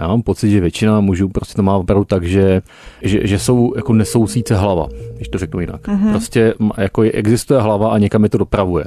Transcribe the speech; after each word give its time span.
Já 0.00 0.08
mám 0.08 0.22
pocit, 0.22 0.50
že 0.50 0.60
většina 0.60 1.00
mužů 1.00 1.28
prostě 1.28 1.54
to 1.54 1.62
má 1.62 1.76
opravdu 1.76 2.04
tak, 2.04 2.24
že, 2.24 2.62
že, 3.02 3.26
že 3.26 3.38
jsou 3.38 3.72
jako 3.76 3.92
nesousíce 3.92 4.56
hlava, 4.56 4.88
když 5.16 5.28
to 5.28 5.38
řeknu 5.38 5.60
jinak. 5.60 5.88
Mm-hmm. 5.88 6.10
Prostě 6.10 6.54
jako 6.78 7.02
existuje 7.02 7.60
hlava 7.60 7.90
a 7.90 7.98
někam 7.98 8.24
je 8.24 8.28
to 8.28 8.38
dopravuje. 8.38 8.84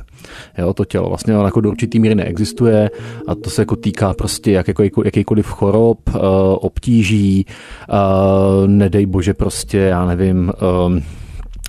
Jo, 0.58 0.74
to 0.74 0.86
tělo 0.86 1.10
vlastně 1.10 1.34
jako 1.34 1.62
do 1.62 1.70
určitý 1.70 2.00
míry 2.00 2.16
neexistuje 2.16 2.90
a 3.28 3.36
to 3.36 3.50
se 3.50 3.62
jako 3.62 3.76
týká 3.76 4.14
prostě 4.14 4.52
jak, 4.52 4.68
jako, 4.68 4.84
jako, 4.84 5.02
jakýkoliv 5.06 5.46
chorob, 5.46 5.98
uh, 6.10 6.22
obtíží, 6.60 7.46
uh, 7.89 8.68
nedej 8.68 9.05
bože 9.05 9.34
prostě, 9.34 9.78
já 9.78 10.05
nevím, 10.05 10.52
um, 10.88 11.04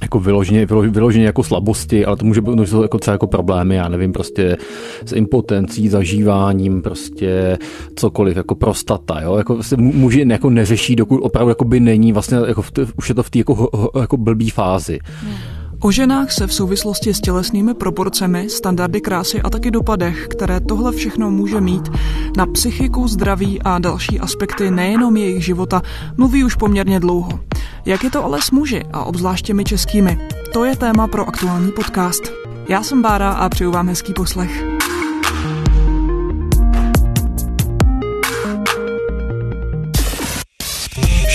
jako 0.02 0.20
vyloženě, 0.20 0.66
vyloženě 0.66 1.24
jako 1.24 1.42
slabosti, 1.42 2.04
ale 2.04 2.16
to 2.16 2.24
může 2.24 2.40
být 2.40 2.70
to 2.70 2.82
jako 2.82 2.98
třeba 2.98 3.12
jako 3.12 3.26
problémy, 3.26 3.74
já 3.74 3.88
nevím, 3.88 4.12
prostě 4.12 4.56
s 5.04 5.12
impotencí, 5.12 5.88
zažíváním, 5.88 6.82
prostě 6.82 7.58
cokoliv, 7.96 8.36
jako 8.36 8.54
prostata, 8.54 9.20
jo, 9.20 9.36
jako 9.36 9.62
se 9.62 9.76
muži 9.76 10.26
jako 10.28 10.50
neřeší, 10.50 10.96
dokud 10.96 11.16
opravdu 11.16 11.48
jako 11.48 11.64
by 11.64 11.80
není, 11.80 12.12
vlastně 12.12 12.38
jako 12.48 12.62
v, 12.62 12.72
už 12.96 13.08
je 13.08 13.14
to 13.14 13.22
v 13.22 13.30
té 13.30 13.38
jako, 13.38 13.70
jako 14.00 14.16
blbý 14.16 14.50
fázi. 14.50 14.98
Hmm. 15.04 15.59
O 15.82 15.90
ženách 15.90 16.32
se 16.32 16.46
v 16.46 16.54
souvislosti 16.54 17.14
s 17.14 17.20
tělesnými 17.20 17.74
proporcemi, 17.74 18.50
standardy 18.50 19.00
krásy 19.00 19.42
a 19.42 19.50
taky 19.50 19.70
dopadech, 19.70 20.28
které 20.28 20.60
tohle 20.60 20.92
všechno 20.92 21.30
může 21.30 21.60
mít, 21.60 21.88
na 22.36 22.46
psychiku, 22.46 23.08
zdraví 23.08 23.62
a 23.62 23.78
další 23.78 24.20
aspekty 24.20 24.70
nejenom 24.70 25.16
jejich 25.16 25.44
života, 25.44 25.82
mluví 26.16 26.44
už 26.44 26.54
poměrně 26.54 27.00
dlouho. 27.00 27.40
Jak 27.84 28.04
je 28.04 28.10
to 28.10 28.24
ale 28.24 28.42
s 28.42 28.50
muži 28.50 28.84
a 28.92 29.04
obzvláště 29.04 29.54
my 29.54 29.64
českými? 29.64 30.28
To 30.52 30.64
je 30.64 30.76
téma 30.76 31.06
pro 31.06 31.28
aktuální 31.28 31.72
podcast. 31.72 32.32
Já 32.68 32.82
jsem 32.82 33.02
Bára 33.02 33.30
a 33.30 33.48
přeju 33.48 33.70
vám 33.70 33.88
hezký 33.88 34.12
poslech. 34.12 34.64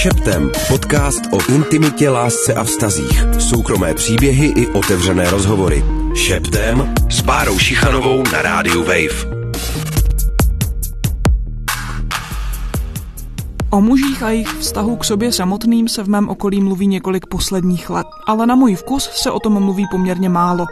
Šeptem. 0.05 0.51
Podcast 0.67 1.21
o 1.31 1.51
intimitě, 1.51 2.09
lásce 2.09 2.53
a 2.53 2.63
vztazích. 2.63 3.23
Soukromé 3.39 3.93
příběhy 3.93 4.47
i 4.47 4.67
otevřené 4.67 5.31
rozhovory. 5.31 5.83
Šeptem 6.15 6.93
s 7.09 7.21
Bárou 7.21 7.59
Šichanovou 7.59 8.23
na 8.31 8.41
rádiu 8.41 8.83
Wave. 8.83 9.34
O 13.75 13.81
mužích 13.81 14.23
a 14.23 14.29
jejich 14.29 14.47
vztahu 14.47 14.95
k 14.95 15.03
sobě 15.03 15.31
samotným 15.31 15.87
se 15.87 16.03
v 16.03 16.09
mém 16.09 16.29
okolí 16.29 16.61
mluví 16.61 16.87
několik 16.87 17.25
posledních 17.25 17.89
let, 17.89 18.07
ale 18.27 18.45
na 18.45 18.55
můj 18.55 18.75
vkus 18.75 19.09
se 19.13 19.31
o 19.31 19.39
tom 19.39 19.63
mluví 19.63 19.85
poměrně 19.91 20.29
málo. 20.29 20.65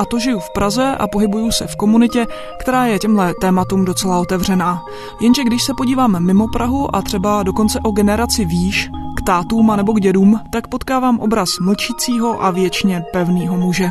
A 0.00 0.04
to 0.04 0.18
žiju 0.18 0.38
v 0.38 0.50
Praze 0.54 0.96
a 0.98 1.06
pohybuju 1.06 1.52
se 1.52 1.66
v 1.66 1.76
komunitě, 1.76 2.26
která 2.60 2.86
je 2.86 2.98
těmhle 2.98 3.34
tématům 3.40 3.84
docela 3.84 4.20
otevřená. 4.20 4.82
Jenže 5.20 5.44
když 5.44 5.62
se 5.62 5.72
podívám 5.76 6.24
mimo 6.24 6.48
Prahu 6.48 6.96
a 6.96 7.02
třeba 7.02 7.42
dokonce 7.42 7.80
o 7.80 7.90
generaci 7.90 8.44
výš, 8.44 8.90
k 9.16 9.22
tátům 9.22 9.70
a 9.70 9.76
nebo 9.76 9.92
k 9.92 10.00
dědům, 10.00 10.40
tak 10.52 10.68
potkávám 10.68 11.20
obraz 11.20 11.58
mlčícího 11.60 12.44
a 12.44 12.50
věčně 12.50 13.04
pevného 13.12 13.56
muže. 13.56 13.90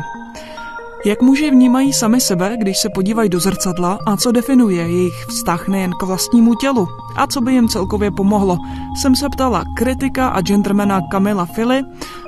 Jak 1.04 1.22
muži 1.22 1.50
vnímají 1.50 1.92
sami 1.92 2.20
sebe, 2.20 2.56
když 2.56 2.78
se 2.78 2.88
podívají 2.88 3.28
do 3.28 3.40
zrcadla 3.40 3.98
a 4.06 4.16
co 4.16 4.32
definuje 4.32 4.82
jejich 4.82 5.24
vztah 5.28 5.68
nejen 5.68 5.92
k 6.00 6.02
vlastnímu 6.02 6.54
tělu 6.54 6.88
a 7.16 7.26
co 7.26 7.40
by 7.40 7.52
jim 7.52 7.68
celkově 7.68 8.10
pomohlo, 8.10 8.58
jsem 9.00 9.16
se 9.16 9.28
ptala 9.28 9.64
kritika 9.76 10.28
a 10.28 10.40
gentlemana 10.40 11.00
Kamila 11.10 11.46
Fili, 11.46 11.82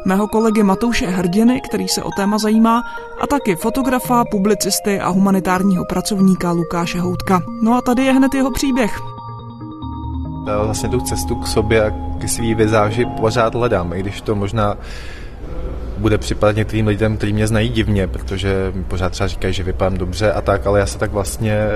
mého 0.06 0.28
kolegy 0.28 0.62
Matouše 0.62 1.06
Hrdiny, 1.06 1.60
který 1.60 1.88
se 1.88 2.02
o 2.02 2.10
téma 2.16 2.38
zajímá, 2.38 2.82
a 3.20 3.26
taky 3.26 3.56
fotografa, 3.56 4.24
publicisty 4.30 5.00
a 5.00 5.08
humanitárního 5.08 5.84
pracovníka 5.84 6.52
Lukáše 6.52 7.00
Houtka. 7.00 7.42
No 7.62 7.74
a 7.74 7.80
tady 7.80 8.04
je 8.04 8.12
hned 8.12 8.34
jeho 8.34 8.50
příběh. 8.50 9.00
Vlastně 10.64 10.88
tu 10.88 11.00
cestu 11.00 11.34
k 11.34 11.46
sobě 11.46 11.86
a 11.86 11.90
k 12.18 12.28
svý 12.28 12.54
vizáži 12.54 13.06
pořád 13.20 13.54
hledám, 13.54 13.92
i 13.92 14.00
když 14.00 14.20
to 14.20 14.34
možná 14.34 14.76
bude 16.00 16.18
připadat 16.18 16.56
některým 16.56 16.86
lidem, 16.86 17.16
kteří 17.16 17.32
mě 17.32 17.46
znají 17.46 17.68
divně, 17.68 18.06
protože 18.06 18.72
mi 18.74 18.84
pořád 18.84 19.12
třeba 19.12 19.28
říkají, 19.28 19.54
že 19.54 19.62
vypadám 19.62 19.98
dobře 19.98 20.32
a 20.32 20.40
tak, 20.40 20.66
ale 20.66 20.80
já 20.80 20.86
se 20.86 20.98
tak 20.98 21.12
vlastně 21.12 21.66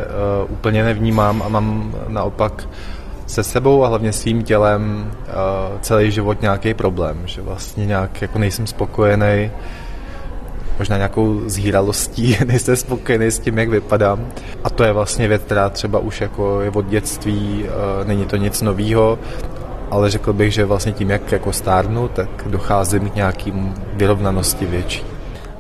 uh, 0.44 0.52
úplně 0.52 0.84
nevnímám 0.84 1.42
a 1.42 1.48
mám 1.48 1.94
naopak 2.08 2.68
se 3.26 3.42
sebou 3.42 3.84
a 3.84 3.88
hlavně 3.88 4.12
svým 4.12 4.42
tělem 4.42 5.12
uh, 5.12 5.80
celý 5.80 6.10
život 6.10 6.42
nějaký 6.42 6.74
problém, 6.74 7.22
že 7.24 7.42
vlastně 7.42 7.86
nějak 7.86 8.22
jako 8.22 8.38
nejsem 8.38 8.66
spokojený, 8.66 9.50
možná 10.78 10.96
nějakou 10.96 11.40
zhýralostí, 11.46 12.36
nejsem 12.44 12.76
spokojený 12.76 13.26
s 13.26 13.38
tím, 13.38 13.58
jak 13.58 13.68
vypadám. 13.68 14.26
A 14.64 14.70
to 14.70 14.84
je 14.84 14.92
vlastně 14.92 15.28
věc, 15.28 15.42
která 15.42 15.68
třeba 15.68 15.98
už 15.98 16.20
jako 16.20 16.60
je 16.60 16.70
od 16.70 16.86
dětství, 16.86 17.64
uh, 17.64 18.08
není 18.08 18.26
to 18.26 18.36
nic 18.36 18.62
novýho 18.62 19.18
ale 19.90 20.10
řekl 20.10 20.32
bych, 20.32 20.52
že 20.52 20.64
vlastně 20.64 20.92
tím, 20.92 21.10
jak 21.10 21.32
jako 21.32 21.52
stárnu, 21.52 22.08
tak 22.08 22.28
docházím 22.46 23.10
k 23.10 23.14
nějakým 23.14 23.74
vyrovnanosti 23.92 24.66
větší. 24.66 25.02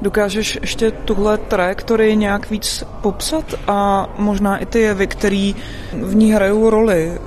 Dokážeš 0.02 0.58
ještě 0.60 0.90
tuhle 0.90 1.38
trajektorii 1.38 2.16
nějak 2.16 2.50
víc 2.50 2.84
popsat 3.00 3.54
a 3.68 4.08
možná 4.18 4.58
i 4.58 4.66
ty 4.66 4.80
jevy, 4.80 5.06
který 5.06 5.54
v 5.92 6.14
ní 6.14 6.32
hrajou 6.32 6.70
roli? 6.70 7.18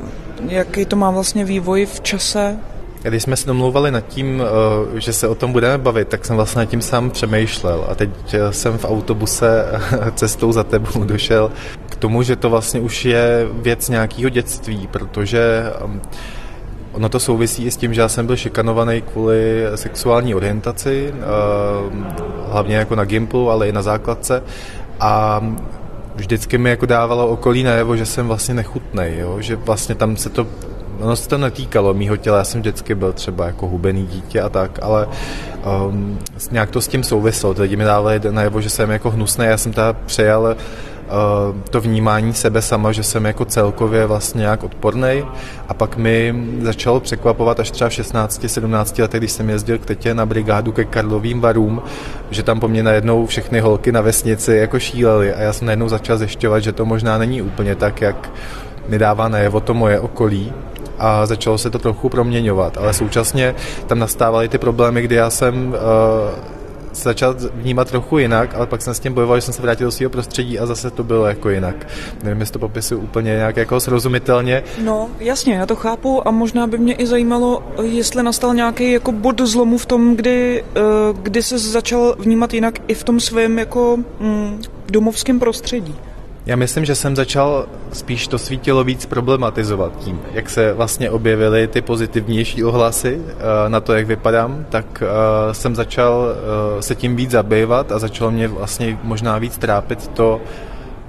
Jaký 0.48 0.86
to 0.86 0.96
má 0.96 1.12
vlastně 1.12 1.46
vývoj 1.46 1.86
v 1.86 2.02
čase? 2.02 2.60
Když 3.04 3.24
jsme 3.24 3.36
se 3.36 3.48
domlouvali 3.48 3.92
nad 3.92 4.08
tím, 4.08 4.42
eh, 4.42 5.00
že 5.00 5.14
se 5.14 5.28
o 5.28 5.36
tom 5.36 5.52
budeme 5.52 5.78
bavit, 5.78 6.08
tak 6.08 6.26
jsem 6.26 6.36
vlastně 6.36 6.60
nad 6.60 6.66
tím 6.66 6.82
sám 6.82 7.10
přemýšlel. 7.10 7.86
A 7.90 7.96
teď 7.96 8.10
eh, 8.34 8.54
jsem 8.54 8.78
v 8.78 8.86
autobuse 8.86 9.66
cestou 10.16 10.52
za 10.52 10.64
tebou 10.64 11.04
došel 11.04 11.52
k 11.90 11.96
tomu, 11.96 12.24
že 12.24 12.36
to 12.36 12.50
vlastně 12.50 12.80
už 12.80 13.06
je 13.06 13.48
věc 13.52 13.90
nějakého 13.90 14.30
dětství, 14.30 14.88
protože 14.88 15.64
Ono 16.98 17.10
to 17.10 17.20
souvisí 17.20 17.66
i 17.66 17.72
s 17.72 17.78
tím, 17.78 17.94
že 17.94 18.02
já 18.02 18.10
jsem 18.10 18.26
byl 18.26 18.36
šikanovaný 18.36 19.02
kvůli 19.02 19.64
sexuální 19.76 20.36
orientaci, 20.36 21.14
eh, 21.14 21.24
hlavně 22.52 22.76
jako 22.76 22.96
na 22.96 23.06
Gimplu, 23.06 23.52
ale 23.52 23.70
i 23.70 23.72
na 23.72 23.82
základce. 23.82 24.44
A 25.00 25.42
vždycky 26.16 26.58
mi 26.58 26.70
jako 26.70 26.86
dávalo 26.86 27.28
okolí 27.28 27.64
najevo, 27.64 27.96
že 27.96 28.06
jsem 28.06 28.28
vlastně 28.28 28.54
nechutnej, 28.54 29.18
jo? 29.20 29.38
že 29.42 29.56
vlastně 29.56 29.96
tam 29.96 30.18
se 30.18 30.30
to 30.30 30.48
ono 31.00 31.16
se 31.16 31.30
to 31.30 31.38
netýkalo 31.38 31.94
mýho 31.94 32.18
těla, 32.18 32.38
já 32.38 32.44
jsem 32.44 32.62
vždycky 32.62 32.96
byl 32.96 33.14
třeba 33.14 33.46
jako 33.46 33.68
hubený 33.68 34.06
dítě 34.06 34.42
a 34.42 34.50
tak, 34.50 34.80
ale 34.82 35.08
um, 35.88 36.20
nějak 36.52 36.72
to 36.72 36.82
s 36.82 36.88
tím 36.88 37.04
souviselo. 37.04 37.54
Ty 37.54 37.62
lidi 37.62 37.76
mi 37.76 37.84
dávali 37.84 38.22
najevo, 38.30 38.62
že 38.62 38.70
jsem 38.70 38.90
jako 38.90 39.12
hnusný, 39.12 39.46
já 39.46 39.58
jsem 39.58 39.74
teda 39.74 39.94
přejal 39.94 40.56
to 41.70 41.82
vnímání 41.82 42.34
sebe 42.34 42.62
sama, 42.62 42.92
že 42.92 43.04
jsem 43.04 43.26
jako 43.26 43.46
celkově 43.46 44.06
vlastně 44.06 44.40
nějak 44.40 44.64
odporný. 44.64 45.24
A 45.70 45.74
pak 45.74 45.98
mi 45.98 46.46
začalo 46.62 47.00
překvapovat 47.00 47.60
až 47.60 47.72
třeba 47.72 47.90
v 47.90 47.94
16-17 47.94 49.02
letech, 49.02 49.20
když 49.20 49.32
jsem 49.32 49.50
jezdil 49.50 49.78
k 49.78 49.86
tetě 49.86 50.14
na 50.14 50.26
brigádu 50.26 50.72
ke 50.72 50.86
Karlovým 50.86 51.42
varům, 51.42 51.82
že 52.32 52.44
tam 52.44 52.60
po 52.60 52.68
mně 52.68 52.84
najednou 52.84 53.26
všechny 53.26 53.60
holky 53.60 53.92
na 53.92 54.02
vesnici 54.02 54.56
jako 54.56 54.80
šílely. 54.80 55.34
A 55.34 55.42
já 55.42 55.54
jsem 55.54 55.66
najednou 55.66 55.90
začal 55.90 56.18
zjišťovat, 56.18 56.60
že 56.60 56.72
to 56.72 56.86
možná 56.86 57.18
není 57.18 57.42
úplně 57.42 57.76
tak, 57.76 58.02
jak 58.02 58.30
mi 58.88 59.00
dává 59.00 59.28
najevo 59.28 59.60
to 59.60 59.74
moje 59.74 60.00
okolí. 60.00 60.54
A 61.00 61.26
začalo 61.26 61.58
se 61.58 61.70
to 61.70 61.80
trochu 61.80 62.10
proměňovat, 62.10 62.78
ale 62.78 62.94
současně 62.94 63.56
tam 63.88 64.00
nastávaly 64.00 64.50
ty 64.50 64.58
problémy, 64.58 65.02
kdy 65.02 65.16
já 65.16 65.30
jsem 65.30 65.68
uh, 65.68 66.57
začal 66.94 67.36
vnímat 67.54 67.88
trochu 67.88 68.18
jinak, 68.18 68.56
ale 68.56 68.68
pak 68.68 68.82
jsem 68.82 68.94
s 68.94 69.00
tím 69.00 69.14
bojoval, 69.14 69.38
že 69.38 69.42
jsem 69.42 69.54
se 69.54 69.62
vrátil 69.62 69.88
do 69.88 69.92
svého 69.92 70.10
prostředí 70.10 70.60
a 70.60 70.66
zase 70.66 70.92
to 70.92 71.04
bylo 71.04 71.26
jako 71.26 71.50
jinak. 71.50 71.88
Nevím, 72.24 72.40
jestli 72.40 72.54
to 72.54 72.60
popisuju 72.60 73.02
úplně 73.02 73.32
nějak 73.32 73.58
jako 73.58 73.80
srozumitelně. 73.80 74.64
No, 74.84 75.10
jasně, 75.20 75.54
já 75.54 75.66
to 75.66 75.76
chápu 75.76 76.28
a 76.28 76.32
možná 76.32 76.68
by 76.68 76.78
mě 76.78 76.94
i 76.94 77.06
zajímalo, 77.06 77.64
jestli 77.82 78.24
nastal 78.24 78.54
nějaký 78.54 78.92
jako 78.92 79.12
bod 79.12 79.42
zlomu 79.42 79.78
v 79.78 79.86
tom, 79.86 80.16
kdy, 80.16 80.64
eh, 80.76 80.82
kdy 81.22 81.44
se 81.44 81.58
začal 81.58 82.16
vnímat 82.20 82.54
jinak 82.54 82.80
i 82.88 82.94
v 82.94 83.04
tom 83.04 83.20
svém 83.20 83.60
jako 83.60 83.98
mm, 84.20 84.62
domovském 84.90 85.40
prostředí. 85.40 85.96
Já 86.48 86.56
myslím, 86.56 86.86
že 86.86 86.96
jsem 86.96 87.16
začal 87.16 87.66
spíš 87.94 88.28
to 88.28 88.38
svítilo 88.38 88.84
víc 88.84 89.06
problematizovat 89.06 90.00
tím, 90.00 90.22
jak 90.34 90.50
se 90.50 90.74
vlastně 90.74 91.10
objevily 91.10 91.68
ty 91.68 91.82
pozitivnější 91.82 92.64
ohlasy 92.64 93.22
eh, 93.28 93.70
na 93.70 93.80
to, 93.80 93.94
jak 93.94 94.08
vypadám, 94.08 94.66
tak 94.70 95.04
eh, 95.04 95.54
jsem 95.54 95.76
začal 95.76 96.28
eh, 96.30 96.82
se 96.82 96.96
tím 96.96 97.16
víc 97.16 97.32
zabývat 97.32 97.92
a 97.92 98.00
začalo 98.00 98.32
mě 98.32 98.48
vlastně 98.48 99.00
možná 99.04 99.38
víc 99.38 99.58
trápit 99.58 100.08
to, 100.08 100.42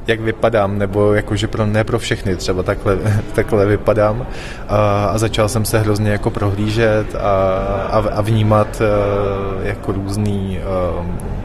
jak 0.09 0.21
vypadám, 0.21 0.79
nebo 0.79 1.15
jakože 1.15 1.49
pro, 1.49 1.67
ne 1.67 1.85
pro 1.85 1.99
všechny 1.99 2.37
třeba 2.37 2.63
takhle, 2.63 2.99
takhle 3.35 3.67
vypadám. 3.67 4.27
A, 4.69 5.05
a 5.05 5.19
začal 5.19 5.49
jsem 5.49 5.65
se 5.65 5.79
hrozně 5.79 6.11
jako 6.11 6.31
prohlížet 6.31 7.15
a, 7.15 7.19
a, 7.91 7.99
a 7.99 8.21
vnímat 8.21 8.83
jako 9.63 9.93
různý 9.93 10.61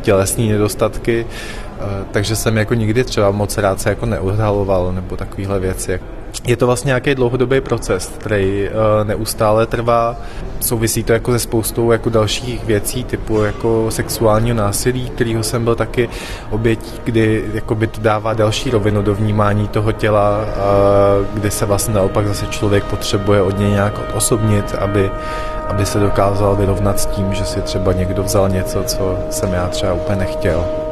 tělesní 0.01 0.51
nedostatky, 0.51 1.25
takže 2.12 2.36
jsem 2.36 2.57
jako 2.57 2.74
nikdy 2.74 3.04
třeba 3.04 3.31
moc 3.31 3.57
rád 3.57 3.81
se 3.81 3.89
jako 3.89 4.06
neodhaloval 4.06 4.94
nebo 4.94 5.18
takovéhle 5.18 5.60
věci, 5.60 6.00
je 6.45 6.57
to 6.57 6.65
vlastně 6.65 6.89
nějaký 6.89 7.15
dlouhodobý 7.15 7.62
proces, 7.62 8.12
který 8.18 8.69
uh, 8.69 9.07
neustále 9.07 9.65
trvá. 9.65 10.15
Souvisí 10.59 11.03
to 11.03 11.13
jako 11.13 11.31
se 11.31 11.39
spoustou 11.39 11.91
jako 11.91 12.09
dalších 12.09 12.65
věcí, 12.65 13.03
typu 13.03 13.41
jako 13.41 13.85
sexuálního 13.89 14.57
násilí, 14.57 15.09
kterého 15.09 15.44
jsem 15.44 15.63
byl 15.63 15.75
taky 15.75 16.09
obětí, 16.50 16.91
kdy 17.03 17.44
jako 17.53 17.75
by 17.75 17.88
to 17.88 18.01
dává 18.01 18.33
další 18.33 18.69
rovinu 18.69 19.01
do 19.01 19.15
vnímání 19.15 19.68
toho 19.68 19.91
těla, 19.91 20.39
uh, 20.39 21.27
kdy 21.33 21.51
se 21.51 21.65
vlastně 21.65 21.94
naopak 21.94 22.27
zase 22.27 22.45
člověk 22.45 22.83
potřebuje 22.83 23.41
od 23.41 23.57
něj 23.57 23.69
nějak 23.69 24.01
osobnit, 24.13 24.75
aby, 24.79 25.12
aby 25.68 25.86
se 25.86 26.00
dokázal 26.00 26.56
vyrovnat 26.56 27.00
s 27.00 27.06
tím, 27.06 27.33
že 27.33 27.45
si 27.45 27.62
třeba 27.62 27.94
někdo 27.94 28.24
vzal 28.24 28.50
něco, 28.50 28.83
co 28.83 29.18
jsem 29.29 29.53
já 29.53 29.68
třeba 29.68 29.94
úplně 29.94 30.19
nechtěl. 30.19 30.82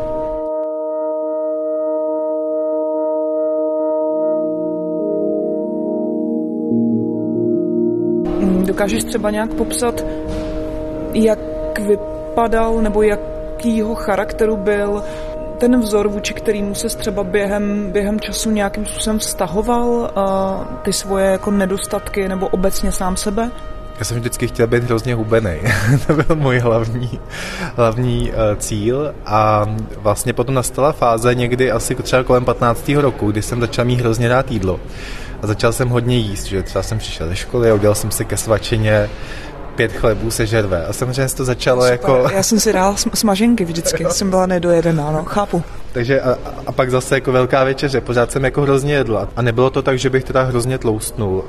Dokážeš 8.81 9.03
třeba 9.03 9.29
nějak 9.31 9.53
popsat, 9.53 10.05
jak 11.13 11.39
vypadal 11.79 12.81
nebo 12.81 13.01
jakýho 13.01 13.95
charakteru 13.95 14.57
byl 14.57 15.03
ten 15.57 15.79
vzor, 15.79 16.07
vůči 16.07 16.33
kterýmu 16.33 16.75
se 16.75 16.87
třeba 16.87 17.23
během, 17.23 17.91
během 17.91 18.19
času 18.19 18.51
nějakým 18.51 18.85
způsobem 18.85 19.19
vztahoval 19.19 20.11
ty 20.81 20.93
svoje 20.93 21.25
jako 21.25 21.51
nedostatky 21.51 22.27
nebo 22.27 22.47
obecně 22.47 22.91
sám 22.91 23.17
sebe? 23.17 23.51
Já 24.01 24.05
jsem 24.05 24.17
vždycky 24.17 24.47
chtěl 24.47 24.67
být 24.67 24.83
hrozně 24.83 25.15
hubený. 25.15 25.57
to 26.07 26.13
byl 26.13 26.35
můj 26.35 26.59
hlavní, 26.59 27.19
hlavní 27.75 28.31
uh, 28.31 28.35
cíl. 28.57 29.13
A 29.25 29.65
vlastně 29.97 30.33
potom 30.33 30.55
nastala 30.55 30.91
fáze 30.91 31.35
někdy 31.35 31.71
asi 31.71 31.95
třeba 31.95 32.23
kolem 32.23 32.45
15. 32.45 32.89
roku, 32.89 33.31
kdy 33.31 33.41
jsem 33.41 33.61
začal 33.61 33.85
mít 33.85 33.99
hrozně 33.99 34.29
rád 34.29 34.51
jídlo 34.51 34.79
a 35.41 35.47
začal 35.47 35.73
jsem 35.73 35.89
hodně 35.89 36.17
jíst, 36.17 36.45
že 36.45 36.63
třeba 36.63 36.83
jsem 36.83 36.97
přišel 36.97 37.27
ze 37.27 37.35
školy 37.35 37.71
a 37.71 37.73
udělal 37.73 37.95
jsem 37.95 38.11
si 38.11 38.25
ke 38.25 38.37
svačině 38.37 39.09
pět 39.75 39.91
chlebů 39.91 40.31
se 40.31 40.45
žerve. 40.45 40.85
A 40.85 40.93
samozřejmě 40.93 41.33
to 41.33 41.45
začalo 41.45 41.81
Super. 41.81 41.91
jako... 41.91 42.29
Já 42.33 42.43
jsem 42.43 42.59
si 42.59 42.73
dal 42.73 42.95
smaženky 43.13 43.65
vždycky, 43.65 44.05
jsem 44.09 44.29
byla 44.29 44.45
nedojedená, 44.45 45.11
no, 45.11 45.23
chápu. 45.23 45.63
Takže 45.91 46.21
a, 46.21 46.37
a 46.67 46.71
pak 46.71 46.91
zase 46.91 47.15
jako 47.15 47.31
velká 47.31 47.63
večeře, 47.63 48.01
pořád 48.01 48.31
jsem 48.31 48.43
jako 48.43 48.61
hrozně 48.61 48.93
jedl. 48.93 49.27
A 49.35 49.41
nebylo 49.41 49.69
to 49.69 49.81
tak, 49.81 49.99
že 49.99 50.09
bych 50.09 50.23
teda 50.23 50.43
hrozně 50.43 50.77
tloustnul, 50.77 51.37
uh, 51.37 51.43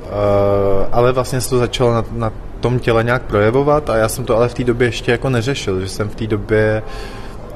ale 0.91 1.11
vlastně 1.11 1.41
se 1.41 1.49
to 1.49 1.57
začalo 1.57 1.93
na, 1.93 2.05
na 2.11 2.31
tom 2.59 2.79
těle 2.79 3.03
nějak 3.03 3.21
projevovat 3.21 3.89
a 3.89 3.97
já 3.97 4.09
jsem 4.09 4.25
to 4.25 4.37
ale 4.37 4.49
v 4.49 4.53
té 4.53 4.63
době 4.63 4.87
ještě 4.87 5.11
jako 5.11 5.29
neřešil, 5.29 5.81
že 5.81 5.89
jsem 5.89 6.09
v 6.09 6.15
té 6.15 6.27
době 6.27 6.83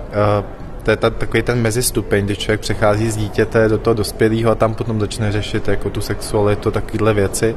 uh, 0.09 0.45
to 0.87 0.91
je 0.91 0.97
ta, 0.97 1.09
takový 1.09 1.43
ten 1.43 1.61
mezistupeň, 1.61 2.25
kdy 2.25 2.35
člověk 2.35 2.61
přechází 2.61 3.11
z 3.11 3.17
dítěte 3.17 3.69
do 3.69 3.77
toho 3.77 3.93
dospělého 3.93 4.51
a 4.51 4.55
tam 4.55 4.75
potom 4.75 4.99
začne 4.99 5.31
řešit 5.31 5.67
jako 5.67 5.89
tu 5.89 6.01
sexualitu, 6.01 6.71
takovéhle 6.71 7.13
věci. 7.13 7.55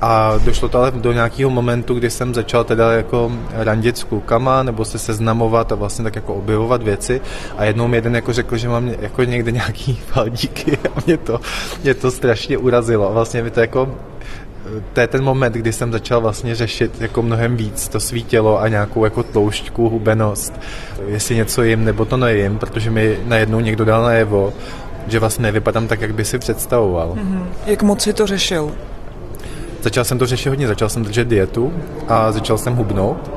A 0.00 0.38
došlo 0.44 0.68
to 0.68 0.78
ale 0.78 0.90
do 0.90 1.12
nějakého 1.12 1.50
momentu, 1.50 1.94
kdy 1.94 2.10
jsem 2.10 2.34
začal 2.34 2.64
teda 2.64 2.92
jako 2.92 3.32
randit 3.52 3.98
s 3.98 4.04
klukama 4.04 4.62
nebo 4.62 4.84
se 4.84 4.98
seznamovat 4.98 5.72
a 5.72 5.74
vlastně 5.74 6.04
tak 6.04 6.16
jako 6.16 6.34
objevovat 6.34 6.82
věci 6.82 7.20
a 7.56 7.64
jednou 7.64 7.88
mi 7.88 7.96
jeden 7.96 8.14
jako 8.14 8.32
řekl, 8.32 8.56
že 8.56 8.68
mám 8.68 8.88
jako 8.88 9.24
někde 9.24 9.52
nějaký 9.52 9.94
faldíky 10.06 10.78
a 10.96 11.00
mě 11.06 11.16
to, 11.16 11.40
mě 11.82 11.94
to 11.94 12.10
strašně 12.10 12.58
urazilo. 12.58 13.08
A 13.08 13.12
vlastně 13.12 13.42
mi 13.42 13.50
to 13.50 13.60
jako 13.60 13.94
to 14.92 15.00
je 15.00 15.06
ten 15.06 15.24
moment, 15.24 15.52
kdy 15.52 15.72
jsem 15.72 15.92
začal 15.92 16.20
vlastně 16.20 16.54
řešit 16.54 17.00
jako 17.00 17.22
mnohem 17.22 17.56
víc 17.56 17.88
to 17.88 18.00
svítilo 18.00 18.60
a 18.60 18.68
nějakou 18.68 19.04
jako 19.04 19.22
tloušťku, 19.22 19.88
hubenost, 19.88 20.60
jestli 21.06 21.36
něco 21.36 21.62
jim 21.62 21.84
nebo 21.84 22.04
to 22.04 22.16
nejím, 22.16 22.58
protože 22.58 22.90
mi 22.90 23.18
najednou 23.24 23.60
někdo 23.60 23.84
dal 23.84 24.02
najevo, 24.02 24.52
že 25.06 25.18
vlastně 25.18 25.42
nevypadám 25.42 25.88
tak, 25.88 26.00
jak 26.00 26.14
by 26.14 26.24
si 26.24 26.38
představoval. 26.38 27.14
Mm-hmm. 27.14 27.44
Jak 27.66 27.82
moc 27.82 28.02
si 28.02 28.12
to 28.12 28.26
řešil? 28.26 28.72
Začal 29.82 30.04
jsem 30.04 30.18
to 30.18 30.26
řešit 30.26 30.48
hodně, 30.48 30.66
začal 30.66 30.88
jsem 30.88 31.04
držet 31.04 31.28
dietu 31.28 31.72
a 32.08 32.32
začal 32.32 32.58
jsem 32.58 32.74
hubnout. 32.74 33.30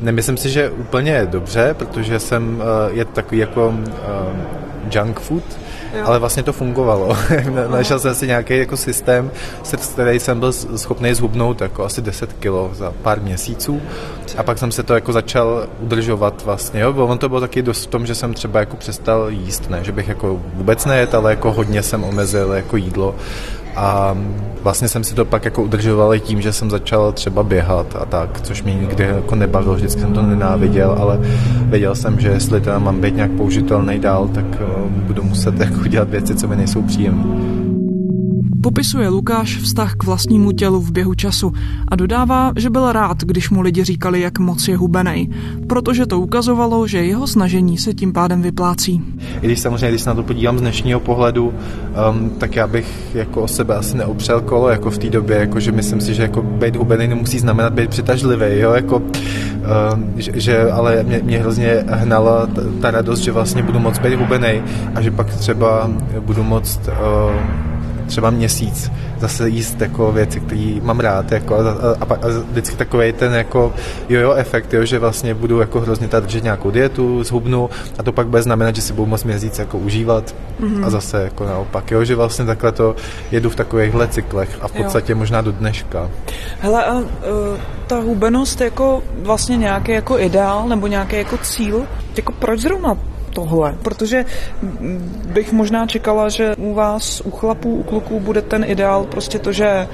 Nemyslím 0.00 0.36
si, 0.36 0.50
že 0.50 0.70
úplně 0.70 1.26
dobře, 1.30 1.74
protože 1.78 2.18
jsem 2.18 2.56
uh, 2.56 2.96
je 2.96 3.04
takový 3.04 3.38
jako 3.38 3.68
uh, 3.68 3.74
junk 4.90 5.20
food, 5.20 5.44
ale 6.04 6.18
vlastně 6.18 6.42
to 6.42 6.52
fungovalo. 6.52 7.16
Našel 7.70 7.98
jsem 7.98 8.14
si 8.14 8.26
nějaký 8.26 8.58
jako 8.58 8.76
systém, 8.76 9.30
se 9.62 9.76
který 9.76 10.20
jsem 10.20 10.40
byl 10.40 10.52
schopný 10.52 11.14
zhubnout 11.14 11.60
jako 11.60 11.84
asi 11.84 12.02
10 12.02 12.32
kilo 12.32 12.70
za 12.74 12.92
pár 13.02 13.20
měsíců 13.20 13.80
a 14.36 14.42
pak 14.42 14.58
jsem 14.58 14.72
se 14.72 14.82
to 14.82 14.94
jako 14.94 15.12
začal 15.12 15.66
udržovat 15.80 16.42
vlastně. 16.44 16.80
Jo? 16.80 16.94
On 16.96 17.18
to 17.18 17.28
bylo 17.28 17.40
taky 17.40 17.62
dost 17.62 17.84
v 17.84 17.86
tom, 17.86 18.06
že 18.06 18.14
jsem 18.14 18.34
třeba 18.34 18.60
jako 18.60 18.76
přestal 18.76 19.30
jíst, 19.30 19.70
ne, 19.70 19.84
že 19.84 19.92
bych 19.92 20.08
jako 20.08 20.40
vůbec 20.54 20.84
nejet, 20.84 21.14
ale 21.14 21.30
jako 21.30 21.52
hodně 21.52 21.82
jsem 21.82 22.04
omezil 22.04 22.52
jako 22.52 22.76
jídlo 22.76 23.14
a 23.78 24.16
vlastně 24.62 24.88
jsem 24.88 25.04
si 25.04 25.14
to 25.14 25.24
pak 25.24 25.44
jako 25.44 25.62
udržoval 25.62 26.18
tím, 26.18 26.40
že 26.40 26.52
jsem 26.52 26.70
začal 26.70 27.12
třeba 27.12 27.42
běhat 27.42 27.96
a 27.96 28.04
tak, 28.04 28.40
což 28.40 28.62
mě 28.62 28.74
nikdy 28.74 29.04
jako 29.04 29.34
nebavilo, 29.34 29.74
vždycky 29.74 30.00
jsem 30.00 30.12
to 30.12 30.22
nenáviděl, 30.22 30.96
ale 31.00 31.20
věděl 31.64 31.94
jsem, 31.94 32.20
že 32.20 32.28
jestli 32.28 32.60
teda 32.60 32.78
mám 32.78 33.00
být 33.00 33.16
nějak 33.16 33.30
použitelný 33.30 33.98
dál, 33.98 34.28
tak 34.28 34.44
uh, 34.44 34.90
budu 34.90 35.22
muset 35.22 35.60
jako 35.60 35.88
dělat 35.88 36.08
věci, 36.08 36.34
co 36.34 36.48
mi 36.48 36.56
nejsou 36.56 36.82
příjemné. 36.82 37.57
Popisuje 38.62 39.08
Lukáš 39.08 39.56
vztah 39.56 39.94
k 39.94 40.04
vlastnímu 40.04 40.52
tělu 40.52 40.80
v 40.80 40.92
běhu 40.92 41.14
času 41.14 41.52
a 41.88 41.96
dodává, 41.96 42.52
že 42.56 42.70
byl 42.70 42.92
rád, 42.92 43.24
když 43.24 43.50
mu 43.50 43.60
lidi 43.60 43.84
říkali, 43.84 44.20
jak 44.20 44.38
moc 44.38 44.68
je 44.68 44.76
hubenej, 44.76 45.28
protože 45.68 46.06
to 46.06 46.20
ukazovalo, 46.20 46.86
že 46.86 47.04
jeho 47.04 47.26
snažení 47.26 47.78
se 47.78 47.94
tím 47.94 48.12
pádem 48.12 48.42
vyplácí. 48.42 49.02
I 49.42 49.46
když 49.46 49.60
samozřejmě, 49.60 49.88
když 49.88 50.02
se 50.02 50.10
na 50.10 50.14
to 50.14 50.22
podívám 50.22 50.58
z 50.58 50.60
dnešního 50.60 51.00
pohledu, 51.00 51.54
um, 52.10 52.30
tak 52.30 52.56
já 52.56 52.66
bych 52.66 53.14
jako 53.14 53.42
o 53.42 53.48
sebe 53.48 53.74
asi 53.76 53.96
neopřel 53.96 54.40
kolo 54.40 54.68
jako 54.68 54.90
v 54.90 54.98
té 54.98 55.10
době, 55.10 55.36
jako 55.36 55.60
že 55.60 55.72
myslím 55.72 56.00
si, 56.00 56.14
že 56.14 56.22
jako 56.22 56.42
být 56.42 56.76
hubený 56.76 57.08
nemusí 57.08 57.38
znamenat 57.38 57.72
být 57.72 57.90
přitažlivý, 57.90 58.58
jo, 58.58 58.72
jako, 58.72 58.96
um, 58.96 60.12
že, 60.16 60.32
že, 60.34 60.70
ale 60.70 61.02
mě, 61.02 61.20
mě 61.24 61.38
hrozně 61.38 61.84
hnala 61.88 62.46
ta, 62.46 62.62
ta 62.80 62.90
radost, 62.90 63.20
že 63.20 63.32
vlastně 63.32 63.62
budu 63.62 63.78
moc 63.78 63.98
být 63.98 64.14
hubený 64.14 64.62
a 64.94 65.02
že 65.02 65.10
pak 65.10 65.34
třeba 65.34 65.90
budu 66.20 66.42
moc 66.42 66.80
uh, 66.88 67.68
třeba 68.08 68.30
měsíc 68.30 68.90
zase 69.18 69.48
jíst 69.48 69.80
jako 69.80 70.12
věci, 70.12 70.40
které 70.40 70.74
mám 70.82 71.00
rád 71.00 71.32
jako 71.32 71.54
a, 71.54 71.58
a, 71.60 71.96
a, 72.00 72.14
a 72.14 72.28
vždycky 72.50 72.76
takový 72.76 73.12
ten 73.12 73.34
jako 73.34 73.74
jojo 74.08 74.32
efekt, 74.32 74.74
jo, 74.74 74.84
že 74.84 74.98
vlastně 74.98 75.34
budu 75.34 75.60
jako 75.60 75.80
hrozně 75.80 76.08
tady 76.08 76.26
držet 76.26 76.42
nějakou 76.44 76.70
dietu, 76.70 77.24
zhubnu 77.24 77.70
a 77.98 78.02
to 78.02 78.12
pak 78.12 78.26
bude 78.26 78.42
znamenat, 78.42 78.76
že 78.76 78.82
si 78.82 78.92
budu 78.92 79.06
moc 79.06 79.24
měsíc 79.24 79.58
jako 79.58 79.78
užívat 79.78 80.34
mm-hmm. 80.60 80.86
a 80.86 80.90
zase 80.90 81.22
jako 81.22 81.44
naopak, 81.46 81.90
jo, 81.90 82.04
že 82.04 82.14
vlastně 82.14 82.44
takhle 82.44 82.72
to 82.72 82.96
jedu 83.30 83.50
v 83.50 83.56
takovýchhle 83.56 84.08
cyklech 84.08 84.58
a 84.60 84.68
v 84.68 84.72
podstatě 84.72 85.12
jo. 85.12 85.18
možná 85.18 85.40
do 85.40 85.52
dneška. 85.52 86.10
Hele, 86.60 86.84
a 86.84 86.94
uh, 86.94 87.04
ta 87.86 87.98
hubenost 87.98 88.60
jako 88.60 89.02
vlastně 89.22 89.56
nějaký 89.56 89.92
jako 89.92 90.18
ideál 90.18 90.68
nebo 90.68 90.86
nějaký 90.86 91.16
jako 91.16 91.38
cíl, 91.38 91.82
jako 92.16 92.32
proč 92.32 92.60
zrovna 92.60 92.96
tohle, 93.38 93.74
protože 93.82 94.24
bych 95.32 95.52
možná 95.52 95.86
čekala, 95.86 96.28
že 96.28 96.56
u 96.56 96.74
vás, 96.74 97.22
u 97.24 97.30
chlapů, 97.30 97.74
u 97.74 97.82
kluků 97.82 98.20
bude 98.20 98.42
ten 98.42 98.64
ideál 98.66 99.04
prostě 99.04 99.38
to, 99.38 99.52
že 99.52 99.88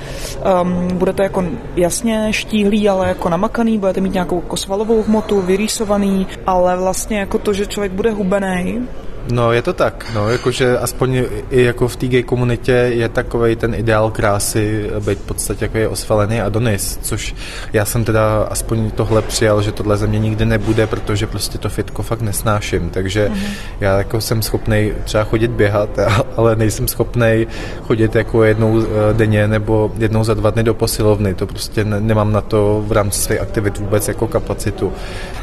um, 0.62 0.88
budete 0.96 1.22
jako 1.22 1.44
jasně 1.76 2.32
štíhlý, 2.32 2.88
ale 2.88 3.08
jako 3.08 3.28
namakaný, 3.28 3.78
budete 3.78 4.00
mít 4.00 4.12
nějakou 4.12 4.36
jako 4.36 4.56
svalovou 4.56 5.02
hmotu, 5.02 5.40
vyrýsovaný, 5.40 6.26
ale 6.46 6.76
vlastně 6.76 7.18
jako 7.18 7.38
to, 7.38 7.52
že 7.52 7.66
člověk 7.66 7.92
bude 7.92 8.10
hubený, 8.10 8.88
No, 9.30 9.52
je 9.52 9.62
to 9.62 9.72
tak, 9.72 10.06
no, 10.14 10.30
jakože 10.30 10.78
aspoň 10.78 11.22
i 11.50 11.62
jako 11.62 11.88
v 11.88 11.96
té 11.96 12.06
gay 12.06 12.22
komunitě 12.22 12.72
je 12.72 13.08
takový 13.08 13.56
ten 13.56 13.74
ideál 13.74 14.10
krásy 14.10 14.90
být 15.06 15.18
v 15.18 15.22
podstatě 15.22 15.64
jako 15.64 15.78
je 15.78 15.88
osvalený 15.88 16.40
Adonis, 16.40 16.98
což 17.02 17.34
já 17.72 17.84
jsem 17.84 18.04
teda 18.04 18.46
aspoň 18.50 18.90
tohle 18.90 19.22
přijal, 19.22 19.62
že 19.62 19.72
tohle 19.72 19.96
ze 19.96 20.06
mě 20.06 20.18
nikdy 20.18 20.44
nebude, 20.44 20.86
protože 20.86 21.26
prostě 21.26 21.58
to 21.58 21.68
fitko 21.68 22.02
fakt 22.02 22.20
nesnáším, 22.20 22.90
takže 22.90 23.28
mm-hmm. 23.28 23.48
já 23.80 23.98
jako 23.98 24.20
jsem 24.20 24.42
schopný 24.42 24.92
třeba 25.04 25.24
chodit 25.24 25.50
běhat, 25.50 25.98
ale 26.36 26.56
nejsem 26.56 26.88
schopný 26.88 27.46
chodit 27.82 28.14
jako 28.14 28.44
jednou 28.44 28.82
eh, 28.82 29.14
denně 29.14 29.48
nebo 29.48 29.92
jednou 29.98 30.24
za 30.24 30.34
dva 30.34 30.50
dny 30.50 30.62
do 30.62 30.74
posilovny, 30.74 31.34
to 31.34 31.46
prostě 31.46 31.84
nemám 31.84 32.32
na 32.32 32.40
to 32.40 32.84
v 32.86 32.92
rámci 32.92 33.20
své 33.20 33.38
aktivit 33.38 33.78
vůbec 33.78 34.08
jako 34.08 34.26
kapacitu. 34.26 34.92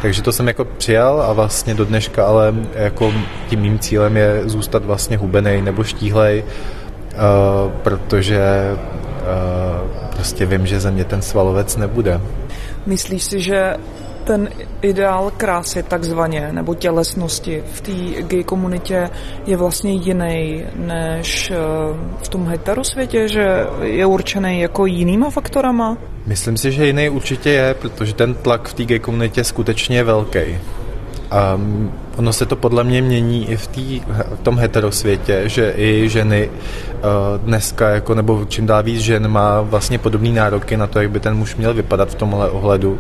Takže 0.02 0.22
to 0.22 0.32
jsem 0.32 0.48
jako 0.48 0.66
přijal 0.66 1.22
a 1.22 1.34
vlastně 1.34 1.74
do 1.74 1.86
dneška 1.86 2.26
ale 2.26 2.56
jako 2.76 3.14
tím 3.50 3.71
mým 3.72 3.80
cílem 3.80 4.18
je 4.18 4.42
zůstat 4.46 4.86
vlastně 4.86 5.18
hubený 5.18 5.62
nebo 5.62 5.84
štíhlej, 5.84 6.44
uh, 6.44 7.72
protože 7.72 8.42
uh, 8.72 9.90
prostě 10.16 10.46
vím, 10.46 10.66
že 10.66 10.80
ze 10.80 10.92
mě 10.92 11.04
ten 11.04 11.22
svalovec 11.22 11.78
nebude. 11.78 12.22
Myslíš 12.86 13.24
si, 13.24 13.42
že 13.42 13.76
ten 14.24 14.50
ideál 14.82 15.32
krásy 15.38 15.84
takzvaně, 15.84 16.50
nebo 16.52 16.76
tělesnosti 16.76 17.64
v 17.74 17.82
té 17.82 18.22
gay 18.22 18.44
komunitě 18.44 19.10
je 19.46 19.58
vlastně 19.58 19.94
jiný 19.94 20.66
než 20.76 21.52
eh, 21.52 21.56
v 22.24 22.30
tom 22.30 22.48
heterosvětě, 22.48 23.28
že 23.28 23.66
je 23.82 24.06
určený 24.06 24.62
jako 24.62 24.86
jinýma 24.86 25.30
faktorama? 25.30 25.98
Myslím 26.26 26.58
si, 26.58 26.72
že 26.72 26.86
jiný 26.86 27.10
určitě 27.10 27.50
je, 27.50 27.74
protože 27.74 28.14
ten 28.14 28.34
tlak 28.34 28.68
v 28.68 28.74
té 28.74 28.86
gay 28.86 29.00
komunitě 29.00 29.44
skutečně 29.44 29.98
je 29.98 30.04
velký. 30.04 30.40
Um, 31.56 31.92
ono 32.18 32.34
se 32.34 32.46
to 32.46 32.56
podle 32.56 32.84
mě 32.84 33.02
mění 33.02 33.50
i 33.50 33.58
v, 33.58 33.68
tý, 33.68 34.02
v 34.36 34.40
tom 34.44 34.58
heterosvětě, 34.58 35.44
že 35.46 35.74
i 35.78 36.10
ženy 36.10 36.50
uh, 36.50 37.46
dneska, 37.46 37.90
jako, 37.90 38.16
nebo 38.16 38.46
čím 38.48 38.66
dál 38.66 38.84
víc 38.84 39.00
žen 39.00 39.28
má 39.28 39.62
vlastně 39.62 39.98
podobné 39.98 40.30
nároky 40.30 40.78
na 40.78 40.88
to, 40.88 41.02
jak 41.02 41.12
by 41.12 41.20
ten 41.20 41.36
muž 41.36 41.56
měl 41.56 41.74
vypadat 41.74 42.10
v 42.10 42.16
tomhle 42.16 42.50
ohledu. 42.50 43.00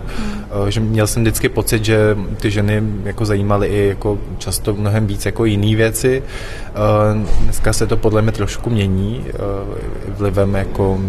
Uh, 0.61 0.67
že 0.67 0.79
měl 0.79 1.07
jsem 1.07 1.21
vždycky 1.21 1.49
pocit, 1.49 1.85
že 1.85 2.17
ty 2.37 2.51
ženy 2.51 2.83
jako 3.03 3.25
zajímaly 3.25 3.67
i 3.67 3.87
jako 3.87 4.17
často 4.37 4.73
mnohem 4.73 5.07
víc 5.07 5.25
jako 5.25 5.45
jiné 5.45 5.75
věci. 5.75 6.23
Uh, 6.23 7.43
dneska 7.43 7.73
se 7.73 7.87
to 7.87 7.97
podle 7.97 8.21
mě 8.21 8.31
trošku 8.31 8.69
mění 8.69 9.25
uh, 9.25 10.15
vlivem 10.17 10.55
jako 10.55 10.99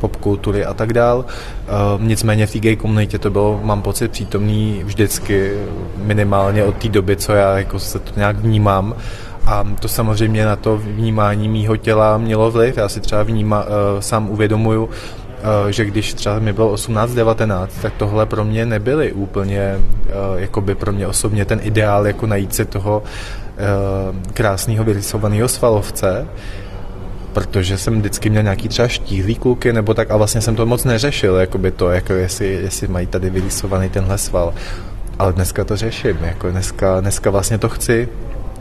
popkultury 0.00 0.64
a 0.64 0.74
tak 0.74 0.92
dál. 0.92 1.24
Uh, 1.98 2.02
nicméně 2.02 2.46
v 2.46 2.52
té 2.52 2.58
gay 2.58 2.76
komunitě 2.76 3.18
to 3.18 3.30
bylo, 3.30 3.60
mám 3.62 3.82
pocit, 3.82 4.10
přítomný 4.10 4.80
vždycky, 4.84 5.52
minimálně 5.96 6.64
od 6.64 6.76
té 6.76 6.88
doby, 6.88 7.16
co 7.16 7.32
já 7.32 7.51
jako 7.58 7.78
se 7.78 7.98
to 7.98 8.12
nějak 8.16 8.36
vnímám. 8.36 8.94
A 9.46 9.64
to 9.80 9.88
samozřejmě 9.88 10.46
na 10.46 10.56
to 10.56 10.76
vnímání 10.76 11.48
mýho 11.48 11.76
těla 11.76 12.18
mělo 12.18 12.50
vliv. 12.50 12.76
Já 12.76 12.88
si 12.88 13.00
třeba 13.00 13.22
vníma, 13.22 13.64
uh, 13.64 13.70
sám 14.00 14.30
uvědomuju, 14.30 14.84
uh, 14.84 14.90
že 15.70 15.84
když 15.84 16.14
třeba 16.14 16.38
mi 16.38 16.52
bylo 16.52 16.74
18-19, 16.74 17.66
tak 17.82 17.92
tohle 17.96 18.26
pro 18.26 18.44
mě 18.44 18.66
nebyly 18.66 19.12
úplně, 19.12 19.78
uh, 19.78 20.40
jako 20.40 20.60
by 20.60 20.74
pro 20.74 20.92
mě 20.92 21.06
osobně 21.06 21.44
ten 21.44 21.60
ideál, 21.62 22.06
jako 22.06 22.26
najít 22.26 22.54
si 22.54 22.64
toho 22.64 23.02
krásného 24.34 24.84
vyrysovaného 24.84 25.48
svalovce, 25.48 26.26
protože 27.32 27.78
jsem 27.78 27.98
vždycky 27.98 28.30
měl 28.30 28.42
nějaký 28.42 28.68
třeba 28.68 28.88
štíhlý 28.88 29.34
kluky 29.34 29.72
nebo 29.72 29.94
tak 29.94 30.10
a 30.10 30.16
vlastně 30.16 30.40
jsem 30.40 30.56
to 30.56 30.66
moc 30.66 30.84
neřešil, 30.84 31.36
jako 31.36 31.58
by 31.58 31.70
to, 31.70 31.90
jako 31.90 32.12
jestli, 32.12 32.46
jestli 32.46 32.88
mají 32.88 33.06
tady 33.06 33.30
vyrysovaný 33.30 33.88
tenhle 33.88 34.18
sval. 34.18 34.54
Ale 35.18 35.32
dneska 35.32 35.64
to 35.64 35.76
řeším, 35.76 36.18
jako 36.20 36.50
dneska, 36.50 37.00
dneska 37.00 37.30
vlastně 37.30 37.58
to 37.58 37.68
chci. 37.68 38.08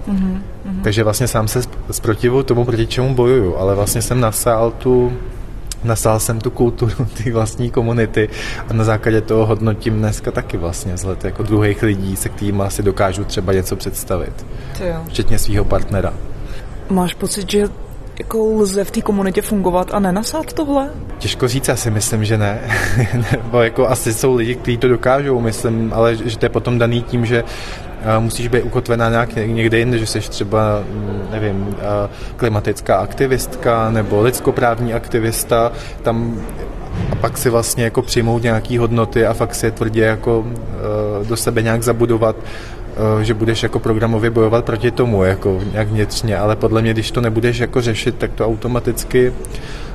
Mm-hmm. 0.08 0.41
Takže 0.84 1.03
vlastně 1.03 1.27
sám 1.27 1.48
se 1.48 1.62
zprotivu 1.91 2.43
tomu, 2.43 2.65
proti 2.65 2.88
čemu 2.88 3.15
bojuju, 3.15 3.58
ale 3.58 3.75
vlastně 3.75 4.01
jsem 4.01 4.20
nasál 4.20 4.72
tu, 4.72 5.13
nasál 5.84 6.20
jsem 6.20 6.39
tu 6.41 6.51
kulturu 6.51 7.05
té 7.24 7.31
vlastní 7.31 7.72
komunity 7.72 8.29
a 8.70 8.74
na 8.74 8.84
základě 8.84 9.22
toho 9.22 9.46
hodnotím 9.46 10.00
dneska 10.00 10.31
taky 10.31 10.58
vlastně 10.58 10.93
vzhled 10.93 11.25
jako 11.25 11.43
druhých 11.43 11.84
lidí, 11.84 12.15
se 12.15 12.29
kterými 12.29 12.63
si 12.67 12.84
dokážu 12.84 13.24
třeba 13.24 13.53
něco 13.53 13.75
představit. 13.75 14.46
Včetně 15.08 15.39
svého 15.39 15.65
partnera. 15.65 16.13
Máš 16.89 17.13
pocit, 17.13 17.51
že 17.51 17.70
jako 18.22 18.54
lze 18.62 18.84
v 18.84 18.92
té 18.92 19.01
komunitě 19.01 19.42
fungovat 19.42 19.94
a 19.94 20.00
nenasát 20.00 20.54
tohle? 20.54 20.90
Těžko 21.18 21.48
říct, 21.48 21.70
asi 21.70 21.92
myslím, 21.92 22.25
že 22.25 22.38
ne. 22.38 22.60
Nebo 23.32 23.62
jako 23.62 23.88
asi 23.88 24.13
jsou 24.13 24.36
lidi, 24.36 24.56
kteří 24.56 24.78
to 24.78 24.88
dokážou, 24.88 25.40
myslím, 25.40 25.94
ale 25.96 26.16
že 26.16 26.38
to 26.38 26.46
je 26.46 26.50
potom 26.50 26.78
daný 26.78 27.01
tím, 27.01 27.25
že 27.25 27.44
musíš 28.20 28.48
být 28.48 28.62
ukotvená 28.62 29.10
nějak 29.10 29.36
někde 29.36 29.80
jinde, 29.80 29.98
že 29.98 30.06
jsi 30.06 30.20
třeba, 30.20 30.84
mm, 30.90 31.28
nevím, 31.32 31.75
klimatická 32.36 32.96
aktivistka 32.96 33.92
nebo 33.92 34.22
lidskoprávní 34.22 34.94
aktivista, 34.94 35.72
tam 36.04 36.42
a 37.12 37.16
pak 37.16 37.38
si 37.38 37.50
vlastně 37.50 37.84
jako 37.84 38.01
přijmout 38.01 38.44
nějaký 38.44 38.78
hodnoty 38.78 39.25
a 39.25 39.34
fakt 39.34 39.56
si 39.56 39.66
je 39.66 39.72
tvrdě 39.72 40.01
jako 40.01 40.46
do 41.28 41.36
sebe 41.36 41.62
nějak 41.62 41.84
zabudovat 41.84 42.36
Eh, 42.36 42.81
že 43.22 43.34
budeš 43.34 43.64
jako 43.64 43.80
programově 43.80 44.30
bojovat 44.30 44.66
proti 44.66 44.92
tomu, 44.92 45.24
jako 45.24 45.60
nějak 45.72 45.88
vnitřně, 45.88 46.38
ale 46.38 46.56
podle 46.56 46.82
mě, 46.82 46.94
když 46.94 47.12
to 47.12 47.22
nebudeš 47.22 47.58
jako 47.58 47.82
řešit, 47.82 48.16
tak 48.18 48.32
to 48.32 48.46
automaticky 48.46 49.34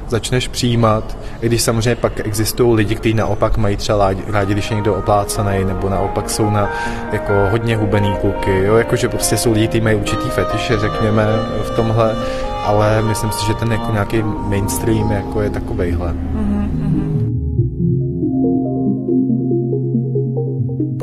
začneš 0.08 0.48
přijímat, 0.48 1.18
i 1.40 1.46
když 1.46 1.62
samozřejmě 1.62 1.96
pak 1.96 2.26
existují 2.26 2.76
lidi, 2.76 2.94
kteří 2.94 3.14
naopak 3.14 3.56
mají 3.56 3.76
třeba 3.76 4.10
rádi, 4.26 4.52
když 4.54 4.70
je 4.70 4.74
někdo 4.74 4.94
oplácaný, 4.94 5.64
nebo 5.64 5.88
naopak 5.88 6.30
jsou 6.30 6.50
na 6.50 6.70
jako 7.12 7.32
hodně 7.50 7.76
hubený 7.76 8.14
kluky, 8.20 8.64
jo, 8.64 8.76
jakože 8.76 9.08
prostě 9.08 9.36
jsou 9.36 9.52
lidi, 9.52 9.68
kteří 9.68 9.84
mají 9.84 9.96
určitý 9.96 10.28
fetiše, 10.28 10.78
řekněme, 10.78 11.26
v 11.62 11.70
tomhle, 11.70 12.16
ale 12.64 13.02
myslím 13.02 13.32
si, 13.32 13.46
že 13.46 13.54
ten 13.54 13.72
jako 13.72 13.92
nějaký 13.92 14.22
mainstream 14.22 15.12
jako 15.12 15.40
je 15.40 15.50
takovejhle. 15.50 16.12
Mm-hmm. 16.12 16.55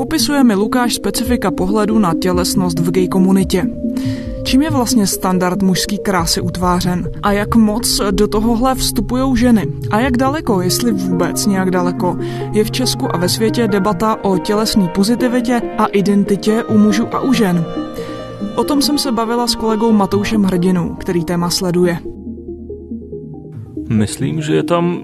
Popisuje 0.04 0.44
mi 0.44 0.56
Lukáš 0.56 0.94
specifika 0.94 1.52
pohledu 1.52 2.00
na 2.00 2.14
tělesnost 2.22 2.80
v 2.80 2.92
gay 2.92 3.08
komunitě. 3.08 3.68
Čím 4.44 4.62
je 4.62 4.70
vlastně 4.70 5.08
standard 5.08 5.62
mužský 5.62 5.98
krásy 5.98 6.42
utvářen? 6.42 7.10
A 7.22 7.32
jak 7.32 7.56
moc 7.56 8.02
do 8.12 8.28
tohohle 8.28 8.76
vstupují 8.76 9.38
ženy? 9.38 9.68
A 9.92 10.00
jak 10.00 10.18
daleko, 10.18 10.62
jestli 10.62 10.92
vůbec 10.92 11.46
nějak 11.46 11.72
daleko, 11.72 12.18
je 12.52 12.64
v 12.64 12.72
Česku 12.72 13.16
a 13.16 13.18
ve 13.18 13.30
světě 13.30 13.68
debata 13.68 14.24
o 14.24 14.38
tělesné 14.38 14.88
pozitivitě 14.88 15.62
a 15.78 15.86
identitě 15.86 16.64
u 16.64 16.78
mužů 16.78 17.08
a 17.16 17.22
u 17.22 17.34
žen? 17.34 17.66
O 18.56 18.64
tom 18.64 18.82
jsem 18.82 18.98
se 18.98 19.12
bavila 19.12 19.48
s 19.48 19.56
kolegou 19.56 19.92
Matoušem 19.92 20.44
Hrdinou, 20.44 20.90
který 20.90 21.26
téma 21.26 21.50
sleduje. 21.50 21.98
Myslím, 23.90 24.42
že 24.42 24.56
je 24.56 24.64
tam 24.64 25.00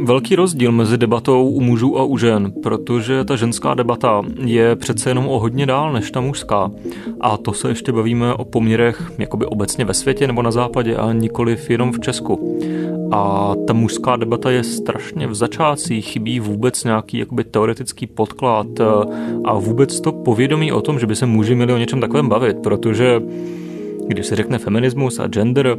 velký 0.00 0.36
rozdíl 0.36 0.72
mezi 0.72 0.98
debatou 0.98 1.48
u 1.48 1.60
mužů 1.60 1.98
a 1.98 2.04
u 2.04 2.18
žen, 2.18 2.52
protože 2.62 3.24
ta 3.24 3.36
ženská 3.36 3.74
debata 3.74 4.22
je 4.44 4.76
přece 4.76 5.10
jenom 5.10 5.28
o 5.28 5.38
hodně 5.38 5.66
dál 5.66 5.92
než 5.92 6.10
ta 6.10 6.20
mužská. 6.20 6.70
A 7.20 7.36
to 7.36 7.52
se 7.52 7.68
ještě 7.68 7.92
bavíme 7.92 8.34
o 8.34 8.44
poměrech 8.44 9.12
jakoby 9.18 9.46
obecně 9.46 9.84
ve 9.84 9.94
světě 9.94 10.26
nebo 10.26 10.42
na 10.42 10.50
západě 10.50 10.96
a 10.96 11.12
nikoliv 11.12 11.70
jenom 11.70 11.92
v 11.92 12.00
Česku. 12.00 12.60
A 13.12 13.52
ta 13.66 13.72
mužská 13.72 14.16
debata 14.16 14.50
je 14.50 14.64
strašně 14.64 15.26
v 15.26 15.34
začátcích, 15.34 16.06
chybí 16.06 16.40
vůbec 16.40 16.84
nějaký 16.84 17.18
jakoby 17.18 17.44
teoretický 17.44 18.06
podklad 18.06 18.66
a 19.44 19.54
vůbec 19.54 20.00
to 20.00 20.12
povědomí 20.12 20.72
o 20.72 20.80
tom, 20.80 20.98
že 20.98 21.06
by 21.06 21.16
se 21.16 21.26
muži 21.26 21.54
měli 21.54 21.72
o 21.72 21.78
něčem 21.78 22.00
takovém 22.00 22.28
bavit, 22.28 22.56
protože 22.62 23.22
když 24.06 24.26
se 24.26 24.36
řekne 24.36 24.58
feminismus 24.58 25.18
a 25.18 25.26
gender, 25.26 25.78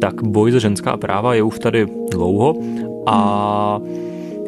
tak 0.00 0.22
boj 0.22 0.52
za 0.52 0.58
ženská 0.58 0.96
práva 0.96 1.34
je 1.34 1.42
už 1.42 1.58
tady 1.58 1.86
dlouho 2.10 2.54
a 3.06 3.80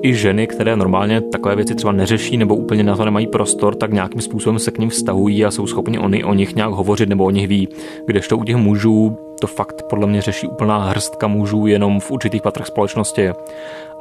i 0.02 0.14
ženy, 0.14 0.46
které 0.46 0.76
normálně 0.76 1.20
takové 1.20 1.56
věci 1.56 1.75
třeba 1.75 1.92
neřeší 1.92 2.37
nebo 2.37 2.56
úplně 2.56 2.82
na 2.82 2.96
to 2.96 3.04
nemají 3.04 3.26
prostor, 3.26 3.75
tak 3.75 3.92
nějakým 3.92 4.20
způsobem 4.20 4.58
se 4.58 4.70
k 4.70 4.78
ním 4.78 4.90
vztahují 4.90 5.44
a 5.44 5.50
jsou 5.50 5.66
schopni 5.66 5.99
oni 5.99 6.25
o 6.25 6.34
nich 6.34 6.54
nějak 6.54 6.70
hovořit 6.70 7.08
nebo 7.08 7.25
o 7.25 7.30
nich 7.30 7.49
ví. 7.49 7.68
Kdežto 8.06 8.38
u 8.38 8.44
těch 8.44 8.56
mužů 8.56 9.18
to 9.40 9.46
fakt 9.46 9.82
podle 9.90 10.06
mě 10.06 10.23
řeší 10.23 10.46
úplná 10.46 10.78
hrstka 10.78 11.26
mužů 11.26 11.66
jenom 11.66 12.00
v 12.00 12.11
určitých 12.11 12.42
patrech 12.42 12.66
společnosti. 12.66 13.30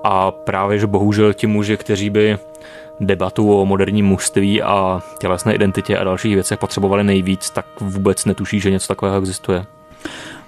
A 0.04 0.32
právě, 0.32 0.80
že 0.80 0.88
bohužel 0.88 1.34
ti 1.34 1.48
muži, 1.48 1.78
kteří 1.78 2.10
by 2.10 2.38
debatu 3.00 3.62
o 3.62 3.66
moderním 3.66 4.06
mužství 4.06 4.62
a 4.62 5.02
tělesné 5.20 5.56
identitě 5.56 5.98
a 5.98 6.04
dalších 6.04 6.34
věcech 6.34 6.60
potřebovali 6.60 7.04
nejvíc, 7.04 7.50
tak 7.50 7.66
vůbec 7.82 8.26
netuší, 8.26 8.60
že 8.60 8.72
něco 8.72 8.88
takového 8.88 9.18
existuje. 9.18 9.66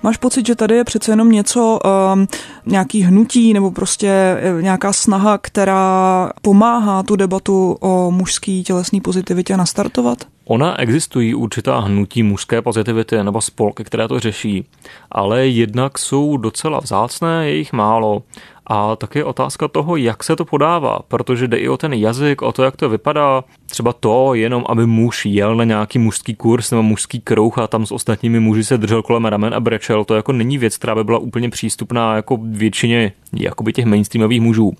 Máš 0.04 0.18
pocit, 0.18 0.48
že 0.48 0.56
tady 0.56 0.76
je 0.76 0.84
přece 0.84 1.12
jenom 1.12 1.32
něco, 1.32 1.80
um, 2.14 2.28
nějaký 2.66 3.02
hnutí 3.02 3.54
nebo 3.54 3.72
prostě 3.72 4.08
eh, 4.10 4.62
nějaká 4.62 4.94
snaha, 4.94 5.38
která 5.38 6.32
pomáhá 6.42 7.04
tu 7.04 7.16
debatu 7.16 7.78
o 7.80 8.12
mužský 8.12 8.64
tělesné 8.64 9.02
pozitivitě 9.02 9.58
nastartovat? 9.58 10.18
Ona 10.46 10.80
existují 10.80 11.36
určitá 11.36 11.80
hnutí 11.80 12.24
mužské 12.24 12.62
pozitivity 12.62 13.24
nebo 13.24 13.42
spolky, 13.42 13.84
které 13.84 14.08
to 14.08 14.20
řeší, 14.20 14.66
ale 15.12 15.48
jednak 15.48 15.98
jsou 15.98 16.38
docela 16.38 16.80
vzácné, 16.80 17.50
je 17.50 17.56
jich 17.56 17.74
málo 17.74 18.24
a 18.68 18.96
taky 18.96 19.24
otázka 19.24 19.68
toho, 19.68 19.96
jak 19.96 20.24
se 20.24 20.36
to 20.36 20.46
podává, 20.46 21.00
protože 21.08 21.48
jde 21.48 21.58
i 21.58 21.70
o 21.70 21.78
ten 21.78 21.94
jazyk, 21.94 22.42
o 22.42 22.52
to, 22.52 22.64
jak 22.64 22.76
to 22.76 22.90
vypadá. 22.90 23.44
Třeba 23.66 23.94
to, 23.94 24.34
jenom 24.34 24.66
aby 24.70 24.86
muž 24.86 25.26
jel 25.26 25.56
na 25.56 25.64
nějaký 25.64 26.00
mužský 26.00 26.36
kurz 26.36 26.72
nebo 26.72 26.84
mužský 26.84 27.20
krouh 27.20 27.58
a 27.58 27.68
tam 27.68 27.86
s 27.86 27.92
ostatními 27.92 28.40
muži 28.40 28.64
se 28.64 28.78
držel 28.78 29.02
kolem 29.02 29.26
ramen 29.26 29.54
a 29.54 29.60
brečel, 29.60 30.06
to 30.06 30.16
jako 30.16 30.32
není 30.32 30.58
věc, 30.58 30.78
která 30.78 30.96
by 30.96 31.04
byla 31.04 31.18
úplně 31.18 31.50
přístupná 31.50 32.16
jako 32.16 32.38
většině 32.42 33.12
jakoby 33.34 33.74
těch 33.74 33.86
mainstreamových 33.86 34.42
mužů 34.42 34.74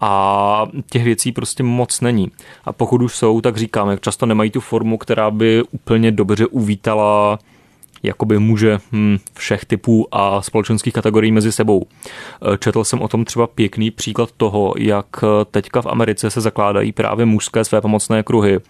a 0.00 0.66
těch 0.90 1.04
věcí 1.04 1.32
prostě 1.32 1.62
moc 1.62 2.00
není. 2.00 2.30
A 2.64 2.72
pokud 2.72 3.02
už 3.02 3.16
jsou, 3.16 3.40
tak 3.40 3.56
říkám, 3.56 3.88
jak 3.90 4.00
často 4.00 4.26
nemají 4.26 4.50
tu 4.50 4.60
formu, 4.60 4.98
která 4.98 5.30
by 5.30 5.62
úplně 5.70 6.12
dobře 6.12 6.46
uvítala 6.46 7.38
jakoby 8.06 8.38
muže 8.38 8.78
hm, 8.92 9.18
všech 9.34 9.64
typů 9.64 10.08
a 10.12 10.42
společenských 10.42 10.94
kategorií 10.94 11.32
mezi 11.32 11.52
sebou. 11.52 11.86
E, 12.54 12.58
četl 12.58 12.84
jsem 12.84 13.02
o 13.02 13.08
tom 13.08 13.24
třeba 13.24 13.46
pěkný 13.46 13.90
příklad 13.90 14.30
toho, 14.36 14.74
jak 14.78 15.06
teďka 15.50 15.82
v 15.82 15.86
Americe 15.86 16.30
se 16.30 16.40
zakládají 16.40 16.92
právě 16.92 17.26
mužské 17.26 17.64
své 17.64 17.80
pomocné 17.80 18.22
kruhy 18.22 18.60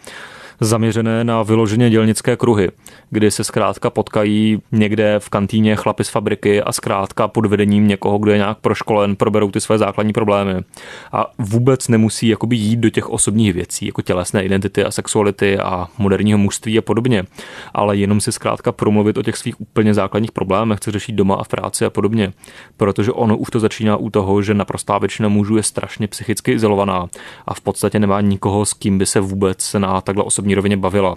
zaměřené 0.61 1.25
na 1.25 1.43
vyloženě 1.43 1.91
dělnické 1.91 2.37
kruhy, 2.37 2.71
kdy 3.11 3.31
se 3.31 3.45
zkrátka 3.45 3.91
potkají 3.91 4.63
někde 4.73 5.15
v 5.19 5.29
kantýně 5.29 5.77
chlapi 5.77 6.05
z 6.05 6.09
fabriky 6.09 6.63
a 6.63 6.73
zkrátka 6.73 7.29
pod 7.29 7.47
vedením 7.47 7.89
někoho, 7.89 8.19
kdo 8.19 8.31
je 8.31 8.37
nějak 8.37 8.59
proškolen, 8.59 9.17
proberou 9.17 9.51
ty 9.51 9.61
své 9.61 9.79
základní 9.79 10.13
problémy. 10.13 10.55
A 11.13 11.27
vůbec 11.39 11.89
nemusí 11.89 12.29
jakoby 12.29 12.57
jít 12.57 12.77
do 12.77 12.91
těch 12.91 13.11
osobních 13.11 13.53
věcí, 13.53 13.87
jako 13.87 14.03
tělesné 14.03 14.45
identity 14.45 14.85
a 14.85 14.91
sexuality 14.91 15.59
a 15.59 15.89
moderního 15.99 16.39
mužství 16.39 16.79
a 16.79 16.83
podobně, 16.83 17.25
ale 17.75 17.97
jenom 17.97 18.21
si 18.21 18.33
zkrátka 18.33 18.73
promluvit 18.73 19.19
o 19.19 19.23
těch 19.23 19.37
svých 19.37 19.61
úplně 19.61 19.95
základních 19.95 20.33
problémech, 20.33 20.81
co 20.81 20.91
řešit 20.91 21.13
doma 21.13 21.35
a 21.35 21.45
v 21.45 21.49
práci 21.49 21.85
a 21.85 21.91
podobně. 21.91 22.33
Protože 22.77 23.13
ono 23.13 23.37
už 23.37 23.51
to 23.51 23.61
začíná 23.61 23.97
u 23.97 24.11
toho, 24.11 24.43
že 24.43 24.55
naprostá 24.55 24.99
většina 24.99 25.29
mužů 25.29 25.57
je 25.57 25.63
strašně 25.63 26.09
psychicky 26.09 26.53
izolovaná 26.53 27.07
a 27.47 27.55
v 27.55 27.61
podstatě 27.61 27.99
nemá 27.99 28.21
nikoho, 28.21 28.67
s 28.67 28.73
kým 28.73 28.99
by 28.99 29.07
se 29.07 29.21
vůbec 29.21 29.75
na 29.79 30.01
takhle 30.01 30.25
osobní 30.25 30.46
osobní 30.47 30.55
rovině 30.55 30.77
bavila. 30.77 31.17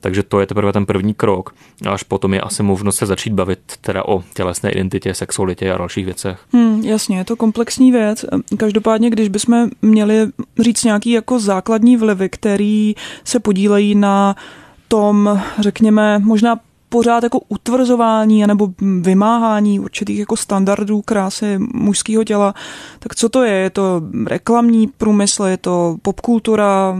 Takže 0.00 0.22
to 0.22 0.40
je 0.40 0.46
teprve 0.46 0.72
ten 0.72 0.86
první 0.86 1.14
krok. 1.14 1.54
Až 1.88 2.02
potom 2.02 2.34
je 2.34 2.40
asi 2.40 2.62
možnost 2.62 2.96
se 2.96 3.06
začít 3.06 3.32
bavit 3.32 3.58
teda 3.80 4.08
o 4.08 4.22
tělesné 4.34 4.70
identitě, 4.70 5.14
sexualitě 5.14 5.72
a 5.72 5.78
dalších 5.78 6.04
věcech. 6.04 6.38
Hmm, 6.52 6.80
jasně, 6.80 7.18
je 7.18 7.24
to 7.24 7.36
komplexní 7.36 7.92
věc. 7.92 8.24
Každopádně, 8.56 9.10
když 9.10 9.28
bychom 9.28 9.68
měli 9.82 10.26
říct 10.58 10.84
nějaký 10.84 11.10
jako 11.10 11.40
základní 11.40 11.96
vlivy, 11.96 12.28
který 12.28 12.94
se 13.24 13.40
podílejí 13.40 13.94
na 13.94 14.36
tom, 14.88 15.40
řekněme, 15.58 16.18
možná 16.18 16.56
pořád 16.90 17.22
jako 17.22 17.40
utvrzování 17.48 18.46
nebo 18.46 18.68
vymáhání 19.00 19.80
určitých 19.80 20.18
jako 20.18 20.36
standardů 20.36 21.02
krásy 21.02 21.58
mužského 21.74 22.24
těla. 22.24 22.54
Tak 22.98 23.14
co 23.14 23.28
to 23.28 23.42
je? 23.42 23.52
Je 23.52 23.70
to 23.70 24.02
reklamní 24.26 24.86
průmysl, 24.86 25.44
je 25.44 25.56
to 25.56 25.96
popkultura, 26.02 26.96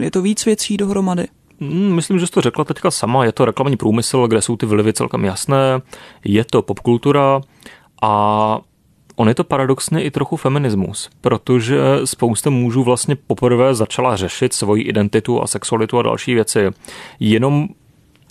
je 0.00 0.10
to 0.10 0.22
víc 0.22 0.44
věcí 0.44 0.76
dohromady? 0.76 1.28
Hmm, 1.60 1.94
myslím, 1.94 2.18
že 2.18 2.26
jsi 2.26 2.32
to 2.32 2.40
řekla 2.40 2.64
teďka 2.64 2.90
sama. 2.90 3.24
Je 3.24 3.32
to 3.32 3.44
reklamní 3.44 3.76
průmysl, 3.76 4.26
kde 4.26 4.42
jsou 4.42 4.56
ty 4.56 4.66
vlivy 4.66 4.92
celkem 4.92 5.24
jasné. 5.24 5.80
Je 6.24 6.44
to 6.44 6.62
popkultura 6.62 7.40
a 8.02 8.58
On 9.16 9.28
je 9.28 9.34
to 9.34 9.44
paradoxně 9.44 10.02
i 10.02 10.10
trochu 10.10 10.36
feminismus, 10.36 11.10
protože 11.20 11.78
spousta 12.04 12.50
mužů 12.50 12.84
vlastně 12.84 13.16
poprvé 13.16 13.74
začala 13.74 14.16
řešit 14.16 14.52
svoji 14.52 14.82
identitu 14.82 15.42
a 15.42 15.46
sexualitu 15.46 15.98
a 15.98 16.02
další 16.02 16.34
věci 16.34 16.70
jenom 17.20 17.68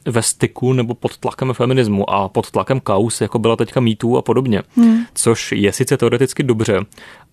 ve 0.07 0.21
styku 0.21 0.73
nebo 0.73 0.93
pod 0.93 1.17
tlakem 1.17 1.53
feminismu 1.53 2.09
a 2.09 2.29
pod 2.29 2.51
tlakem 2.51 2.79
kaus, 2.79 3.21
jako 3.21 3.39
byla 3.39 3.55
teďka 3.55 3.79
mýtů 3.79 4.17
a 4.17 4.21
podobně. 4.21 4.63
Hmm. 4.75 5.05
Což 5.13 5.51
je 5.51 5.73
sice 5.73 5.97
teoreticky 5.97 6.43
dobře, 6.43 6.79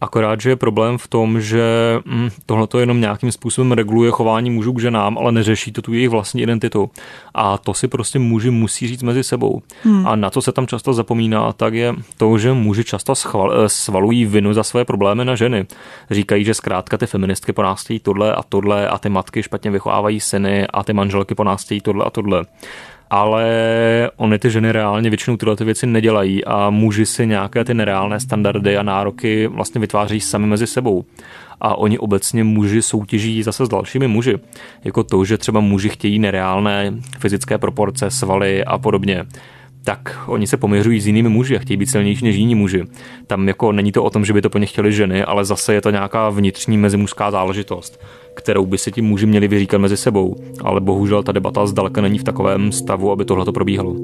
akorát, 0.04 0.40
že 0.40 0.50
je 0.50 0.56
problém 0.56 0.99
v 0.99 1.08
tom, 1.08 1.40
že 1.40 1.64
hm, 2.06 2.28
tohle 2.46 2.66
to 2.66 2.78
jenom 2.78 3.00
nějakým 3.00 3.32
způsobem 3.32 3.73
reguluje 3.73 4.11
chování 4.11 4.50
mužů 4.50 4.73
k 4.73 4.80
ženám, 4.80 5.18
ale 5.18 5.32
neřeší 5.32 5.73
to 5.73 5.82
tu 5.82 5.92
jejich 5.92 6.08
vlastní 6.08 6.42
identitu. 6.42 6.90
A 7.34 7.58
to 7.58 7.75
si 7.75 7.88
prostě 7.88 8.18
muži 8.18 8.50
musí 8.50 8.88
říct 8.88 9.02
mezi 9.02 9.25
sebou. 9.25 9.62
Hmm. 9.82 10.06
A 10.06 10.16
na 10.16 10.30
co 10.30 10.42
se 10.42 10.52
tam 10.52 10.66
často 10.66 10.92
zapomíná, 10.92 11.52
tak 11.52 11.75
je 11.75 11.94
to, 12.16 12.38
že 12.38 12.52
muži 12.52 12.84
často 12.84 13.14
schval, 13.14 13.52
eh, 13.52 13.68
svalují 13.68 14.25
vinu 14.26 14.52
za 14.52 14.62
své 14.62 14.84
problémy 14.84 15.25
na 15.25 15.34
ženy. 15.34 15.66
Říkají, 16.11 16.44
že 16.44 16.54
zkrátka 16.54 16.99
ty 16.99 17.06
feministky 17.06 17.52
po 17.52 17.62
nás 17.62 17.82
chtějí 17.82 18.00
tohle 18.00 18.34
a 18.34 18.42
tohle 18.42 18.88
a 18.88 18.99
ty 18.99 19.08
matky 19.08 19.42
špatně 19.42 19.70
vychovávají 19.70 20.20
syny 20.20 20.66
a 20.66 20.82
ty 20.82 20.92
manželky 20.92 21.34
po 21.34 21.44
nás 21.44 21.64
chtějí 21.64 21.80
tohle 21.80 22.04
a 22.04 22.11
tohle 22.11 22.44
ale 23.14 24.11
ony 24.16 24.38
ty 24.38 24.50
ženy 24.50 24.73
reálně 24.73 25.11
většinou 25.11 25.37
tyhle 25.37 25.56
ty 25.56 25.64
věci 25.64 25.87
nedělají 25.87 26.44
a 26.44 26.71
muži 26.71 27.06
si 27.06 27.26
nějaké 27.26 27.64
ty 27.64 27.75
nereálné 27.75 28.21
standardy 28.21 28.76
a 28.76 28.83
nároky 28.83 29.47
vlastně 29.47 29.80
vytváří 29.80 30.21
sami 30.21 30.47
mezi 30.47 30.66
sebou. 30.66 31.04
A 31.61 31.78
oni 31.78 31.99
obecně 31.99 32.44
muži 32.44 32.83
soutěží 32.83 33.42
zase 33.42 33.66
s 33.66 33.68
dalšími 33.68 34.09
muži. 34.09 34.38
Jako 34.85 35.04
to, 35.04 35.25
že 35.25 35.38
třeba 35.38 35.61
muži 35.61 35.88
chtějí 35.88 36.18
nereálné 36.18 36.94
fyzické 37.18 37.59
proporce, 37.59 38.11
svaly 38.11 38.64
a 38.64 38.78
podobně 38.78 39.25
tak 39.84 40.18
oni 40.26 40.46
se 40.46 40.56
poměřují 40.56 41.00
s 41.00 41.06
jinými 41.06 41.28
muži 41.28 41.56
a 41.56 41.58
chtějí 41.58 41.76
být 41.76 41.90
silnější 41.90 42.24
než 42.24 42.36
jiní 42.36 42.54
muži. 42.54 42.84
Tam 43.26 43.48
jako 43.48 43.72
není 43.72 43.92
to 43.92 44.04
o 44.04 44.10
tom, 44.10 44.24
že 44.24 44.32
by 44.32 44.42
to 44.42 44.50
po 44.50 44.58
ně 44.58 44.66
chtěli 44.66 44.92
ženy, 44.92 45.24
ale 45.24 45.44
zase 45.44 45.74
je 45.74 45.80
to 45.80 45.90
nějaká 45.90 46.30
vnitřní 46.30 46.78
mezimužská 46.78 47.30
záležitost 47.30 48.00
kterou 48.34 48.66
by 48.66 48.78
si 48.78 48.92
ti 48.92 49.02
muži 49.02 49.26
měli 49.26 49.48
vyříkat 49.48 49.80
mezi 49.80 49.96
sebou. 49.96 50.36
Ale 50.64 50.80
bohužel 50.80 51.22
ta 51.22 51.32
debata 51.32 51.66
zdaleka 51.66 52.00
není 52.00 52.18
v 52.18 52.24
takovém 52.24 52.72
stavu, 52.72 53.10
aby 53.10 53.24
tohle 53.24 53.44
to 53.44 53.52
probíhalo. 53.52 53.96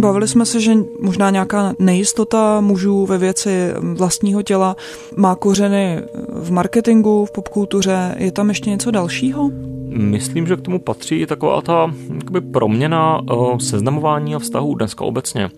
Bavili 0.00 0.28
jsme 0.28 0.46
se, 0.46 0.60
že 0.60 0.74
možná 1.00 1.30
nějaká 1.30 1.74
nejistota 1.78 2.60
mužů 2.60 3.06
ve 3.06 3.18
věci 3.18 3.50
vlastního 3.94 4.42
těla 4.42 4.76
má 5.16 5.34
kořeny 5.34 6.02
v 6.28 6.50
marketingu, 6.50 7.24
v 7.24 7.30
popkultuře. 7.30 8.14
Je 8.18 8.32
tam 8.32 8.48
ještě 8.48 8.70
něco 8.70 8.90
dalšího? 8.90 9.50
Myslím, 9.96 10.46
že 10.46 10.56
k 10.56 10.60
tomu 10.60 10.78
patří 10.78 11.16
i 11.16 11.26
taková 11.26 11.62
ta 11.62 11.94
jakoby 12.14 12.40
proměna 12.40 13.20
eh, 13.30 13.60
seznamování 13.60 14.34
a 14.34 14.38
vztahů 14.38 14.74
dneska 14.74 15.04
obecně. 15.04 15.50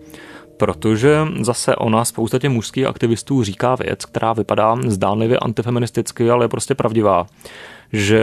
Protože 0.57 1.27
zase 1.41 1.75
ona 1.75 2.05
spousta 2.05 2.39
těch 2.39 2.49
mužských 2.49 2.85
aktivistů 2.85 3.43
říká 3.43 3.75
věc, 3.75 4.05
která 4.05 4.33
vypadá 4.33 4.77
zdánlivě 4.87 5.37
antifeministicky, 5.37 6.29
ale 6.29 6.45
je 6.45 6.49
prostě 6.49 6.75
pravdivá, 6.75 7.27
že 7.93 8.21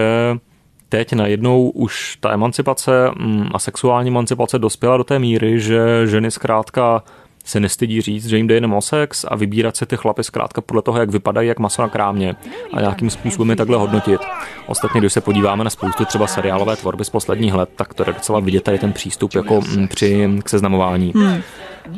teď 0.89 1.13
najednou 1.13 1.71
už 1.71 2.17
ta 2.21 2.33
emancipace 2.33 3.11
mm, 3.19 3.49
a 3.55 3.59
sexuální 3.59 4.09
emancipace 4.09 4.59
dospěla 4.59 4.97
do 4.97 5.05
té 5.05 5.19
míry, 5.19 5.61
že 5.61 6.07
ženy 6.07 6.31
zkrátka 6.31 7.03
se 7.45 7.61
nestydí 7.61 8.01
říct, 8.01 8.27
že 8.27 8.37
jim 8.37 8.47
jde 8.47 8.55
jenom 8.55 8.75
o 8.75 8.81
sex 8.81 9.25
a 9.29 9.37
vybírat 9.37 9.77
se 9.77 9.87
ty 9.87 9.97
chlapy 9.97 10.25
zkrátka 10.25 10.61
podle 10.61 10.83
toho, 10.83 10.99
jak 10.99 11.11
vypadají, 11.11 11.49
jak 11.49 11.59
maso 11.59 11.83
na 11.83 11.89
krámě 11.89 12.37
a 12.73 12.81
nějakým 12.81 13.11
způsobem 13.11 13.51
je 13.51 13.57
takhle 13.57 13.77
hodnotit. 13.77 14.21
Ostatně, 14.67 15.01
když 15.01 15.13
se 15.13 15.21
podíváme 15.21 15.65
na 15.65 15.71
spoustu 15.71 16.05
třeba 16.05 16.27
seriálové 16.27 16.77
tvorby 16.77 17.05
z 17.05 17.11
posledních 17.11 17.55
let, 17.55 17.69
tak 17.77 17.95
to 17.95 18.03
je 18.03 18.13
docela 18.13 18.41
vidět 18.41 18.65
tady 18.65 18.79
ten 18.79 18.93
přístup 18.93 19.35
jako 19.35 19.61
mm, 19.61 19.89
při 19.89 20.29
k 20.45 20.49
seznamování. 20.49 21.13
Hmm. 21.17 21.43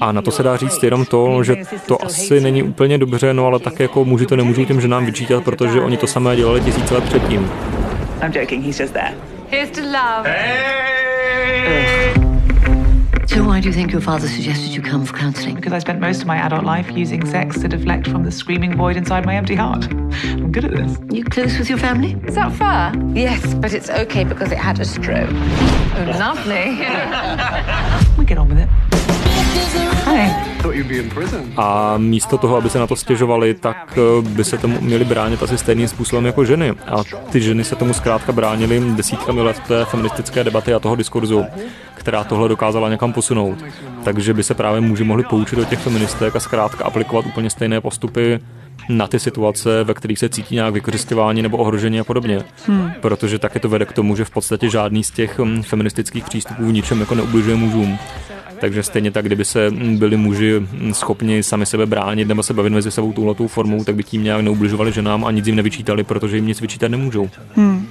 A 0.01 0.13
na 0.13 0.23
to 0.23 0.31
se 0.31 0.43
dá 0.43 0.57
říct 0.57 0.83
jenom 0.83 1.05
to, 1.05 1.45
že 1.45 1.57
to 1.87 2.05
asi 2.05 2.41
není 2.41 2.63
úplně 2.63 2.99
dobře, 2.99 3.35
no 3.35 3.47
ale 3.47 3.59
tak 3.59 3.81
jako 3.81 4.05
muži 4.05 4.27
to 4.27 4.37
nemůžou 4.37 4.65
těm 4.65 4.81
ženám 4.81 5.07
vyčítat, 5.07 5.45
protože 5.45 5.81
oni 5.81 5.97
to 5.97 6.07
samé 6.07 6.37
dělali 6.37 6.61
tisíce 6.61 6.95
let 6.95 7.05
předtím. 7.05 7.51
I'm 8.23 8.33
joking, 8.35 8.65
he's 8.65 8.81
just 8.81 8.93
there. 8.93 9.15
Here's 9.51 9.71
to 9.71 9.81
love. 9.81 10.25
Hey! 10.25 11.96
So 13.57 13.61
why 13.61 13.63
do 13.63 13.69
you 13.69 13.75
think 13.75 13.91
your 13.91 14.03
father 14.03 14.29
suggested 14.29 14.75
you 14.75 14.83
come 14.83 15.07
for 15.07 15.17
counselling? 15.17 15.55
Because 15.55 15.73
I 15.73 15.79
spent 15.79 15.99
most 15.99 16.21
of 16.21 16.27
my 16.27 16.37
adult 16.37 16.65
life 16.65 16.91
using 16.91 17.25
sex 17.25 17.59
to 17.61 17.69
deflect 17.69 18.07
from 18.07 18.23
the 18.23 18.31
screaming 18.31 18.77
void 18.77 18.99
inside 18.99 19.25
my 19.25 19.35
empty 19.35 19.55
heart. 19.55 19.91
I'm 19.91 20.53
good 20.53 20.67
at 20.67 20.73
this. 20.73 20.99
You 21.11 21.25
close 21.25 21.59
with 21.59 21.71
your 21.71 21.79
family? 21.79 22.21
Is 22.27 22.35
that 22.35 22.53
fair? 22.53 22.93
Yes, 23.15 23.55
but 23.55 23.73
it's 23.73 23.89
okay 23.89 24.25
because 24.25 24.53
it 24.53 24.59
had 24.59 24.79
a 24.79 24.85
stroke. 24.85 25.31
Oh, 25.31 26.17
lovely. 26.19 26.77
we 28.19 28.27
get 28.27 28.37
on 28.37 28.51
with 28.51 28.59
it. 28.59 28.69
A 31.57 31.95
místo 31.99 32.39
toho, 32.39 32.57
aby 32.57 32.71
se 32.71 32.79
na 32.79 32.87
to 32.87 32.97
stěžovali, 32.97 33.55
tak 33.55 33.99
eh, 33.99 34.23
by 34.29 34.45
se 34.45 34.59
tomu 34.59 34.81
měli 34.81 35.05
bránit 35.05 35.43
asi 35.43 35.59
stejným 35.59 35.89
způsobem 35.89 36.27
jako 36.27 36.45
ženy. 36.45 36.71
A 36.71 37.05
ty 37.31 37.41
ženy 37.41 37.65
se 37.65 37.77
tomu 37.77 37.95
zkrátka 37.95 38.33
bránily 38.33 38.83
desítkami 38.97 39.43
let 39.43 39.61
té 39.69 39.85
feministické 39.85 40.45
debaty 40.45 40.75
a 40.75 40.79
toho 40.79 40.97
diskurzu, 40.97 41.45
která 41.95 42.25
tohle 42.25 42.49
dokázala 42.49 42.89
někam 42.89 43.13
posunout. 43.13 43.65
Takže 44.05 44.35
by 44.35 44.43
se 44.43 44.55
právě 44.55 44.81
muži 44.81 45.05
mohli 45.05 45.25
poučit 45.25 45.59
od 45.59 45.69
těch 45.69 45.79
feministek 45.79 46.37
a 46.37 46.41
zkrátka 46.41 46.85
aplikovat 46.85 47.27
úplně 47.27 47.51
stejné 47.51 47.81
postupy 47.81 48.41
na 48.89 49.07
ty 49.07 49.21
situace, 49.21 49.85
ve 49.85 49.95
kterých 49.95 50.19
se 50.19 50.29
cítí 50.29 50.55
nějak 50.55 50.75
vykořišťování 50.75 51.43
nebo 51.43 51.57
ohrožení 51.57 52.01
a 52.01 52.05
podobně. 52.05 52.41
Hmm. 52.67 52.93
Protože 53.01 53.39
taky 53.39 53.61
to 53.61 53.69
vede 53.69 53.85
k 53.85 53.93
tomu, 53.93 54.17
že 54.17 54.25
v 54.25 54.31
podstatě 54.31 54.71
žádný 54.71 55.05
z 55.05 55.11
těch 55.11 55.39
hm, 55.39 55.63
feministických 55.63 56.25
přístupů 56.25 56.63
ničem 56.71 57.01
jako 57.01 57.15
neubližuje 57.15 57.57
mužům. 57.57 57.99
Takže 58.61 58.83
stejně 58.83 59.11
tak, 59.11 59.25
kdyby 59.25 59.45
se 59.45 59.71
byli 59.71 60.17
muži 60.17 60.67
schopni 60.93 61.43
sami 61.43 61.67
sebe 61.67 61.87
bránit 61.87 62.29
nebo 62.29 62.43
se 62.43 62.55
bavit 62.55 62.71
mezi 62.71 62.91
sebou 62.91 63.13
touhletou 63.13 63.47
formou, 63.47 63.85
tak 63.85 63.95
by 63.95 64.05
tím 64.05 64.25
nějak 64.25 64.41
neubližovali 64.41 64.93
ženám 64.93 65.25
a 65.25 65.31
nic 65.31 65.47
jim 65.47 65.57
nevyčítali, 65.57 66.05
protože 66.05 66.37
jim 66.37 66.47
nic 66.47 66.61
vyčítat 66.61 66.89
nemůžou. 66.89 67.29
Hmm. 67.55 67.87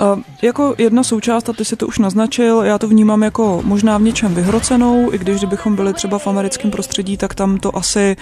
Uh, 0.00 0.22
jako 0.42 0.74
jedna 0.78 1.04
součást, 1.04 1.48
a 1.48 1.52
ty 1.52 1.64
si 1.64 1.76
to 1.76 1.86
už 1.86 1.98
naznačil, 1.98 2.62
já 2.62 2.78
to 2.78 2.88
vnímám 2.88 3.22
jako 3.22 3.62
možná 3.64 3.98
v 3.98 4.02
něčem 4.02 4.34
vyhrocenou, 4.34 5.12
i 5.12 5.18
když 5.18 5.38
kdybychom 5.38 5.76
byli 5.76 5.92
třeba 5.92 6.18
v 6.18 6.26
americkém 6.26 6.70
prostředí, 6.70 7.16
tak 7.16 7.34
tam 7.34 7.58
to 7.58 7.76
asi 7.76 8.16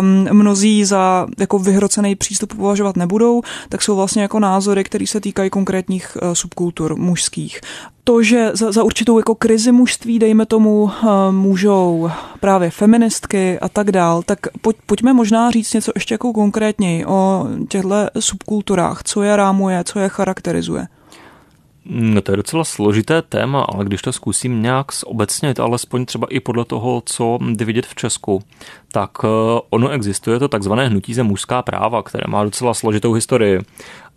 um, 0.00 0.28
mnozí 0.32 0.84
za 0.84 1.26
jako 1.38 1.58
vyhrocený 1.58 2.14
přístup 2.14 2.54
považovat 2.56 2.96
nebudou, 2.96 3.42
tak 3.68 3.82
jsou 3.82 3.96
vlastně 3.96 4.22
jako 4.22 4.40
názory, 4.40 4.84
které 4.84 5.06
se 5.06 5.20
týkají 5.20 5.50
konkrétních 5.50 6.16
uh, 6.22 6.32
subkultur 6.32 6.96
mužských 6.96 7.60
to, 8.04 8.22
že 8.22 8.50
za, 8.54 8.72
za 8.72 8.82
určitou 8.82 9.18
jako 9.18 9.34
krizi 9.34 9.72
mužství, 9.72 10.18
dejme 10.18 10.46
tomu, 10.46 10.82
uh, 10.82 10.90
můžou 11.30 12.10
právě 12.40 12.70
feministky 12.70 13.58
a 13.58 13.68
tak 13.68 13.92
dál, 13.92 14.22
tak 14.22 14.38
pojď, 14.60 14.76
pojďme 14.86 15.12
možná 15.12 15.50
říct 15.50 15.72
něco 15.72 15.92
ještě 15.94 16.14
jako 16.14 16.32
konkrétněji 16.32 17.06
o 17.06 17.46
těchto 17.68 17.94
subkulturách, 18.20 19.02
co 19.04 19.22
je 19.22 19.36
rámuje, 19.36 19.84
co 19.84 19.98
je 19.98 20.08
charakterizuje. 20.08 20.86
No 21.86 22.20
to 22.20 22.32
je 22.32 22.36
docela 22.36 22.64
složité 22.64 23.22
téma, 23.22 23.62
ale 23.62 23.84
když 23.84 24.02
to 24.02 24.12
zkusím 24.12 24.62
nějak 24.62 24.86
zobecnit, 24.92 25.60
alespoň 25.60 26.04
třeba 26.06 26.26
i 26.30 26.40
podle 26.40 26.64
toho, 26.64 27.02
co 27.06 27.38
jde 27.52 27.64
vidět 27.64 27.86
v 27.86 27.94
Česku, 27.94 28.42
tak 28.92 29.10
eh, 29.24 29.28
ono 29.70 29.88
existuje 29.88 30.38
to 30.38 30.48
takzvané 30.48 30.88
hnutí 30.88 31.14
za 31.14 31.22
mužská 31.22 31.62
práva, 31.62 32.02
které 32.02 32.24
má 32.28 32.44
docela 32.44 32.74
složitou 32.74 33.12
historii. 33.12 33.60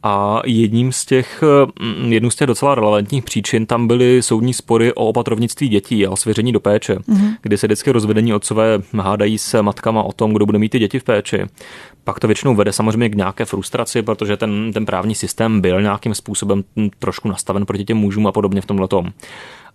A 0.03 0.41
jedním 0.45 0.91
z 0.91 1.05
těch, 1.05 1.43
mm, 1.79 2.13
jednou 2.13 2.29
z 2.29 2.35
těch 2.35 2.47
docela 2.47 2.75
relevantních 2.75 3.23
příčin 3.23 3.65
tam 3.65 3.87
byly 3.87 4.21
soudní 4.21 4.53
spory 4.53 4.93
o 4.93 5.05
opatrovnictví 5.05 5.67
dětí 5.69 6.07
a 6.07 6.11
o 6.11 6.15
svěření 6.15 6.51
do 6.51 6.59
péče, 6.59 6.95
mm-hmm. 6.95 7.35
kdy 7.41 7.57
se 7.57 7.67
vždycky 7.67 7.91
rozvedení 7.91 8.33
otcové 8.33 8.79
hádají 8.99 9.37
se 9.37 9.61
matkama 9.61 10.03
o 10.03 10.11
tom, 10.11 10.33
kdo 10.33 10.45
bude 10.45 10.59
mít 10.59 10.69
ty 10.69 10.79
děti 10.79 10.99
v 10.99 11.03
péči. 11.03 11.45
Pak 12.03 12.19
to 12.19 12.27
většinou 12.27 12.55
vede 12.55 12.73
samozřejmě 12.73 13.09
k 13.09 13.15
nějaké 13.15 13.45
frustraci, 13.45 14.01
protože 14.01 14.37
ten, 14.37 14.73
ten 14.73 14.85
právní 14.85 15.15
systém 15.15 15.61
byl 15.61 15.81
nějakým 15.81 16.15
způsobem 16.15 16.63
trošku 16.99 17.27
nastaven 17.27 17.65
proti 17.65 17.85
těm 17.85 17.97
mužům 17.97 18.27
a 18.27 18.31
podobně 18.31 18.61
v 18.61 18.65
tomhle 18.65 18.87
tom. 18.87 19.11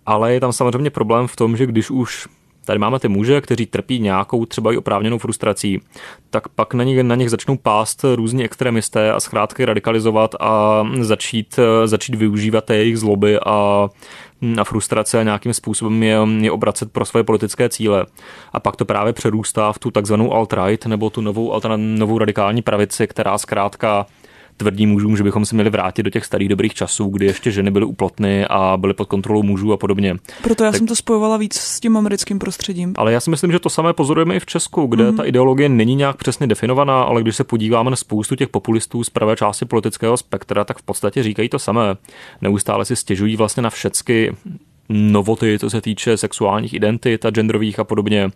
Ale 0.05 0.33
je 0.33 0.39
tam 0.39 0.53
samozřejmě 0.53 0.89
problém 0.89 1.27
v 1.27 1.35
tom, 1.35 1.57
že 1.57 1.65
když 1.65 1.91
už 1.91 2.27
Tady 2.65 2.79
máme 2.79 2.99
ty 2.99 3.07
muže, 3.07 3.41
kteří 3.41 3.65
trpí 3.65 3.99
nějakou 3.99 4.45
třeba 4.45 4.73
i 4.73 4.77
oprávněnou 4.77 5.17
frustrací, 5.17 5.81
tak 6.29 6.47
pak 6.47 6.73
na 6.73 6.83
nich, 6.83 7.03
na 7.03 7.15
nich 7.15 7.29
začnou 7.29 7.57
pást 7.57 8.05
různí 8.15 8.43
extremisté 8.43 9.11
a 9.11 9.19
zkrátka 9.19 9.65
radikalizovat 9.65 10.35
a 10.39 10.83
začít, 10.99 11.59
začít 11.85 12.15
využívat 12.15 12.69
jejich 12.69 12.99
zloby 12.99 13.39
a 13.45 13.89
na 14.41 14.63
frustrace 14.63 15.19
a 15.19 15.23
nějakým 15.23 15.53
způsobem 15.53 16.03
je, 16.03 16.17
je 16.39 16.51
obracet 16.51 16.91
pro 16.91 17.05
své 17.05 17.23
politické 17.23 17.69
cíle. 17.69 18.05
A 18.53 18.59
pak 18.59 18.75
to 18.75 18.85
právě 18.85 19.13
přerůstá 19.13 19.71
v 19.73 19.79
tu 19.79 19.91
takzvanou 19.91 20.29
alt-right 20.33 20.87
nebo 20.87 21.09
tu 21.09 21.21
novou, 21.21 21.61
novou 21.75 22.17
radikální 22.17 22.61
pravici, 22.61 23.07
která 23.07 23.37
zkrátka 23.37 24.05
tvrdí 24.57 24.85
mužům, 24.85 25.17
že 25.17 25.23
bychom 25.23 25.45
se 25.45 25.55
měli 25.55 25.69
vrátit 25.69 26.03
do 26.03 26.09
těch 26.09 26.25
starých 26.25 26.49
dobrých 26.49 26.73
časů, 26.73 27.07
kdy 27.09 27.25
ještě 27.25 27.51
ženy 27.51 27.71
byly 27.71 27.85
uplotny 27.85 28.45
a 28.49 28.77
byly 28.77 28.93
pod 28.93 29.07
kontrolou 29.07 29.43
mužů 29.43 29.73
a 29.73 29.77
podobně. 29.77 30.15
Proto 30.41 30.63
já 30.63 30.71
tak, 30.71 30.77
jsem 30.77 30.87
to 30.87 30.95
spojovala 30.95 31.37
víc 31.37 31.53
s 31.53 31.79
tím 31.79 31.97
americkým 31.97 32.39
prostředím. 32.39 32.93
Ale 32.97 33.13
já 33.13 33.19
si 33.19 33.29
myslím, 33.29 33.51
že 33.51 33.59
to 33.59 33.69
samé 33.69 33.93
pozorujeme 33.93 34.35
i 34.35 34.39
v 34.39 34.45
Česku, 34.45 34.85
kde 34.85 35.11
mm. 35.11 35.17
ta 35.17 35.23
ideologie 35.23 35.69
není 35.69 35.95
nějak 35.95 36.17
přesně 36.17 36.47
definovaná, 36.47 37.01
ale 37.01 37.21
když 37.21 37.35
se 37.35 37.43
podíváme 37.43 37.89
na 37.89 37.95
spoustu 37.95 38.35
těch 38.35 38.49
populistů 38.49 39.03
z 39.03 39.09
pravé 39.09 39.35
části 39.35 39.65
politického 39.65 40.17
spektra, 40.17 40.63
tak 40.63 40.77
v 40.77 40.83
podstatě 40.83 41.23
říkají 41.23 41.49
to 41.49 41.59
samé. 41.59 41.95
Neustále 42.41 42.85
si 42.85 42.95
stěžují 42.95 43.35
vlastně 43.35 43.63
na 43.63 43.69
všecky 43.69 44.35
novoty, 44.89 45.59
co 45.59 45.69
se 45.69 45.81
týče 45.81 46.17
sexuálních 46.17 46.73
identit 46.73 47.25
a 47.25 47.29
genderových 47.29 47.79
a 47.79 47.83
podobně. 47.83 48.31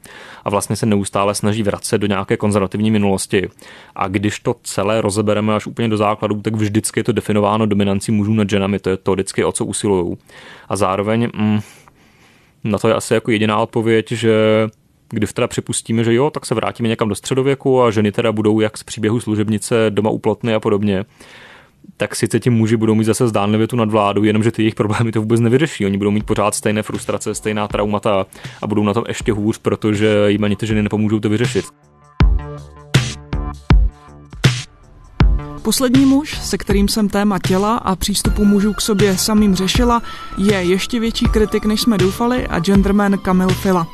A 0.46 0.50
vlastně 0.50 0.76
se 0.76 0.86
neustále 0.86 1.36
snaží 1.36 1.64
vracet 1.64 1.98
do 1.98 2.08
nějaké 2.08 2.38
konzervativní 2.38 2.92
minulosti. 2.92 3.50
A 3.96 4.08
když 4.08 4.40
to 4.40 4.56
celé 4.64 5.02
rozebereme 5.02 5.56
až 5.56 5.68
úplně 5.68 5.88
do 5.88 5.98
základů, 5.98 6.42
tak 6.42 6.56
vždycky 6.56 7.00
je 7.00 7.04
to 7.04 7.12
definováno 7.12 7.66
dominancí 7.66 8.12
mužů 8.12 8.34
nad 8.34 8.50
ženami. 8.50 8.80
To 8.80 8.90
je 8.90 8.98
to 8.98 9.14
vždycky, 9.14 9.44
o 9.44 9.52
co 9.52 9.66
usilují. 9.66 10.18
A 10.70 10.76
zároveň 10.76 11.30
mm, 11.36 11.60
na 12.64 12.78
to 12.78 12.88
je 12.88 12.94
asi 12.94 13.14
jako 13.14 13.32
jediná 13.32 13.60
odpověď, 13.60 14.12
že 14.12 14.34
když 15.10 15.34
teda 15.34 15.48
připustíme, 15.48 16.04
že 16.04 16.14
jo, 16.14 16.30
tak 16.30 16.46
se 16.46 16.56
vrátíme 16.56 16.90
někam 16.90 17.10
do 17.10 17.16
středověku 17.16 17.82
a 17.82 17.92
ženy 17.92 18.12
teda 18.12 18.32
budou 18.32 18.60
jak 18.60 18.78
z 18.78 18.84
příběhu 18.84 19.20
služebnice 19.20 19.86
doma 19.90 20.10
uplotny 20.10 20.54
a 20.54 20.60
podobně 20.60 21.06
tak 21.98 22.16
sice 22.16 22.40
ti 22.40 22.50
muži 22.50 22.78
budou 22.78 22.96
mít 22.96 23.04
zase 23.04 23.28
zdánlivě 23.28 23.68
tu 23.68 23.76
nadvládu, 23.76 24.24
jenomže 24.24 24.52
ty 24.52 24.62
jejich 24.62 24.76
problémy 24.76 25.12
to 25.12 25.22
vůbec 25.22 25.40
nevyřeší. 25.40 25.86
Oni 25.86 25.98
budou 25.98 26.12
mít 26.12 26.26
pořád 26.26 26.56
stejné 26.56 26.84
frustrace, 26.84 27.36
stejná 27.36 27.68
traumata 27.68 28.26
a 28.62 28.68
budou 28.68 28.84
na 28.84 28.94
tom 28.94 29.04
ještě 29.08 29.32
hůř, 29.32 29.58
protože 29.58 30.26
jim 30.28 30.44
ani 30.44 30.56
ty 30.56 30.68
ženy 30.68 30.84
nepomůžou 30.84 31.20
to 31.20 31.30
vyřešit. 31.30 31.66
Poslední 35.62 36.06
muž, 36.06 36.38
se 36.42 36.58
kterým 36.58 36.88
jsem 36.88 37.10
téma 37.10 37.40
těla 37.48 37.78
a 37.78 37.96
přístupu 37.96 38.46
mužů 38.46 38.74
k 38.74 38.82
sobě 38.82 39.18
samým 39.18 39.56
řešila, 39.56 40.02
je 40.38 40.64
ještě 40.64 41.00
větší 41.00 41.26
kritik, 41.26 41.66
než 41.66 41.82
jsme 41.82 41.98
doufali 41.98 42.48
a 42.48 42.60
genderman 42.60 43.18
Kamil 43.18 43.50
Fila. 43.50 43.88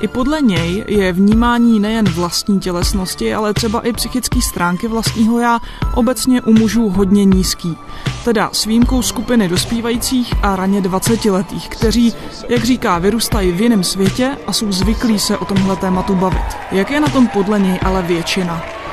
I 0.00 0.08
podle 0.08 0.40
něj 0.40 0.84
je 0.88 1.12
vnímání 1.12 1.80
nejen 1.80 2.04
vlastní 2.04 2.60
tělesnosti, 2.60 3.34
ale 3.34 3.54
třeba 3.54 3.80
i 3.80 3.92
psychické 3.92 4.40
stránky 4.42 4.88
vlastního 4.88 5.40
já 5.40 5.60
obecně 5.94 6.42
u 6.42 6.52
mužů 6.52 6.88
hodně 6.88 7.24
nízký. 7.24 7.76
Teda 8.24 8.50
s 8.52 8.64
výjimkou 8.64 9.02
skupiny 9.02 9.48
dospívajících 9.48 10.34
a 10.42 10.56
raně 10.56 10.80
20-letých, 10.80 11.68
kteří, 11.68 12.14
jak 12.48 12.64
říká, 12.64 12.98
vyrůstají 12.98 13.52
v 13.52 13.60
jiném 13.60 13.84
světě 13.84 14.36
a 14.46 14.52
jsou 14.52 14.72
zvyklí 14.72 15.18
se 15.18 15.38
o 15.38 15.44
tomhle 15.44 15.76
tématu 15.76 16.14
bavit. 16.14 16.56
Jak 16.72 16.90
je 16.90 17.00
na 17.00 17.08
tom 17.08 17.28
podle 17.28 17.58
něj 17.58 17.78
ale 17.82 18.02
většina? 18.02 18.83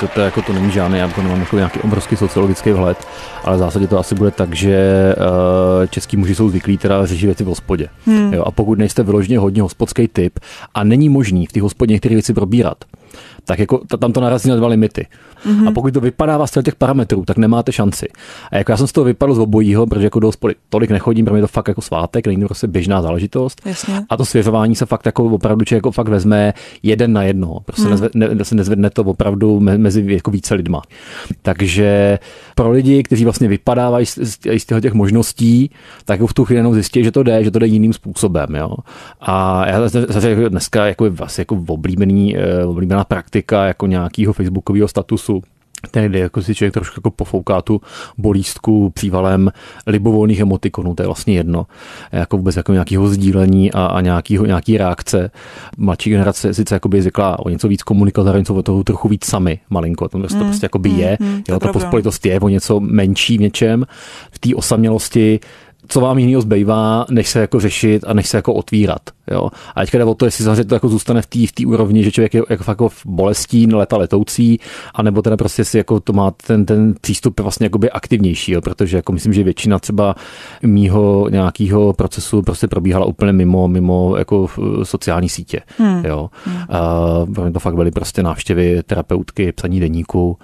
To, 0.00 0.08
to, 0.08 0.20
jako 0.20 0.42
to 0.42 0.52
není 0.52 0.70
žádný, 0.70 0.98
já 0.98 1.08
to 1.08 1.22
nemám 1.22 1.40
jako 1.40 1.56
nějaký 1.56 1.80
obrovský 1.80 2.16
sociologický 2.16 2.72
vhled, 2.72 3.08
ale 3.44 3.56
v 3.56 3.58
zásadě 3.58 3.86
to 3.86 3.98
asi 3.98 4.14
bude 4.14 4.30
tak, 4.30 4.54
že 4.54 5.14
uh, 5.18 5.86
český 5.86 6.16
muži 6.16 6.34
jsou 6.34 6.48
zvyklí 6.48 6.78
teda 6.78 7.06
řešit 7.06 7.26
věci 7.26 7.44
v 7.44 7.46
hospodě. 7.46 7.88
Hmm. 8.06 8.34
Jo, 8.34 8.42
a 8.46 8.50
pokud 8.50 8.78
nejste 8.78 9.02
vyloženě 9.02 9.38
hodně 9.38 9.62
hospodský 9.62 10.08
typ 10.08 10.38
a 10.74 10.84
není 10.84 11.08
možný 11.08 11.46
v 11.46 11.52
té 11.52 11.60
hospodě 11.60 11.92
některé 11.92 12.14
věci 12.14 12.34
probírat, 12.34 12.84
tak 13.44 13.58
jako 13.58 13.80
tam 13.98 14.12
to 14.12 14.20
narazí 14.20 14.48
na 14.48 14.56
dva 14.56 14.68
limity. 14.68 15.06
Mm-hmm. 15.46 15.68
A 15.68 15.70
pokud 15.70 15.94
to 15.94 16.00
vypadá 16.00 16.46
z 16.46 16.62
těch 16.62 16.74
parametrů, 16.74 17.24
tak 17.24 17.36
nemáte 17.36 17.72
šanci. 17.72 18.08
A 18.50 18.56
jako 18.56 18.72
já 18.72 18.76
jsem 18.76 18.86
z 18.86 18.92
toho 18.92 19.04
vypadl 19.04 19.34
z 19.34 19.38
obojího, 19.38 19.86
protože 19.86 20.06
jako 20.06 20.20
do 20.20 20.28
hospody 20.28 20.54
tolik 20.68 20.90
nechodím, 20.90 21.24
protože 21.24 21.38
je 21.38 21.42
to 21.42 21.48
fakt 21.48 21.68
jako 21.68 21.80
svátek, 21.80 22.26
není 22.26 22.40
to 22.40 22.46
prostě 22.46 22.66
běžná 22.66 23.02
záležitost. 23.02 23.60
Jasně. 23.64 24.02
A 24.08 24.16
to 24.16 24.24
svěřování 24.24 24.76
se 24.76 24.86
fakt 24.86 25.06
jako 25.06 25.24
opravdu 25.24 25.64
člověk 25.64 25.78
jako 25.78 25.90
fakt 25.90 26.08
vezme 26.08 26.52
jeden 26.82 27.12
na 27.12 27.22
jedno. 27.22 27.60
Prostě 27.64 27.84
mm. 27.84 27.90
nezve, 27.90 28.08
ne, 28.14 28.44
se 28.44 28.54
nezvedne 28.54 28.90
to 28.90 29.02
opravdu 29.02 29.60
mezi 29.60 30.04
jako 30.08 30.30
více 30.30 30.54
lidma. 30.54 30.82
Takže 31.42 32.18
pro 32.54 32.70
lidi, 32.70 33.02
kteří 33.02 33.24
vlastně 33.24 33.48
vypadávají 33.48 34.06
z, 34.06 34.18
z, 34.18 34.38
z 34.58 34.80
těch 34.80 34.92
možností, 34.92 35.70
tak 36.04 36.20
jako 36.20 36.26
v 36.26 36.34
tu 36.34 36.44
chvíli 36.44 36.58
jenom 36.58 36.74
zjistí, 36.74 37.04
že 37.04 37.12
to 37.12 37.22
jde, 37.22 37.44
že 37.44 37.50
to 37.50 37.58
jde 37.58 37.66
jiným 37.66 37.92
způsobem. 37.92 38.54
Jo? 38.54 38.74
A 39.20 39.66
já 39.68 39.88
zase 39.88 40.30
jako 40.30 40.48
dneska 40.48 40.86
jako 40.86 41.10
vlastně 41.10 41.42
jako 41.42 41.64
oblíbený, 41.68 42.36
eh, 42.36 42.64
oblíbená 42.64 43.04
praktika 43.30 43.66
jako 43.66 43.86
nějakého 43.86 44.32
facebookového 44.32 44.88
statusu 44.88 45.42
Tehdy 45.90 46.18
jako 46.18 46.42
si 46.42 46.54
člověk 46.54 46.74
trošku 46.74 46.98
jako 46.98 47.10
pofouká 47.10 47.62
tu 47.62 47.80
bolístku 48.18 48.90
přívalem 48.90 49.50
libovolných 49.86 50.40
emotikonů, 50.40 50.94
to 50.94 51.02
je 51.02 51.06
vlastně 51.06 51.34
jedno. 51.34 51.66
Jako 52.12 52.36
vůbec 52.36 52.56
jako 52.56 52.72
nějakého 52.72 53.08
sdílení 53.08 53.72
a, 53.72 53.86
a 53.86 54.00
nějakýho, 54.00 54.46
nějaký 54.46 54.78
reakce. 54.78 55.30
Mladší 55.76 56.10
generace 56.10 56.54
sice 56.54 56.74
jako 56.74 56.88
by 56.88 57.02
zvykla 57.02 57.38
o 57.38 57.48
něco 57.48 57.68
víc 57.68 57.82
komunikovat, 57.82 58.24
zároveň 58.24 58.44
jsou 58.44 58.62
toho 58.62 58.84
trochu 58.84 59.08
víc 59.08 59.24
sami 59.24 59.60
malinko. 59.70 60.08
To, 60.08 60.18
mm, 60.18 60.24
to 60.24 60.44
prostě 60.44 60.64
jako 60.64 60.78
by 60.78 60.88
je. 60.88 61.16
Mm, 61.20 61.28
mm, 61.28 61.42
jo, 61.48 61.58
ta 61.58 61.72
pospolitost 61.72 62.26
je 62.26 62.40
o 62.40 62.48
něco 62.48 62.80
menší 62.80 63.38
v 63.38 63.40
něčem. 63.40 63.86
V 64.30 64.38
té 64.38 64.54
osamělosti 64.54 65.40
co 65.90 66.00
vám 66.00 66.18
jiného 66.18 66.42
zbývá, 66.42 67.06
než 67.10 67.28
se 67.28 67.40
jako 67.40 67.60
řešit 67.60 68.04
a 68.06 68.14
než 68.14 68.28
se 68.28 68.36
jako 68.36 68.54
otvírat. 68.54 69.00
Jo? 69.30 69.50
A 69.74 69.80
teďka 69.80 69.98
jde 69.98 70.04
o 70.04 70.14
to, 70.14 70.24
jestli 70.24 70.44
samozřejmě 70.44 70.64
to 70.64 70.74
jako 70.74 70.88
zůstane 70.88 71.22
v 71.22 71.26
té 71.26 71.38
v 71.38 71.66
úrovni, 71.66 72.04
že 72.04 72.12
člověk 72.12 72.34
je 72.34 72.42
jako, 72.50 72.64
jako 72.70 72.88
v 72.88 73.06
bolestí, 73.06 73.66
leta 73.66 73.96
letoucí, 73.96 74.60
anebo 74.94 75.22
teda 75.22 75.36
prostě 75.36 75.64
si 75.64 75.78
jako 75.78 76.00
to 76.00 76.12
má 76.12 76.30
ten, 76.30 76.66
ten 76.66 76.94
přístup 77.00 77.40
vlastně 77.40 77.66
jakoby 77.66 77.90
aktivnější, 77.90 78.52
jo? 78.52 78.60
protože 78.60 78.96
jako 78.96 79.12
myslím, 79.12 79.32
že 79.32 79.42
většina 79.42 79.78
třeba 79.78 80.14
mýho 80.62 81.28
nějakého 81.30 81.92
procesu 81.92 82.42
prostě 82.42 82.68
probíhala 82.68 83.06
úplně 83.06 83.32
mimo, 83.32 83.68
mimo 83.68 84.16
jako 84.16 84.48
sociální 84.82 85.28
sítě. 85.28 85.60
Hmm. 85.78 86.04
Jo? 86.04 86.30
Hmm. 86.44 86.56
A 86.68 87.50
to 87.52 87.58
fakt 87.58 87.74
byly 87.74 87.90
prostě 87.90 88.22
návštěvy 88.22 88.82
terapeutky, 88.86 89.52
psaní 89.52 89.80
deníku 89.80 90.38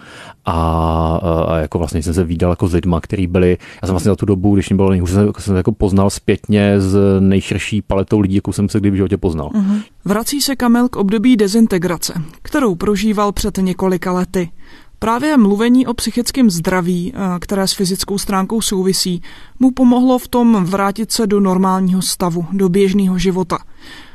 a, 0.45 1.21
a, 1.49 1.57
jako 1.59 1.79
vlastně 1.79 2.03
jsem 2.03 2.15
se 2.15 2.25
výdal 2.25 2.51
jako 2.51 2.69
s 2.69 2.75
lidma, 2.75 3.01
který 3.01 3.27
byli, 3.27 3.59
já 3.83 3.87
jsem 3.87 3.93
vlastně 3.93 4.09
za 4.09 4.17
tu 4.17 4.27
dobu, 4.27 4.55
když 4.55 4.69
mě 4.69 4.77
bylo 4.77 4.91
nejhůř, 4.91 5.11
jsem, 5.41 5.51
jsem 5.51 5.57
jako 5.57 5.73
poznal 5.73 6.11
zpětně 6.11 6.81
z 6.81 7.21
nejširší 7.21 7.83
paletou 7.83 8.21
lidí, 8.21 8.35
jakou 8.35 8.53
jsem 8.53 8.69
se 8.69 8.81
kdy 8.81 8.91
v 8.91 8.95
životě 8.95 9.17
poznal. 9.17 9.49
Uh-huh. 9.49 9.83
Vrací 10.05 10.41
se 10.41 10.57
Kamil 10.57 10.89
k 10.89 10.97
období 10.97 11.37
dezintegrace, 11.37 12.23
kterou 12.43 12.75
prožíval 12.75 13.33
před 13.33 13.57
několika 13.57 14.13
lety. 14.13 14.51
Právě 14.99 15.37
mluvení 15.37 15.87
o 15.87 15.95
psychickém 15.95 16.51
zdraví, 16.51 17.13
eh, 17.15 17.39
které 17.41 17.69
s 17.69 17.73
fyzickou 17.73 18.19
stránkou 18.19 18.61
souvisí, 18.61 19.23
mu 19.59 19.71
pomohlo 19.71 20.19
v 20.19 20.29
tom 20.29 20.65
vrátit 20.65 21.13
se 21.13 21.27
do 21.27 21.41
normálního 21.41 22.03
stavu, 22.03 22.47
do 22.53 22.69
běžného 22.69 23.19
života. 23.19 23.59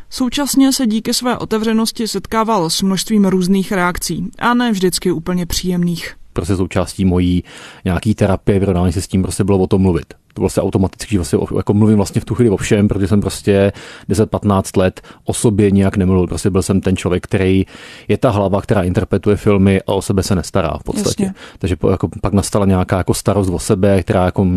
Současně 0.10 0.74
se 0.74 0.88
díky 0.88 1.14
své 1.14 1.38
otevřenosti 1.38 2.08
setkával 2.08 2.70
s 2.70 2.82
množstvím 2.82 3.26
různých 3.26 3.72
reakcí 3.72 4.30
a 4.40 4.54
ne 4.54 4.72
vždycky 4.72 5.12
úplně 5.12 5.46
příjemných 5.46 6.16
prostě 6.34 6.56
součástí 6.56 7.06
mojí 7.06 7.44
nějaký 7.86 8.16
terapie, 8.16 8.60
vyrovnání 8.60 8.94
se 8.94 9.02
s 9.02 9.08
tím 9.08 9.22
prostě 9.22 9.44
bylo 9.44 9.58
o 9.60 9.68
tom 9.68 9.82
mluvit 9.82 10.14
vlastně 10.40 10.64
automaticky, 10.64 11.12
že 11.12 11.18
vlastně 11.20 11.40
jako 11.58 11.74
mluvím 11.74 11.98
vlastně 11.98 12.22
v 12.22 12.26
tu 12.26 12.36
chvíli 12.36 12.50
o 12.50 12.58
všem, 12.58 12.88
protože 12.88 13.08
jsem 13.08 13.22
prostě 13.22 13.72
10-15 14.10 14.80
let 14.80 15.02
o 15.26 15.34
sobě 15.34 15.72
nějak 15.72 15.98
nemluvil. 15.98 16.28
Prostě 16.28 16.50
byl 16.50 16.62
jsem 16.62 16.82
ten 16.82 16.98
člověk, 16.98 17.24
který 17.24 17.66
je 18.08 18.18
ta 18.18 18.30
hlava, 18.30 18.62
která 18.62 18.82
interpretuje 18.84 19.36
filmy 19.36 19.82
a 19.82 19.94
o 19.94 20.02
sebe 20.02 20.24
se 20.24 20.36
nestará 20.36 20.78
v 20.78 20.84
podstatě. 20.84 21.24
Jasně. 21.24 21.34
Takže 21.60 21.76
jako, 21.92 22.10
pak 22.22 22.34
nastala 22.34 22.66
nějaká 22.66 22.98
jako 22.98 23.14
starost 23.14 23.50
o 23.54 23.60
sebe, 23.60 24.04
která 24.04 24.26
jako, 24.26 24.48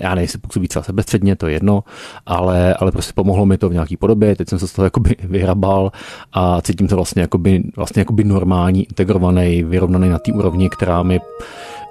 já 0.00 0.14
nejsem 0.14 0.40
působí 0.40 0.68
třeba 0.68 0.82
sebestředně, 0.82 1.36
to 1.36 1.46
je 1.46 1.52
jedno, 1.52 1.84
ale, 2.26 2.74
ale 2.74 2.92
prostě 2.92 3.12
pomohlo 3.12 3.46
mi 3.46 3.58
to 3.58 3.68
v 3.68 3.72
nějaký 3.72 3.96
podobě. 3.96 4.36
Teď 4.36 4.48
jsem 4.48 4.58
se 4.58 4.68
z 4.68 4.72
toho 4.72 4.84
jakoby 4.84 5.16
vyhrabal 5.24 5.92
a 6.32 6.60
cítím 6.60 6.88
se 6.88 6.94
vlastně 6.94 7.22
jakoby, 7.22 7.62
vlastně 7.76 8.00
jakoby 8.00 8.24
normální, 8.24 8.84
integrovaný, 8.84 9.62
vyrovnaný 9.62 10.08
na 10.08 10.18
té 10.18 10.32
úrovni, 10.32 10.70
která 10.70 11.02
mi 11.02 11.20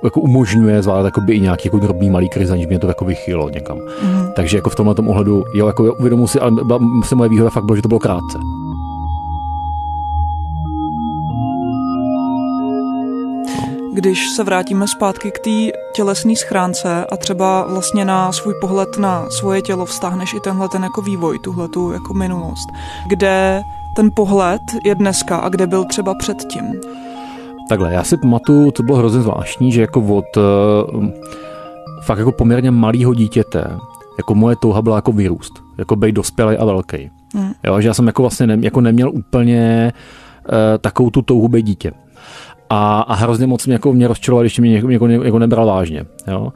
jako 0.03 0.21
umožňuje 0.21 0.83
zvládat 0.83 1.05
jakoby 1.05 1.33
i 1.33 1.41
nějaký 1.41 1.67
jako 1.67 1.79
drobný 1.79 2.09
malý 2.09 2.29
kriz, 2.29 2.51
aniž 2.51 2.67
mě 2.67 2.79
to 2.79 2.87
jako 2.87 3.05
vychýlo 3.05 3.49
někam. 3.49 3.77
Mm. 3.77 4.27
Takže 4.35 4.57
jako 4.57 4.69
v 4.69 4.75
tomhle 4.75 4.95
tom 4.95 5.07
ohledu, 5.07 5.43
jo, 5.53 5.67
jako 5.67 5.93
uvědomuji 5.93 6.27
si, 6.27 6.39
ale 6.39 6.51
byla, 6.51 6.79
se 7.03 7.15
moje 7.15 7.29
výhoda 7.29 7.49
fakt 7.49 7.65
bylo, 7.65 7.75
že 7.75 7.81
to 7.81 7.87
bylo 7.87 7.99
krátce. 7.99 8.37
Když 13.93 14.29
se 14.29 14.43
vrátíme 14.43 14.87
zpátky 14.87 15.31
k 15.31 15.39
té 15.39 15.77
tělesné 15.95 16.35
schránce 16.35 17.05
a 17.05 17.17
třeba 17.17 17.67
vlastně 17.69 18.05
na 18.05 18.31
svůj 18.31 18.53
pohled 18.61 18.97
na 18.97 19.29
svoje 19.29 19.61
tělo 19.61 19.85
vztáhneš 19.85 20.33
i 20.33 20.39
tenhle 20.39 20.69
ten 20.69 20.83
jako 20.83 21.01
vývoj, 21.01 21.39
tuhle 21.39 21.67
tu 21.67 21.91
jako 21.91 22.13
minulost, 22.13 22.69
kde 23.07 23.63
ten 23.93 24.09
pohled 24.13 24.61
je 24.83 24.95
dneska 24.95 25.37
a 25.37 25.49
kde 25.49 25.67
byl 25.67 25.85
třeba 25.85 26.15
předtím. 26.15 26.81
Takhle, 27.71 27.93
já 27.93 28.03
si 28.03 28.17
pamatuju, 28.17 28.71
to 28.71 28.84
bylo 28.84 28.97
hrozně 28.97 29.21
zvláštní, 29.21 29.71
že 29.71 29.81
jako 29.81 30.01
od 30.01 30.38
uh, 30.38 31.10
fakt 32.01 32.17
jako 32.17 32.31
poměrně 32.31 32.71
malého 32.71 33.13
dítěte, 33.13 33.77
jako 34.17 34.36
moje 34.36 34.55
touha 34.55 34.81
byla 34.81 34.95
jako 34.95 35.12
vyrůst, 35.12 35.53
jako 35.77 35.95
být 35.95 36.15
dospělý 36.15 36.57
a 36.57 36.65
velký. 36.65 37.12
Hmm. 37.34 37.51
Jo, 37.63 37.81
že 37.81 37.88
já 37.88 37.93
jsem 37.93 38.07
jako 38.07 38.21
vlastně 38.21 38.47
ne, 38.47 38.57
jako 38.62 38.81
neměl 38.81 39.10
úplně 39.10 39.93
uh, 40.49 40.55
takovou 40.81 41.10
tu 41.10 41.21
touhu 41.21 41.47
být 41.47 41.65
dítě. 41.65 41.91
A, 42.69 43.01
a 43.01 43.13
hrozně 43.13 43.47
moc 43.47 43.65
mě, 43.65 43.73
jako 43.73 43.93
mě 43.93 44.07
rozčiloval, 44.07 44.43
když 44.43 44.60
mě 44.60 44.69
někdo, 44.69 44.89
někdo, 44.89 45.23
jako 45.23 45.39
nebral 45.39 45.67
vážně. 45.67 46.05
Jo? 46.27 46.53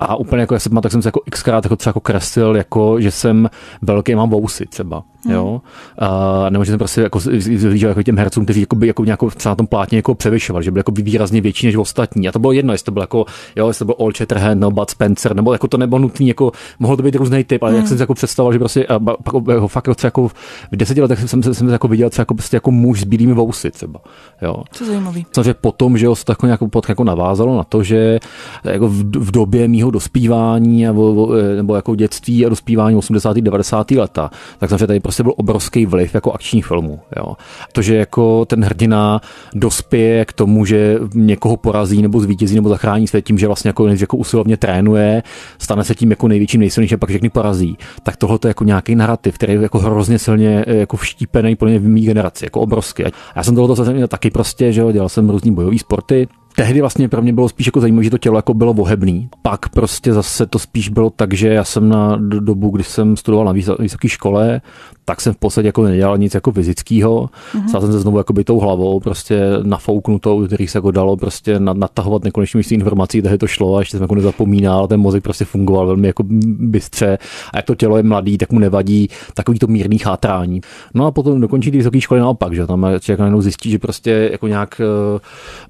A 0.00 0.16
úplně 0.16 0.40
jako, 0.40 0.54
já 0.54 0.60
jsem, 0.60 0.80
tak 0.82 0.92
jsem 0.92 1.02
se 1.02 1.08
jako 1.08 1.20
xkrát 1.30 1.64
jako 1.64 1.76
třeba 1.76 1.90
jako 1.90 2.00
kreslil, 2.00 2.56
jako, 2.56 3.00
že 3.00 3.10
jsem 3.10 3.50
velký, 3.82 4.14
mám 4.14 4.30
vousy 4.30 4.66
třeba, 4.66 5.02
hmm. 5.24 5.34
jo. 5.34 5.60
A, 5.98 6.50
nebo 6.50 6.64
že 6.64 6.72
jsem 6.72 6.78
prostě 6.78 7.00
jako 7.00 7.20
zlížel 7.56 7.88
jako 7.88 8.02
těm 8.02 8.18
hercům, 8.18 8.44
kteří 8.44 8.60
jako 8.60 8.76
by 8.76 8.86
jako 8.86 9.04
nějakou 9.04 9.30
třeba 9.30 9.50
na 9.50 9.56
tom 9.56 9.66
plátně 9.66 9.98
jako 9.98 10.14
převyšovali, 10.14 10.64
že 10.64 10.70
byli 10.70 10.80
jako 10.80 10.92
výrazně 10.92 11.40
větší 11.40 11.66
než 11.66 11.76
ostatní. 11.76 12.28
A 12.28 12.32
to 12.32 12.38
bylo 12.38 12.52
jedno, 12.52 12.72
jestli 12.72 12.84
to 12.84 12.90
byl 12.92 13.02
jako, 13.02 13.24
jo, 13.56 13.68
jestli 13.68 13.78
to 13.78 13.84
byl 13.84 13.94
Old 13.98 14.16
Shatterhand 14.16 14.60
nebo 14.60 14.70
Bud 14.70 14.90
Spencer, 14.90 15.36
nebo 15.36 15.52
jako 15.52 15.68
to 15.68 15.76
nebylo 15.76 15.98
nutný, 15.98 16.28
jako 16.28 16.52
mohl 16.78 16.96
to 16.96 17.02
být 17.02 17.14
různý 17.14 17.44
typ, 17.44 17.62
ale 17.62 17.72
hmm. 17.72 17.78
jak 17.78 17.88
jsem 17.88 17.96
si 17.96 18.02
jako 18.02 18.14
představoval, 18.14 18.52
že 18.52 18.58
prostě 18.58 18.86
a, 18.86 18.98
pak 18.98 19.48
ho 19.58 19.68
fakt 19.68 19.88
třeba 19.94 20.06
jako 20.06 20.28
v 20.28 20.76
deseti 20.76 21.02
letech 21.02 21.18
jsem, 21.18 21.42
jsem, 21.42 21.54
jsem 21.54 21.68
jako 21.68 21.88
viděl 21.88 22.10
třeba 22.10 22.22
jako, 22.22 22.34
prostě 22.34 22.56
jako 22.56 22.70
muž 22.70 23.00
s 23.00 23.04
bílými 23.04 23.32
vousy 23.32 23.70
třeba, 23.70 24.00
jo. 24.42 24.54
Co 24.72 24.84
zajímavý. 24.84 25.26
Samozřejmě 25.32 25.54
potom, 25.54 25.98
že 25.98 26.06
ho 26.06 26.14
to 26.24 26.32
jako 26.32 26.46
nějak 26.46 26.60
jako 26.88 27.04
navázalo 27.04 27.56
na 27.56 27.64
to, 27.64 27.82
že 27.82 28.18
jako 28.64 28.88
v, 28.88 29.02
v 29.16 29.30
době 29.30 29.68
mýho 29.68 29.87
dospívání 29.90 30.84
nebo, 30.84 31.32
nebo 31.56 31.74
jako 31.74 31.94
dětství 31.94 32.46
a 32.46 32.48
dospívání 32.48 32.96
80. 32.96 33.36
90. 33.36 33.90
leta, 33.90 34.30
tak 34.58 34.70
samozřejmě 34.70 34.86
tady 34.86 35.00
prostě 35.00 35.22
byl 35.22 35.32
obrovský 35.36 35.86
vliv 35.86 36.14
jako 36.14 36.32
akčních 36.32 36.66
filmů. 36.66 37.00
Jo. 37.16 37.34
To, 37.72 37.82
že 37.82 37.96
jako 37.96 38.44
ten 38.44 38.64
hrdina 38.64 39.20
dospěje 39.54 40.24
k 40.24 40.32
tomu, 40.32 40.64
že 40.64 40.98
někoho 41.14 41.56
porazí 41.56 42.02
nebo 42.02 42.20
zvítězí 42.20 42.54
nebo 42.54 42.68
zachrání 42.68 43.06
svět 43.06 43.22
tím, 43.22 43.38
že 43.38 43.46
vlastně 43.46 43.68
jako, 43.68 43.88
jako 43.88 44.16
usilovně 44.16 44.56
trénuje, 44.56 45.22
stane 45.58 45.84
se 45.84 45.94
tím 45.94 46.10
jako 46.10 46.28
největším, 46.28 46.60
nejsilnějším, 46.60 46.98
pak 46.98 47.08
všechny 47.08 47.30
porazí. 47.30 47.78
Tak 48.02 48.16
tohle 48.16 48.38
je 48.44 48.48
jako 48.48 48.64
nějaký 48.64 48.94
narrativ, 48.94 49.34
který 49.34 49.52
je 49.52 49.62
jako 49.62 49.78
hrozně 49.78 50.18
silně 50.18 50.64
jako 50.66 50.96
vštípený 50.96 51.56
pro 51.56 51.68
v 51.68 51.88
mý 51.88 52.02
generaci, 52.02 52.44
jako 52.44 52.60
obrovský. 52.60 53.04
A 53.04 53.10
já 53.36 53.42
jsem 53.42 53.54
tohle 53.54 54.08
taky 54.08 54.30
prostě, 54.30 54.72
že 54.72 54.80
jo, 54.80 54.92
dělal 54.92 55.08
jsem 55.08 55.30
různý 55.30 55.52
bojový 55.52 55.78
sporty, 55.78 56.28
tehdy 56.58 56.80
vlastně 56.80 57.08
pro 57.08 57.22
mě 57.22 57.32
bylo 57.32 57.48
spíš 57.48 57.66
jako 57.66 57.80
zajímavé, 57.80 58.04
že 58.04 58.10
to 58.10 58.18
tělo 58.18 58.38
jako 58.38 58.54
bylo 58.54 58.74
vohebný. 58.74 59.28
Pak 59.42 59.68
prostě 59.68 60.12
zase 60.12 60.46
to 60.46 60.58
spíš 60.58 60.88
bylo 60.88 61.10
tak, 61.10 61.34
že 61.34 61.48
já 61.48 61.64
jsem 61.64 61.88
na 61.88 62.16
dobu, 62.16 62.70
kdy 62.70 62.84
jsem 62.84 63.16
studoval 63.16 63.46
na 63.46 63.52
vysoké 63.78 64.08
škole, 64.08 64.60
tak 65.08 65.20
jsem 65.20 65.32
v 65.32 65.36
podstatě 65.36 65.68
jako 65.68 65.82
nedělal 65.82 66.18
nic 66.18 66.34
jako 66.34 66.52
fyzického. 66.52 67.30
Mm-hmm. 67.52 67.68
Stál 67.68 67.80
jsem 67.80 67.92
se 67.92 68.00
znovu 68.00 68.18
jako 68.18 68.32
by 68.32 68.44
tou 68.44 68.58
hlavou, 68.58 69.00
prostě 69.00 69.40
nafouknutou, 69.62 70.46
který 70.46 70.66
se 70.66 70.78
jako 70.78 70.90
dalo 70.90 71.16
prostě 71.16 71.60
natahovat 71.60 72.24
nekonečně 72.24 72.58
množství 72.58 72.74
informací, 72.74 73.22
tehdy 73.22 73.38
to 73.38 73.46
šlo 73.46 73.76
a 73.76 73.78
ještě 73.78 73.96
jsem 73.96 74.04
jako 74.04 74.14
nezapomínal, 74.14 74.86
ten 74.86 75.00
mozek 75.00 75.22
prostě 75.22 75.44
fungoval 75.44 75.86
velmi 75.86 76.06
jako 76.06 76.24
bystře 76.58 77.18
a 77.52 77.56
jak 77.56 77.64
to 77.64 77.74
tělo 77.74 77.96
je 77.96 78.02
mladý, 78.02 78.38
tak 78.38 78.52
mu 78.52 78.58
nevadí 78.58 79.08
takový 79.34 79.58
to 79.58 79.66
mírný 79.66 79.98
chátrání. 79.98 80.60
No 80.94 81.06
a 81.06 81.10
potom 81.10 81.40
dokončí 81.40 81.70
ty 81.70 81.76
vysoké 81.76 82.00
školy 82.00 82.20
naopak, 82.20 82.54
že 82.54 82.66
tam 82.66 82.86
člověk 83.00 83.18
najednou 83.18 83.40
zjistí, 83.40 83.70
že 83.70 83.78
prostě 83.78 84.28
jako 84.32 84.48
nějak 84.48 84.80
uh, 85.14 85.20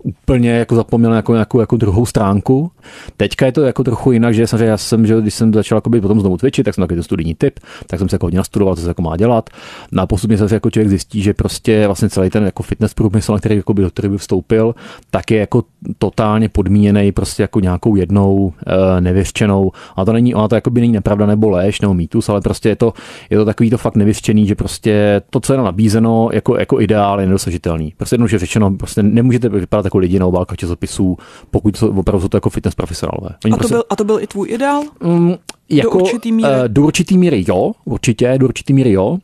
úplně 0.02 0.50
jako 0.50 0.74
zapomněl 0.74 1.14
jako 1.14 1.32
nějakou 1.32 1.60
jako 1.60 1.76
druhou 1.76 2.06
stránku. 2.06 2.70
Teďka 3.16 3.46
je 3.46 3.52
to 3.52 3.62
jako 3.62 3.84
trochu 3.84 4.12
jinak, 4.12 4.34
že 4.34 4.46
samozřejmě 4.46 4.70
já 4.70 4.76
jsem, 4.76 5.06
že 5.06 5.20
když 5.20 5.34
jsem 5.34 5.54
začal 5.54 5.76
jako 5.76 5.90
potom 5.90 6.20
znovu 6.20 6.36
cvičit, 6.36 6.64
tak 6.64 6.74
jsem 6.74 6.82
takový 6.82 6.96
to 6.96 7.02
studijní 7.02 7.34
typ, 7.34 7.60
tak 7.86 7.98
jsem 7.98 8.08
se 8.08 8.14
jako 8.14 8.26
hodně 8.26 8.38
nastudoval, 8.38 8.76
co 8.76 8.82
se 8.82 8.88
jako 8.88 9.02
má 9.02 9.16
dělat 9.16 9.27
dělat. 9.28 9.50
No 9.92 10.02
a 10.02 10.06
postupně 10.06 10.38
se 10.38 10.54
jako 10.54 10.70
člověk 10.70 10.88
zjistí, 10.88 11.22
že 11.22 11.34
prostě 11.34 11.86
vlastně 11.86 12.08
celý 12.08 12.30
ten 12.30 12.44
jako 12.44 12.62
fitness 12.62 12.94
průmysl, 12.94 13.32
na 13.32 13.38
který, 13.38 13.56
jako 13.56 13.74
by, 13.74 13.82
do 13.82 13.90
který 13.90 14.08
by 14.08 14.18
vstoupil, 14.18 14.74
tak 15.10 15.30
je 15.30 15.38
jako 15.38 15.64
totálně 15.98 16.48
podmíněný 16.48 17.12
prostě 17.12 17.42
jako 17.42 17.60
nějakou 17.60 17.96
jednou 17.96 18.52
e, 18.66 19.00
nevěřčenou. 19.00 19.72
A 19.96 20.04
to 20.04 20.12
není, 20.12 20.34
ona 20.34 20.48
to 20.48 20.54
jako 20.54 20.70
by 20.70 20.80
není 20.80 20.92
nepravda 20.92 21.26
nebo 21.26 21.50
lež 21.50 21.80
nebo 21.80 21.94
mýtus, 21.94 22.28
ale 22.28 22.40
prostě 22.40 22.68
je 22.68 22.76
to, 22.76 22.92
je 23.30 23.38
to 23.38 23.44
takový 23.44 23.70
to 23.70 23.78
fakt 23.78 23.96
nevěřčený, 23.96 24.46
že 24.46 24.54
prostě 24.54 25.22
to, 25.30 25.40
co 25.40 25.52
je 25.52 25.58
nabízeno 25.58 26.28
jako, 26.32 26.58
jako 26.58 26.80
ideál, 26.80 27.20
je 27.20 27.26
nedosažitelný. 27.26 27.94
Prostě 27.96 28.16
že 28.26 28.38
řečeno, 28.38 28.70
prostě 28.70 29.02
nemůžete 29.02 29.48
vypadat 29.48 29.84
jako 29.84 29.98
lidi 29.98 30.18
na 30.18 30.26
obálkách 30.26 30.56
časopisů, 30.56 31.16
pokud 31.50 31.82
opravdu 31.82 32.20
jsou 32.20 32.28
to 32.28 32.36
jako 32.36 32.50
fitness 32.50 32.74
profesionálové. 32.74 33.28
a, 33.28 33.48
to 33.50 33.56
prostě, 33.56 33.74
byl, 33.74 33.84
a 33.90 33.96
to 33.96 34.04
byl 34.04 34.20
i 34.20 34.26
tvůj 34.26 34.48
ideál? 34.50 34.82
Um, 35.00 35.36
jako, 35.70 35.98
do 35.98 36.04
určitý 36.04 36.32
míry? 36.32 36.50
Uh, 36.50 36.68
do 36.68 36.82
určitý 36.82 37.18
míry 37.18 37.44
jo, 37.48 37.72
určitě, 37.84 38.34
do 38.38 38.46
určitý 38.46 38.72
míry 38.72 38.92
jo 38.92 39.18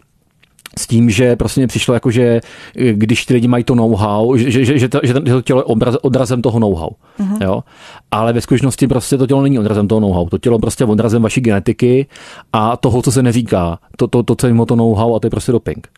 s 0.79 0.87
tím, 0.87 1.11
že 1.11 1.37
prostě 1.37 1.61
mě 1.61 1.67
přišlo 1.67 1.95
jako, 1.95 2.11
že 2.11 2.41
eh, 2.77 2.93
když 2.93 3.27
ty 3.27 3.35
lidi 3.35 3.49
mají 3.49 3.65
to 3.65 3.75
know-how, 3.75 4.37
že, 4.37 4.51
že, 4.51 4.79
že, 4.79 4.89
to, 4.89 5.01
že 5.03 5.15
to 5.15 5.43
tělo 5.43 5.61
je 5.61 5.65
obraz, 5.65 5.97
odrazem 6.03 6.43
toho 6.43 6.59
know-how. 6.59 6.91
Uh-huh. 7.21 7.45
Jo? 7.45 7.65
Ale 8.11 8.33
ve 8.33 8.41
skutečnosti 8.41 8.87
prostě 8.87 9.19
to 9.19 9.27
tělo 9.27 9.43
není 9.43 9.59
odrazem 9.59 9.89
toho 9.89 10.01
know-how. 10.01 10.29
To 10.29 10.39
tělo 10.39 10.59
prostě 10.59 10.85
odrazem 10.85 11.23
vaší 11.23 11.41
genetiky 11.41 12.07
a 12.53 12.77
toho, 12.77 13.03
co 13.03 13.13
se 13.13 13.23
neříká. 13.23 13.79
To, 13.97 14.09
to, 14.09 14.23
to 14.23 14.35
co 14.35 14.47
je 14.47 14.55
to 14.67 14.77
know-how 14.77 15.17
a 15.17 15.21
to 15.21 15.27
je 15.27 15.31
prostě 15.31 15.53
doping 15.53 15.89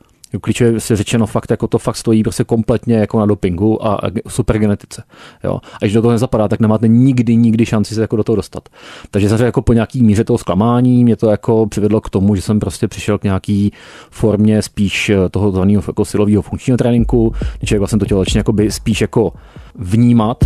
klíčově 0.41 0.81
se 0.81 0.97
řečeno 0.97 1.27
fakt, 1.27 1.51
jako 1.51 1.67
to 1.67 1.79
fakt 1.79 1.97
stojí 1.97 2.23
prostě 2.23 2.45
kompletně 2.45 2.97
jako 2.97 3.19
na 3.19 3.27
dopingu 3.27 3.87
a 3.87 4.01
super 4.29 4.59
genetice. 4.59 5.03
Jo. 5.45 5.61
A 5.75 5.79
když 5.81 5.93
do 5.93 6.03
toho 6.03 6.13
nezapadá, 6.13 6.49
tak 6.49 6.61
nemáte 6.61 6.89
nikdy, 6.89 7.37
nikdy 7.37 7.67
šanci 7.67 7.95
se 7.95 8.01
jako 8.01 8.17
do 8.17 8.25
toho 8.25 8.37
dostat. 8.37 8.69
Takže 9.11 9.29
zase 9.29 9.45
jako 9.45 9.63
po 9.63 9.73
nějaký 9.73 10.03
míře 10.03 10.25
toho 10.25 10.39
zklamání 10.39 11.05
mě 11.05 11.17
to 11.17 11.31
jako 11.31 11.67
přivedlo 11.67 12.01
k 12.01 12.11
tomu, 12.11 12.35
že 12.35 12.43
jsem 12.43 12.61
prostě 12.61 12.89
přišel 12.89 13.19
k 13.19 13.25
nějaký 13.25 13.73
formě 14.11 14.63
spíš 14.63 15.09
eh, 15.09 15.29
toho 15.29 15.51
zvaného 15.51 15.83
jako 15.87 16.05
silového 16.05 16.43
funkčního 16.43 16.77
tréninku, 16.77 17.33
když 17.59 17.73
vlastně 17.73 17.99
to 17.99 18.07
tělo 18.07 18.21
začne 18.21 18.43
spíš 18.69 19.01
jako 19.01 19.33
vnímat, 19.75 20.39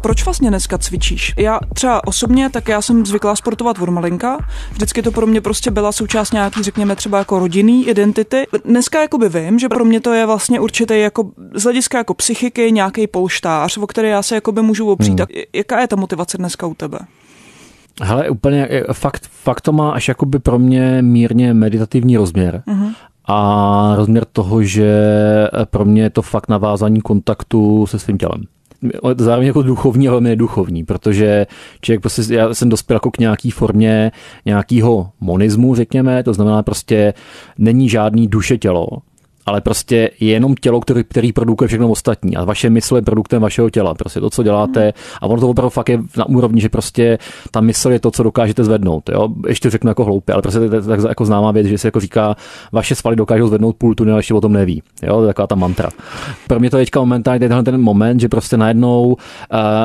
proč 0.00 0.24
vlastně 0.24 0.48
dneska 0.48 0.78
cvičíš? 0.78 1.34
Já 1.36 1.60
třeba 1.74 2.06
osobně, 2.06 2.50
tak 2.50 2.68
já 2.68 2.82
jsem 2.82 3.06
zvyklá 3.06 3.36
sportovat 3.36 3.78
od 3.78 3.88
malinka. 3.88 4.38
Vždycky 4.72 5.02
to 5.02 5.12
pro 5.12 5.26
mě 5.26 5.40
prostě 5.40 5.70
byla 5.70 5.92
součást 5.92 6.32
nějaký, 6.32 6.62
řekněme, 6.62 6.96
třeba 6.96 7.18
jako 7.18 7.38
rodinný 7.38 7.88
identity. 7.88 8.46
Dneska 8.64 9.02
jakoby 9.02 9.28
vím, 9.28 9.58
že 9.58 9.68
pro 9.68 9.84
mě 9.84 10.00
to 10.00 10.12
je 10.12 10.26
vlastně 10.26 10.60
určitý 10.60 11.00
jako 11.00 11.30
z 11.54 11.62
hlediska 11.62 11.98
jako 11.98 12.14
psychiky 12.14 12.72
nějaký 12.72 13.06
polštář, 13.06 13.78
o 13.78 13.86
který 13.86 14.08
já 14.08 14.22
se 14.22 14.34
jakoby 14.34 14.62
můžu 14.62 14.90
opřít. 14.90 15.08
Hmm. 15.08 15.16
Tak 15.16 15.28
jaká 15.52 15.80
je 15.80 15.88
ta 15.88 15.96
motivace 15.96 16.38
dneska 16.38 16.66
u 16.66 16.74
tebe? 16.74 16.98
Hele, 18.02 18.30
úplně, 18.30 18.68
fakt, 18.92 19.28
fakt 19.42 19.60
to 19.60 19.72
má 19.72 19.90
až 19.90 20.08
jakoby 20.08 20.38
pro 20.38 20.58
mě 20.58 21.02
mírně 21.02 21.54
meditativní 21.54 22.16
rozměr. 22.16 22.62
Uh-huh 22.66 22.94
a 23.30 23.92
rozměr 23.96 24.24
toho, 24.32 24.62
že 24.62 25.02
pro 25.70 25.84
mě 25.84 26.02
je 26.02 26.10
to 26.10 26.22
fakt 26.22 26.48
navázání 26.48 27.00
kontaktu 27.00 27.86
se 27.86 27.98
svým 27.98 28.18
tělem 28.18 28.42
zároveň 29.18 29.46
jako 29.46 29.62
duchovní, 29.62 30.08
ale 30.08 30.20
neduchovní, 30.20 30.84
protože 30.84 31.46
člověk 31.80 32.00
prostě, 32.00 32.34
já 32.34 32.54
jsem 32.54 32.68
dospěl 32.68 32.96
jako 32.96 33.10
k 33.10 33.18
nějaký 33.18 33.50
formě 33.50 34.12
nějakého 34.46 35.10
monismu, 35.20 35.74
řekněme, 35.74 36.22
to 36.22 36.34
znamená 36.34 36.62
prostě 36.62 37.14
není 37.58 37.88
žádný 37.88 38.28
duše 38.28 38.58
tělo, 38.58 38.88
ale 39.48 39.60
prostě 39.60 40.10
je 40.20 40.28
jenom 40.28 40.54
tělo, 40.54 40.80
který, 40.80 41.04
který 41.04 41.32
produkuje 41.32 41.68
všechno 41.68 41.88
ostatní 41.88 42.36
a 42.36 42.44
vaše 42.44 42.70
mysl 42.70 42.96
je 42.96 43.02
produktem 43.02 43.42
vašeho 43.42 43.70
těla. 43.70 43.94
Prostě 43.94 44.20
to, 44.20 44.30
co 44.30 44.42
děláte 44.42 44.92
a 45.20 45.26
ono 45.26 45.40
to 45.40 45.48
opravdu 45.48 45.70
fakt 45.70 45.88
je 45.88 45.98
na 46.16 46.28
úrovni, 46.28 46.60
že 46.60 46.68
prostě 46.68 47.18
ta 47.50 47.60
mysl 47.60 47.90
je 47.90 48.00
to, 48.00 48.10
co 48.10 48.22
dokážete 48.22 48.64
zvednout. 48.64 49.08
Jo? 49.08 49.28
Ještě 49.48 49.70
řeknu 49.70 49.90
jako 49.90 50.04
hloupě, 50.04 50.32
ale 50.32 50.42
prostě 50.42 50.68
to 50.68 50.74
je 50.74 50.82
tak 50.82 51.00
jako 51.08 51.24
známá 51.24 51.50
věc, 51.52 51.66
že 51.66 51.78
se 51.78 51.88
jako 51.88 52.00
říká, 52.00 52.36
vaše 52.72 52.94
svaly 52.94 53.16
dokážou 53.16 53.48
zvednout 53.48 53.76
půl 53.76 53.94
tuny, 53.94 54.10
ale 54.10 54.18
ještě 54.18 54.34
o 54.34 54.40
tom 54.40 54.52
neví. 54.52 54.82
Jo? 55.02 55.16
To 55.16 55.22
je 55.22 55.26
taková 55.26 55.46
ta 55.46 55.54
mantra. 55.54 55.88
Pro 56.46 56.60
mě 56.60 56.70
to 56.70 56.78
je 56.78 56.84
teďka 56.84 57.00
momentálně 57.00 57.40
tenhle 57.40 57.62
ten 57.62 57.80
moment, 57.80 58.20
že 58.20 58.28
prostě 58.28 58.56
najednou 58.56 59.06
uh, 59.06 59.16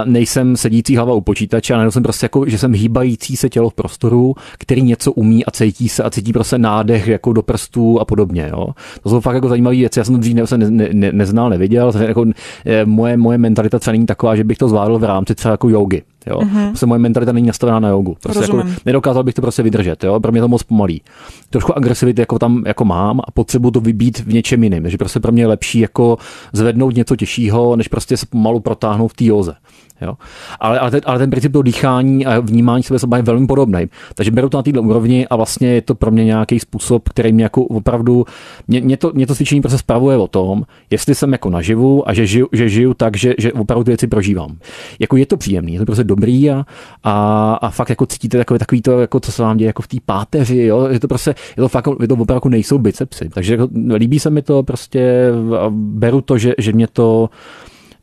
nejsem 0.06 0.58
sedící 0.58 0.95
hlava 0.95 1.13
u 1.13 1.21
počítače 1.21 1.73
a 1.73 1.78
najednou 1.78 1.91
jsem 1.91 2.04
prostě 2.04 2.26
jako, 2.26 2.49
že 2.49 2.58
jsem 2.58 2.73
hýbající 2.73 3.36
se 3.36 3.49
tělo 3.49 3.69
v 3.69 3.73
prostoru, 3.73 4.36
který 4.58 4.82
něco 4.82 5.12
umí 5.12 5.45
a 5.45 5.52
cítí 5.52 5.89
se 5.89 6.04
a 6.04 6.10
cítí 6.10 6.34
prostě 6.34 6.58
nádech 6.58 7.08
jako 7.08 7.34
do 7.34 7.41
prstů 7.41 7.99
a 7.99 8.06
podobně. 8.06 8.49
Jo? 8.52 8.67
To 9.04 9.10
jsou 9.10 9.19
fakt 9.19 9.36
jako 9.36 9.49
zajímavé 9.53 9.75
věci. 9.75 9.99
Já 9.99 10.03
jsem 10.03 10.15
to 10.15 10.21
dřív 10.21 10.35
ne, 10.35 10.69
ne, 10.69 10.89
ne, 10.93 11.11
neznal, 11.11 11.49
neviděl. 11.49 11.91
Jako, 12.07 12.25
eh, 12.65 12.85
moje, 12.85 13.17
moje 13.17 13.37
mentalita 13.37 13.79
třeba 13.79 13.91
není 13.91 14.05
taková, 14.05 14.35
že 14.35 14.43
bych 14.43 14.57
to 14.57 14.69
zvládl 14.69 14.99
v 14.99 15.03
rámci 15.03 15.35
třeba 15.35 15.51
jako 15.51 15.69
jogy. 15.69 16.01
Jo? 16.27 16.39
Mm-hmm. 16.39 16.67
Prostě 16.67 16.85
moje 16.85 16.99
mentalita 16.99 17.31
není 17.31 17.47
nastavená 17.47 17.79
na 17.79 17.89
jogu. 17.89 18.17
Prostě 18.23 18.43
jako, 18.43 18.63
nedokázal 18.85 19.23
bych 19.23 19.33
to 19.33 19.41
prostě 19.41 19.63
vydržet. 19.63 20.03
Jo? 20.03 20.19
Pro 20.19 20.31
mě 20.31 20.41
to 20.41 20.47
moc 20.47 20.63
pomalý. 20.63 21.01
Trošku 21.49 21.77
agresivity 21.77 22.21
jako 22.21 22.39
tam 22.39 22.63
jako 22.65 22.85
mám 22.85 23.19
a 23.19 23.31
potřebuji 23.31 23.71
to 23.71 23.79
vybít 23.79 24.19
v 24.19 24.33
něčem 24.33 24.63
jiném. 24.63 24.83
Takže 24.83 24.97
prostě 24.97 25.19
pro 25.19 25.31
mě 25.31 25.43
je 25.43 25.47
lepší 25.47 25.79
jako 25.79 26.17
zvednout 26.53 26.95
něco 26.95 27.15
těžšího, 27.15 27.75
než 27.75 27.87
prostě 27.87 28.17
se 28.17 28.25
pomalu 28.25 28.59
protáhnout 28.59 29.11
v 29.11 29.15
té 29.15 29.25
joze. 29.25 29.53
Jo? 30.01 30.13
Ale, 30.60 30.79
ale, 30.79 30.91
ten, 30.91 31.01
ale 31.06 31.19
ten 31.19 31.29
princip 31.29 31.51
toho 31.51 31.63
dýchání 31.63 32.25
a 32.25 32.39
vnímání 32.39 32.84
sebe 32.84 32.99
sebe 32.99 33.17
je 33.17 33.21
velmi 33.21 33.47
podobný. 33.47 33.86
Takže 34.15 34.32
beru 34.32 34.49
to 34.49 34.58
na 34.58 34.63
této 34.63 34.82
úrovni 34.82 35.27
a 35.27 35.36
vlastně 35.36 35.67
je 35.67 35.82
to 35.82 35.95
pro 35.95 36.12
mě 36.12 36.25
nějaký 36.25 36.60
způsob, 36.60 37.10
který 37.10 37.34
mě 37.34 37.43
jako 37.43 37.63
opravdu, 37.63 38.25
mě, 38.67 38.82
mě, 38.82 38.97
to, 38.97 39.12
mě 39.13 39.27
to 39.27 39.36
cvičení 39.36 39.62
prostě 39.62 39.77
spravuje 39.77 40.17
o 40.17 40.27
tom, 40.27 40.63
jestli 40.89 41.15
jsem 41.15 41.32
jako 41.32 41.49
naživu 41.49 42.10
a 42.10 42.13
že 42.13 42.27
žiju, 42.27 42.47
že 42.51 42.69
žiju 42.69 42.93
tak, 42.93 43.17
že, 43.17 43.34
že 43.38 43.53
opravdu 43.53 43.84
ty 43.84 43.91
věci 43.91 44.08
prožívám. 44.08 44.58
Jako 44.99 45.17
je 45.17 45.25
to 45.25 45.38
příjemný, 45.38 45.73
je 45.73 45.79
to 45.79 45.86
prostě 45.86 46.03
dobrý 46.03 46.51
a, 46.51 46.65
a, 47.03 47.53
a 47.62 47.69
fakt 47.69 47.89
jako 47.89 48.06
cítíte 48.06 48.38
takové 48.38 48.60
takový 48.60 48.82
to, 48.82 48.99
jako 48.99 49.19
co 49.19 49.32
se 49.32 49.41
vám 49.41 49.58
děje 49.58 49.67
jako 49.67 49.82
v 49.82 49.88
té 49.88 49.97
páteři, 50.06 50.58
jo? 50.58 50.88
je 50.88 50.99
to 50.99 51.08
prostě, 51.08 51.36
je 51.58 51.62
to 51.62 51.69
fakt, 51.69 51.88
je 52.01 52.08
to 52.08 52.13
opravdu 52.13 52.38
jako 52.38 52.49
nejsou 52.49 52.77
bicepsy. 52.77 53.29
Takže 53.29 53.53
jako, 53.53 53.69
líbí 53.95 54.19
se 54.19 54.29
mi 54.29 54.41
to 54.41 54.63
prostě 54.63 55.32
beru 55.69 56.21
to, 56.21 56.38
že, 56.38 56.53
že 56.58 56.73
mě 56.73 56.88
to, 56.88 57.29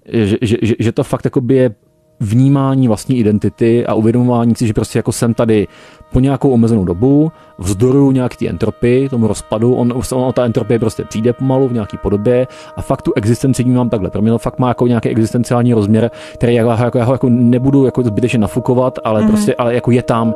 že, 0.08 0.36
že, 0.42 0.56
že, 0.62 0.74
že 0.78 0.92
to 0.92 1.04
fakt 1.04 1.26
je 1.50 1.74
vnímání 2.20 2.88
vlastní 2.88 3.18
identity 3.18 3.86
a 3.86 3.94
uvědomování 3.94 4.54
si, 4.54 4.66
že 4.66 4.72
prostě 4.72 4.98
jako 4.98 5.12
jsem 5.12 5.34
tady 5.34 5.66
po 6.12 6.20
nějakou 6.20 6.50
omezenou 6.50 6.84
dobu, 6.84 7.32
vzdoruju 7.58 8.10
nějaký 8.10 8.36
ty 8.36 8.48
entropy, 8.48 9.08
tomu 9.10 9.26
rozpadu, 9.26 9.74
on, 9.74 9.94
on, 10.12 10.32
ta 10.32 10.44
entropie 10.44 10.78
prostě 10.78 11.04
přijde 11.04 11.32
pomalu 11.32 11.68
v 11.68 11.72
nějaký 11.72 11.96
podobě 11.96 12.46
a 12.76 12.82
fakt 12.82 13.02
tu 13.02 13.12
existenci 13.16 13.62
vnímám 13.62 13.90
takhle. 13.90 14.10
Pro 14.10 14.22
mě 14.22 14.30
to 14.30 14.38
fakt 14.38 14.58
má 14.58 14.68
jako 14.68 14.86
nějaký 14.86 15.08
existenciální 15.08 15.74
rozměr, 15.74 16.10
který 16.34 16.54
já, 16.54 16.84
jako, 16.84 16.98
jako, 16.98 17.12
jako 17.12 17.28
nebudu 17.28 17.84
jako 17.84 18.02
zbytečně 18.02 18.38
nafukovat, 18.38 18.98
ale 19.04 19.22
mm-hmm. 19.22 19.28
prostě, 19.28 19.54
ale 19.54 19.74
jako 19.74 19.90
je 19.90 20.02
tam 20.02 20.32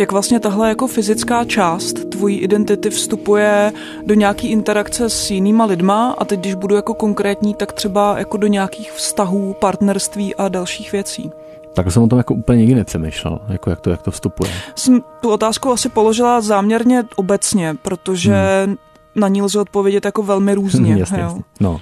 jak 0.00 0.12
vlastně 0.12 0.40
tahle 0.40 0.68
jako 0.68 0.86
fyzická 0.86 1.44
část 1.44 2.10
tvojí 2.10 2.38
identity 2.38 2.90
vstupuje 2.90 3.72
do 4.06 4.14
nějaký 4.14 4.48
interakce 4.48 5.10
s 5.10 5.30
jinýma 5.30 5.64
lidma 5.64 6.14
a 6.18 6.24
teď, 6.24 6.40
když 6.40 6.54
budu 6.54 6.76
jako 6.76 6.94
konkrétní, 6.94 7.54
tak 7.54 7.72
třeba 7.72 8.18
jako 8.18 8.36
do 8.36 8.46
nějakých 8.46 8.92
vztahů, 8.92 9.56
partnerství 9.60 10.34
a 10.34 10.48
dalších 10.48 10.92
věcí. 10.92 11.30
Tak 11.74 11.92
jsem 11.92 12.02
o 12.02 12.06
tom 12.06 12.18
jako 12.18 12.34
úplně 12.34 12.58
nikdy 12.58 12.74
nepřemýšlel, 12.74 13.38
jako 13.48 13.70
jak 13.70 13.80
to, 13.80 13.90
jak 13.90 14.02
to 14.02 14.10
vstupuje. 14.10 14.50
Jsem 14.74 15.02
tu 15.20 15.30
otázku 15.30 15.70
asi 15.70 15.88
položila 15.88 16.40
záměrně 16.40 17.04
obecně, 17.16 17.76
protože 17.82 18.64
hmm. 18.66 18.76
na 19.14 19.28
ní 19.28 19.42
lze 19.42 19.60
odpovědět 19.60 20.04
jako 20.04 20.22
velmi 20.22 20.54
různě. 20.54 20.96
jasně, 20.98 21.20
jasně. 21.20 21.42
No. 21.60 21.80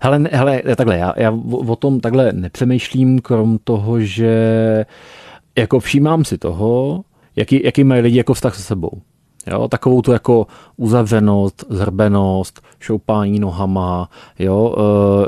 Hele, 0.00 0.20
hele, 0.32 0.62
takhle, 0.76 0.98
já, 0.98 1.12
já 1.16 1.38
o 1.66 1.76
tom 1.76 2.00
takhle 2.00 2.32
nepřemýšlím, 2.32 3.18
krom 3.18 3.58
toho, 3.64 4.00
že 4.00 4.34
jako 5.58 5.80
všímám 5.80 6.24
si 6.24 6.38
toho, 6.38 7.02
jaký, 7.36 7.64
jaký 7.64 7.84
mají 7.84 8.02
lidi 8.02 8.18
jako 8.18 8.34
vztah 8.34 8.54
se 8.54 8.62
sebou. 8.62 9.02
Jo, 9.46 9.68
takovou 9.68 10.02
tu 10.02 10.12
jako 10.12 10.46
uzavřenost, 10.76 11.64
zhrbenost, 11.70 12.60
šoupání 12.82 13.40
nohama, 13.40 14.08
jo, 14.38 14.76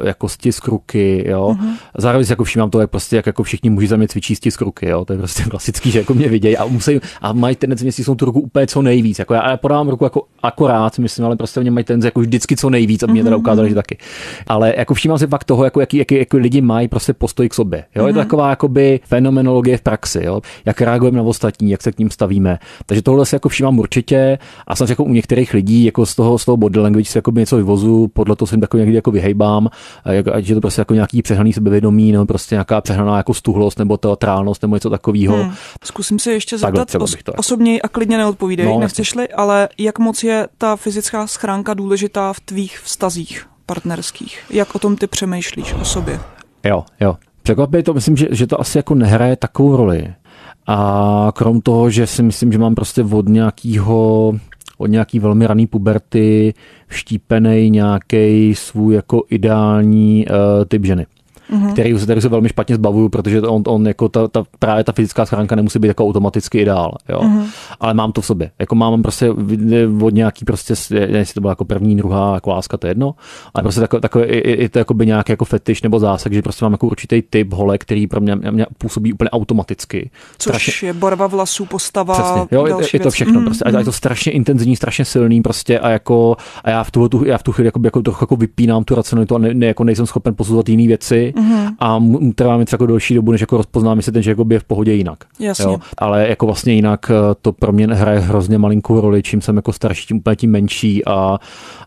e, 0.02 0.08
jako 0.08 0.28
stisk 0.28 0.68
ruky, 0.68 1.24
jo. 1.28 1.56
Uh-huh. 1.60 1.74
Zároveň 1.98 2.26
si 2.26 2.32
jako 2.32 2.44
všímám 2.44 2.70
to, 2.70 2.80
jak 2.80 2.90
prostě 2.90 3.16
jak 3.16 3.26
jako 3.26 3.42
všichni 3.42 3.70
muži 3.70 3.86
za 3.86 3.96
mě 3.96 4.08
cvičí 4.08 4.36
stisk 4.36 4.60
ruky, 4.60 4.88
jo. 4.88 5.04
To 5.04 5.12
je 5.12 5.18
prostě 5.18 5.42
klasický, 5.50 5.90
že 5.90 5.98
jako 5.98 6.14
mě 6.14 6.28
vidějí 6.28 6.56
a 6.56 6.66
musí, 6.66 7.00
a 7.20 7.32
mají 7.32 7.56
tendenci 7.56 7.84
mě 7.84 8.16
tu 8.16 8.24
ruku 8.24 8.40
úplně 8.40 8.66
co 8.66 8.82
nejvíc. 8.82 9.18
Jako 9.18 9.34
já, 9.34 9.50
já 9.50 9.56
podávám 9.56 9.88
ruku 9.88 10.04
jako 10.04 10.22
akorát, 10.42 10.98
myslím, 10.98 11.24
ale 11.24 11.36
prostě 11.36 11.60
mě 11.60 11.70
mají 11.70 11.84
tendenci 11.84 12.06
jako 12.06 12.20
vždycky 12.20 12.56
co 12.56 12.70
nejvíc, 12.70 13.02
aby 13.02 13.12
mě 13.12 13.24
teda 13.24 13.36
ukázali, 13.36 13.68
že 13.68 13.74
taky. 13.74 13.98
Ale 14.46 14.74
jako 14.76 14.94
všímám 14.94 15.18
si 15.18 15.26
fakt 15.26 15.44
toho, 15.44 15.64
jako 15.64 15.80
jaký, 15.80 15.96
jaký, 15.96 16.14
jaký 16.14 16.36
lidi 16.36 16.60
mají 16.60 16.88
prostě 16.88 17.12
postoj 17.12 17.48
k 17.48 17.54
sobě. 17.54 17.84
Jo. 17.94 18.02
Uh-huh. 18.02 18.06
Je 18.06 18.12
to 18.12 18.18
taková 18.18 18.50
jakoby 18.50 19.00
fenomenologie 19.04 19.76
v 19.76 19.80
praxi, 19.80 20.20
jo. 20.24 20.40
Jak 20.64 20.80
reagujeme 20.80 21.16
na 21.16 21.22
ostatní, 21.22 21.70
jak 21.70 21.82
se 21.82 21.92
k 21.92 21.98
ním 21.98 22.10
stavíme. 22.10 22.58
Takže 22.86 23.02
tohle 23.02 23.26
si 23.26 23.34
jako 23.34 23.48
všímám 23.48 23.78
určitě 23.78 24.38
a 24.66 24.76
jsem 24.76 24.86
jako 24.88 25.04
u 25.04 25.12
některých 25.12 25.54
lidí, 25.54 25.84
jako 25.84 26.06
z 26.06 26.14
toho, 26.14 26.38
z 26.38 26.44
toho 26.44 26.56
body 26.56 26.80
language 26.80 27.10
si 27.10 27.18
jako 27.18 27.30
něco 27.44 27.56
vyvozu, 27.56 28.08
podle 28.08 28.36
toho 28.36 28.46
se 28.46 28.54
jim 28.54 28.60
takový 28.60 28.80
někdy 28.80 28.94
jako 28.94 29.10
vyhejbám, 29.10 29.68
jak, 30.04 30.28
ať 30.28 30.48
je 30.48 30.54
to 30.54 30.60
prostě 30.60 30.80
jako 30.80 30.94
nějaký 30.94 31.22
přehnaný 31.22 31.52
sebevědomí, 31.52 32.12
nebo 32.12 32.26
prostě 32.26 32.54
nějaká 32.54 32.80
přehnaná 32.80 33.16
jako 33.16 33.34
stuhlost, 33.34 33.78
nebo 33.78 33.96
teatrálnost, 33.96 34.62
nebo 34.62 34.76
něco 34.76 34.90
takového. 34.90 35.36
Hmm. 35.36 35.52
Zkusím 35.84 36.18
se 36.18 36.32
ještě 36.32 36.58
zeptat 36.58 36.94
os- 36.94 37.16
osobně 37.36 37.80
a 37.80 37.88
klidně 37.88 38.18
neodpovídej, 38.18 38.66
no, 38.66 38.78
nechceš-li, 38.78 39.28
ale 39.28 39.68
jak 39.78 39.98
moc 39.98 40.24
je 40.24 40.48
ta 40.58 40.76
fyzická 40.76 41.26
schránka 41.26 41.74
důležitá 41.74 42.32
v 42.32 42.40
tvých 42.40 42.78
vztazích 42.78 43.46
partnerských? 43.66 44.44
Jak 44.50 44.74
o 44.74 44.78
tom 44.78 44.96
ty 44.96 45.06
přemýšlíš 45.06 45.74
o 45.80 45.84
sobě? 45.84 46.20
Jo, 46.64 46.84
jo. 47.00 47.16
Překvapuje 47.42 47.82
to, 47.82 47.94
myslím, 47.94 48.16
že, 48.16 48.26
že 48.30 48.46
to 48.46 48.60
asi 48.60 48.78
jako 48.78 48.94
nehraje 48.94 49.36
takovou 49.36 49.76
roli. 49.76 50.14
A 50.66 51.32
krom 51.34 51.60
toho, 51.60 51.90
že 51.90 52.06
si 52.06 52.22
myslím, 52.22 52.52
že 52.52 52.58
mám 52.58 52.74
prostě 52.74 53.02
od 53.02 53.28
nějakého 53.28 54.32
od 54.78 54.86
nějaký 54.86 55.18
velmi 55.18 55.46
raný 55.46 55.66
puberty 55.66 56.54
vštípený 56.86 57.70
nějaký 57.70 58.54
svůj 58.54 58.94
jako 58.94 59.22
ideální 59.30 60.26
uh, 60.26 60.64
typ 60.64 60.84
ženy 60.84 61.06
mm-hmm. 61.54 61.72
který 61.72 61.98
se, 61.98 62.06
tady 62.06 62.20
se 62.20 62.28
velmi 62.28 62.48
špatně 62.48 62.74
zbavuju, 62.74 63.08
protože 63.08 63.40
on, 63.40 63.62
on 63.66 63.88
jako 63.88 64.08
ta, 64.08 64.28
ta, 64.28 64.44
právě 64.58 64.84
ta 64.84 64.92
fyzická 64.92 65.26
schránka 65.26 65.56
nemusí 65.56 65.78
být 65.78 65.88
jako 65.88 66.04
automaticky 66.04 66.58
ideál, 66.58 66.94
jo. 67.08 67.20
Mm-hmm. 67.20 67.46
Ale 67.80 67.94
mám 67.94 68.12
to 68.12 68.20
v 68.20 68.26
sobě. 68.26 68.50
Jako 68.58 68.74
mám 68.74 69.02
prostě 69.02 69.30
od 70.02 70.14
nějaký 70.14 70.44
prostě, 70.44 70.74
jestli 70.94 71.34
to 71.34 71.40
byla 71.40 71.50
jako 71.50 71.64
první, 71.64 71.96
druhá 71.96 72.34
jako 72.34 72.50
láska, 72.50 72.76
to 72.76 72.86
je 72.86 72.90
jedno, 72.90 73.14
ale 73.54 73.62
prostě 73.62 73.80
takové, 73.80 74.00
takové 74.00 74.26
je, 74.26 74.68
to 74.68 74.78
jako 74.78 74.94
by 74.94 75.06
nějaký 75.06 75.32
jako 75.32 75.44
fetiš 75.44 75.82
nebo 75.82 75.98
zásek, 75.98 76.32
že 76.32 76.42
prostě 76.42 76.64
mám 76.64 76.72
jako 76.72 76.86
určitý 76.86 77.22
typ 77.22 77.52
hole, 77.52 77.78
který 77.78 78.06
pro 78.06 78.20
mě, 78.20 78.36
mě 78.36 78.66
působí 78.78 79.12
úplně 79.12 79.30
automaticky. 79.30 80.10
Což 80.38 80.50
strašně, 80.50 80.88
je 80.88 80.92
barva 80.92 81.26
vlasů, 81.26 81.64
postava, 81.64 82.14
Přesně, 82.14 82.56
jo, 82.56 82.66
je, 82.66 82.74
je, 82.92 83.00
to 83.00 83.10
všechno 83.10 83.40
mm, 83.40 83.44
prostě. 83.44 83.64
A 83.64 83.78
je 83.78 83.84
to 83.84 83.92
strašně 83.92 84.32
intenzivní, 84.32 84.76
strašně 84.76 85.04
silný 85.04 85.42
prostě 85.42 85.78
a 85.78 85.90
jako 85.90 86.36
a 86.64 86.70
já 86.70 86.84
v 86.84 86.90
tu, 86.90 87.08
tu, 87.08 87.24
já 87.24 87.38
v 87.38 87.42
tu 87.42 87.52
chvíli 87.52 87.66
jako, 87.66 87.80
jako 87.84 88.02
trochu 88.02 88.22
jako 88.22 88.36
vypínám 88.36 88.84
tu 88.84 88.94
racionalitu 88.94 89.34
a 89.34 89.38
ne, 89.38 89.54
ne, 89.54 89.66
jako 89.66 89.84
nejsem 89.84 90.06
schopen 90.06 90.34
posuzovat 90.34 90.68
jiné 90.68 90.86
věci 90.86 91.34
mm-hmm. 91.44 91.74
a 91.78 92.00
trvá 92.34 92.56
mi 92.56 92.64
třeba 92.64 92.76
jako 92.76 92.86
delší 92.86 93.14
dobu, 93.14 93.32
než 93.32 93.40
jako 93.40 93.56
rozpoznám, 93.56 93.98
jestli 93.98 94.12
ten 94.12 94.22
člověk 94.22 94.50
je 94.50 94.58
v 94.58 94.64
pohodě 94.64 94.92
jinak. 94.92 95.18
Jasně. 95.38 95.64
Jo? 95.64 95.80
Ale 95.98 96.28
jako 96.28 96.46
vlastně 96.46 96.72
jinak 96.72 97.10
eh, 97.10 97.34
to 97.42 97.52
pro 97.52 97.72
mě 97.72 97.86
hraje 97.86 98.18
hrozně 98.18 98.58
malinkou 98.58 99.00
roli, 99.00 99.22
čím 99.22 99.40
jsem 99.40 99.56
jako 99.56 99.72
starší, 99.72 100.06
tím 100.06 100.16
úplně 100.16 100.36
tím 100.36 100.50
menší 100.50 101.04
a, 101.04 101.38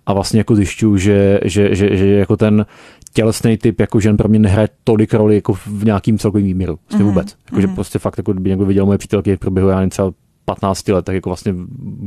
a 0.06 0.13
vlastně 0.13 0.39
jako 0.39 0.56
zjišťuju, 0.56 0.98
že, 0.98 1.39
že, 1.46 1.76
že, 1.76 1.98
že 1.98 2.08
jako 2.08 2.38
ten 2.38 2.65
tělesný 3.13 3.58
typ 3.58 3.80
jako 3.80 4.00
žen 4.00 4.17
pro 4.17 4.30
mě 4.30 4.39
nehraje 4.39 4.70
tolik 4.84 5.13
roli 5.13 5.36
jako 5.36 5.54
v 5.54 5.86
nějakým 5.86 6.17
celkovým 6.17 6.48
výměru. 6.48 6.80
Vlastně 6.89 7.06
mm-hmm. 7.06 7.10
vůbec. 7.10 7.36
Jako, 7.46 7.56
mm-hmm. 7.56 7.62
že 7.62 7.67
prostě 7.67 8.00
fakt, 8.00 8.17
jako 8.17 8.34
kdyby 8.34 8.50
někdo 8.50 8.65
viděl 8.65 8.86
moje 8.86 8.98
přítelky 8.98 9.36
v 9.36 9.39
průběhu, 9.39 9.70
já 9.70 9.88
třeba 9.89 10.12
15 10.46 10.88
let, 10.88 11.06
tak 11.06 11.15
jako 11.15 11.30
vlastně 11.30 11.54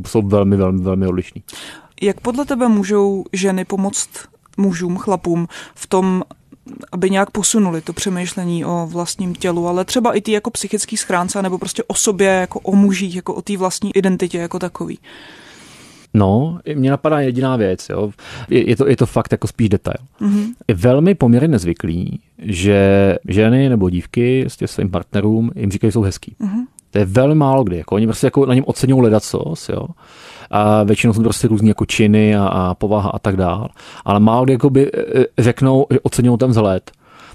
jsou 0.07 0.23
velmi, 0.23 0.57
velmi, 0.57 0.83
velmi 0.83 1.07
odlišní. 1.07 1.43
Jak 2.03 2.21
podle 2.21 2.45
tebe 2.45 2.69
můžou 2.69 3.25
ženy 3.33 3.65
pomoct 3.65 4.09
mužům, 4.57 4.97
chlapům 4.97 5.47
v 5.75 5.87
tom, 5.87 6.23
aby 6.93 7.11
nějak 7.11 7.31
posunuli 7.31 7.81
to 7.81 7.93
přemýšlení 7.93 8.65
o 8.65 8.87
vlastním 8.91 9.35
tělu, 9.35 9.69
ale 9.69 9.85
třeba 9.85 10.13
i 10.13 10.21
ty 10.21 10.33
jako 10.33 10.51
psychický 10.51 10.97
schránce, 10.97 11.43
nebo 11.43 11.59
prostě 11.59 11.83
o 11.87 11.95
sobě, 11.95 12.29
jako 12.29 12.61
o 12.61 12.77
mužích, 12.77 13.17
jako 13.17 13.35
o 13.35 13.43
té 13.43 13.57
vlastní 13.57 13.97
identitě 13.97 14.39
jako 14.39 14.59
takový. 14.59 14.99
No, 16.15 16.59
mě 16.75 16.91
napadá 16.91 17.21
jediná 17.21 17.57
věc, 17.57 17.89
jo. 17.89 18.13
Je, 18.49 18.71
je, 18.71 18.77
to, 18.77 18.89
je 18.89 18.97
to 18.97 19.07
fakt 19.07 19.33
jako 19.33 19.47
spíš 19.47 19.69
detail. 19.69 19.97
Mm-hmm. 20.21 20.47
Je 20.69 20.75
velmi 20.75 21.15
poměrně 21.15 21.49
nezvyklý, 21.49 22.21
že 22.39 23.15
ženy 23.29 23.69
nebo 23.69 23.91
dívky 23.91 24.45
s 24.49 24.67
svým 24.67 24.91
partnerům 24.91 25.51
jim 25.57 25.71
říkají, 25.71 25.89
že 25.89 25.93
jsou 25.93 26.03
hezký. 26.03 26.35
Mm-hmm. 26.41 26.60
To 26.91 26.99
je 26.99 27.05
velmi 27.05 27.35
málo 27.35 27.65
kdy. 27.65 27.77
Jako 27.77 27.95
oni 27.95 28.07
prostě 28.07 28.27
jako 28.27 28.47
na 28.47 28.55
něm 28.55 28.65
oceňují 28.67 29.03
ledacos, 29.03 29.69
jo. 29.69 29.87
A 30.51 30.83
většinou 30.83 31.13
jsou 31.13 31.23
prostě 31.23 31.49
různý 31.49 31.69
jako 31.69 31.87
činy 31.87 32.37
a, 32.37 32.47
a 32.47 32.75
povaha 32.75 33.11
a 33.11 33.19
tak 33.19 33.37
dál. 33.37 33.69
Ale 34.05 34.21
málo 34.21 34.45
kdy 34.45 34.53
jako 34.53 34.71
by 34.71 34.91
e, 34.93 35.21
e, 35.21 35.27
řeknou, 35.39 35.87
že 35.91 36.01
oceňují 36.01 36.39
ten 36.39 36.51
vzhled 36.51 36.91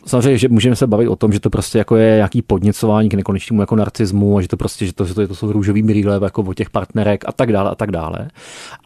samozřejmě, 0.06 0.38
že 0.38 0.50
můžeme 0.50 0.76
se 0.76 0.88
bavit 0.88 1.08
o 1.08 1.16
tom, 1.16 1.34
že 1.34 1.40
to 1.40 1.50
prostě 1.50 1.78
jako 1.78 1.96
je 1.96 2.16
nějaký 2.16 2.42
podněcování 2.42 3.10
k 3.10 3.14
nekonečnému 3.14 3.62
jako 3.62 3.76
narcismu 3.76 4.38
a 4.38 4.42
že 4.42 4.48
to 4.48 4.58
prostě, 4.58 4.86
že 4.86 4.94
to, 4.94 5.06
že 5.06 5.14
to, 5.14 5.22
že 5.22 5.28
to 5.28 5.36
jsou 5.36 5.52
růžový 5.52 5.84
brýle 5.84 6.20
jako 6.24 6.42
o 6.42 6.54
těch 6.54 6.70
partnerek 6.70 7.24
a 7.28 7.32
tak 7.32 7.52
dále 7.52 7.70
a 7.70 7.76
tak 7.76 7.92
dále. 7.92 8.28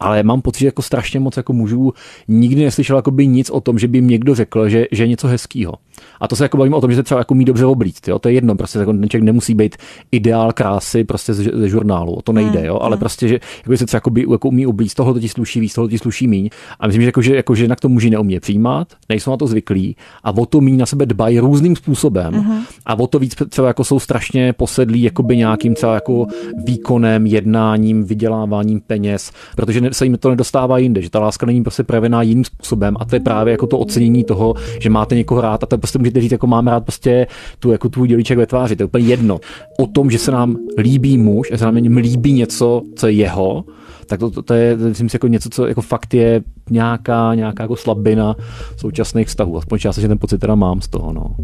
Ale 0.00 0.22
mám 0.22 0.42
pocit, 0.42 0.60
že 0.60 0.66
jako 0.66 0.82
strašně 0.82 1.20
moc 1.20 1.36
jako 1.36 1.52
mužů 1.52 1.92
nikdy 2.28 2.64
neslyšel 2.64 2.96
jako 2.96 3.10
by 3.10 3.26
nic 3.26 3.50
o 3.50 3.60
tom, 3.60 3.78
že 3.78 3.88
by 3.88 3.98
jim 3.98 4.08
někdo 4.08 4.34
řekl, 4.34 4.68
že, 4.68 4.86
že 4.92 5.02
je 5.02 5.08
něco 5.08 5.28
hezkého. 5.28 5.74
A 6.20 6.28
to 6.28 6.36
se 6.36 6.44
jako 6.44 6.56
bavím 6.56 6.74
o 6.74 6.80
tom, 6.80 6.90
že 6.90 6.96
se 6.96 7.02
třeba 7.02 7.20
jako 7.20 7.34
mít 7.34 7.44
dobře 7.44 7.66
oblíct, 7.66 8.08
jo? 8.08 8.18
to 8.18 8.28
je 8.28 8.34
jedno, 8.34 8.54
prostě 8.54 8.78
jako 8.78 8.92
člověk 8.92 9.22
nemusí 9.22 9.54
být 9.54 9.76
ideál 10.12 10.52
krásy 10.52 11.04
prostě 11.04 11.34
ze, 11.34 11.68
žurnálu, 11.68 12.14
o 12.14 12.22
to 12.22 12.32
nejde, 12.32 12.58
hmm, 12.58 12.68
jo? 12.68 12.78
ale 12.82 12.96
hmm. 12.96 13.00
prostě, 13.00 13.28
že 13.28 13.40
jako 13.58 13.76
se 13.76 13.86
třeba 13.86 13.96
jako, 13.96 14.10
by, 14.10 14.26
jako 14.32 14.48
umí 14.48 14.66
oblíct, 14.66 14.94
tohle 14.94 15.20
ti 15.20 15.28
sluší 15.28 15.60
víc, 15.60 15.74
tohle 15.74 15.90
ti 15.90 15.98
sluší 15.98 16.26
míň. 16.28 16.50
A 16.80 16.86
myslím, 16.86 17.02
že, 17.02 17.08
jako, 17.08 17.22
že, 17.22 17.36
jako, 17.36 17.54
že 17.54 17.64
jinak 17.64 17.80
to 17.80 17.88
muži 17.88 18.10
neumě 18.10 18.40
přijímat, 18.40 18.88
nejsou 19.08 19.30
na 19.30 19.36
to 19.36 19.46
zvyklí 19.46 19.96
a 20.24 20.30
o 20.30 20.46
to 20.46 20.60
míň 20.60 20.76
na 20.76 20.86
sebe 20.86 21.06
dbají 21.06 21.38
různým 21.38 21.76
způsobem. 21.76 22.34
Mm-hmm. 22.34 22.60
A 22.86 22.98
o 22.98 23.06
to 23.06 23.18
víc 23.18 23.34
třeba 23.48 23.68
jako 23.68 23.84
jsou 23.84 24.00
strašně 24.00 24.52
posedlí 24.52 25.02
jakoby 25.02 25.36
nějakým 25.36 25.74
třeba 25.74 25.94
jako 25.94 26.26
výkonem, 26.64 27.26
jednáním, 27.26 28.04
vyděláváním 28.04 28.80
peněz, 28.80 29.32
protože 29.56 29.80
se 29.92 30.04
jim 30.04 30.18
to 30.18 30.30
nedostává 30.30 30.78
jinde, 30.78 31.02
že 31.02 31.10
ta 31.10 31.18
láska 31.18 31.46
není 31.46 31.62
prostě 31.62 31.82
projevená 31.82 32.22
jiným 32.22 32.44
způsobem 32.44 32.96
a 33.00 33.04
to 33.04 33.16
je 33.16 33.20
právě 33.20 33.52
jako 33.52 33.66
to 33.66 33.78
ocenění 33.78 34.24
toho, 34.24 34.54
že 34.80 34.90
máte 34.90 35.14
někoho 35.14 35.40
rád 35.40 35.62
a 35.62 35.66
to 35.66 35.78
prostě 35.78 35.89
můžete 35.98 36.20
říct, 36.20 36.32
jako 36.32 36.46
máme 36.46 36.70
rád 36.70 36.84
prostě 36.84 37.26
tu 37.58 37.72
jako 37.72 37.88
tvůj 37.88 38.08
dělíček 38.08 38.38
ve 38.38 38.46
tváři, 38.46 38.76
to 38.76 38.82
je 38.82 38.86
úplně 38.86 39.06
jedno. 39.06 39.40
O 39.78 39.86
tom, 39.86 40.10
že 40.10 40.18
se 40.18 40.30
nám 40.30 40.56
líbí 40.78 41.18
muž, 41.18 41.48
že 41.50 41.58
se 41.58 41.64
nám 41.64 41.74
líbí 41.76 42.32
něco, 42.32 42.82
co 42.96 43.06
je 43.06 43.12
jeho, 43.12 43.64
tak 44.10 44.20
to, 44.20 44.30
to, 44.30 44.42
to 44.42 44.54
je, 44.54 44.76
myslím 44.76 45.08
si, 45.08 45.16
jako 45.16 45.26
něco, 45.26 45.48
co 45.50 45.66
jako 45.66 45.82
fakt 45.82 46.14
je 46.14 46.42
nějaká, 46.70 47.34
nějaká 47.34 47.62
jako 47.62 47.76
slabina 47.76 48.36
současných 48.76 49.28
vztahů. 49.28 49.58
Aspoň 49.58 49.78
částečně 49.78 50.08
ten 50.08 50.18
pocit 50.18 50.38
teda 50.38 50.54
mám 50.54 50.80
z 50.80 50.88
toho. 50.88 51.12
No. 51.12 51.36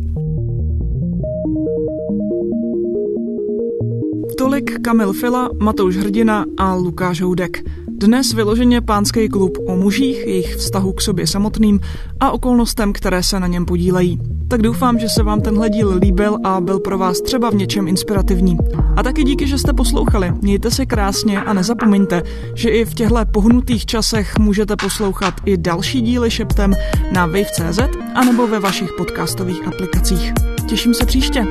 Tolik 4.38 4.80
Kamil 4.82 5.12
Fila, 5.12 5.50
Matouš 5.60 5.96
Hrdina 5.96 6.44
a 6.58 6.74
Lukáš 6.74 7.20
Houdek. 7.20 7.62
Dnes 7.88 8.32
vyloženě 8.32 8.80
pánský 8.80 9.28
klub 9.28 9.58
o 9.68 9.76
mužích, 9.76 10.26
jejich 10.26 10.56
vztahu 10.56 10.92
k 10.92 11.00
sobě 11.00 11.26
samotným 11.26 11.80
a 12.20 12.30
okolnostem, 12.30 12.92
které 12.92 13.22
se 13.22 13.40
na 13.40 13.46
něm 13.46 13.66
podílejí. 13.66 14.35
Tak 14.48 14.62
doufám, 14.62 14.98
že 14.98 15.08
se 15.08 15.22
vám 15.22 15.40
tenhle 15.40 15.70
díl 15.70 15.94
líbil 15.96 16.38
a 16.44 16.60
byl 16.60 16.80
pro 16.80 16.98
vás 16.98 17.20
třeba 17.20 17.50
v 17.50 17.54
něčem 17.54 17.88
inspirativní. 17.88 18.58
A 18.96 19.02
taky 19.02 19.24
díky, 19.24 19.46
že 19.46 19.58
jste 19.58 19.72
poslouchali. 19.72 20.32
Mějte 20.42 20.70
se 20.70 20.86
krásně 20.86 21.42
a 21.42 21.52
nezapomeňte, 21.52 22.22
že 22.54 22.70
i 22.70 22.84
v 22.84 22.94
těchto 22.94 23.16
pohnutých 23.32 23.86
časech 23.86 24.38
můžete 24.38 24.76
poslouchat 24.76 25.34
i 25.44 25.56
další 25.56 26.00
díly 26.00 26.30
šeptem 26.30 26.74
na 27.12 27.26
wave.cz 27.26 27.78
anebo 28.14 28.46
ve 28.46 28.60
vašich 28.60 28.92
podcastových 28.98 29.66
aplikacích. 29.66 30.32
Těším 30.66 30.94
se 30.94 31.06
příště. 31.06 31.46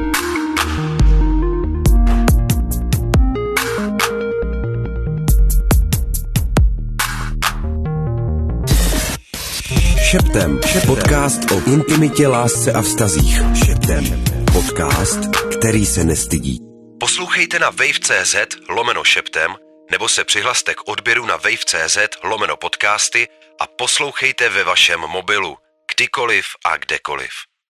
Šeptem. 10.16 10.60
Podcast 10.86 11.52
o 11.52 11.70
intimitě, 11.70 12.28
lásce 12.28 12.74
a 12.74 12.82
vztazích. 12.82 13.38
Šeptem. 13.66 14.24
Podcast, 14.54 15.20
který 15.58 15.86
se 15.86 16.04
nestydí. 16.04 16.60
Poslouchejte 17.00 17.60
na 17.60 17.70
wave.cz 17.70 18.36
lomeno 18.70 19.04
šeptem 19.04 19.56
nebo 19.92 20.10
se 20.10 20.24
přihlaste 20.24 20.74
k 20.74 20.88
odběru 20.88 21.26
na 21.26 21.36
wave.cz 21.36 21.98
lomeno 22.24 22.58
podcasty 22.58 23.28
a 23.60 23.68
poslouchejte 23.68 24.50
ve 24.50 24.64
vašem 24.64 25.00
mobilu, 25.00 25.58
kdykoliv 25.96 26.46
a 26.66 26.78
kdekoliv. 26.78 27.32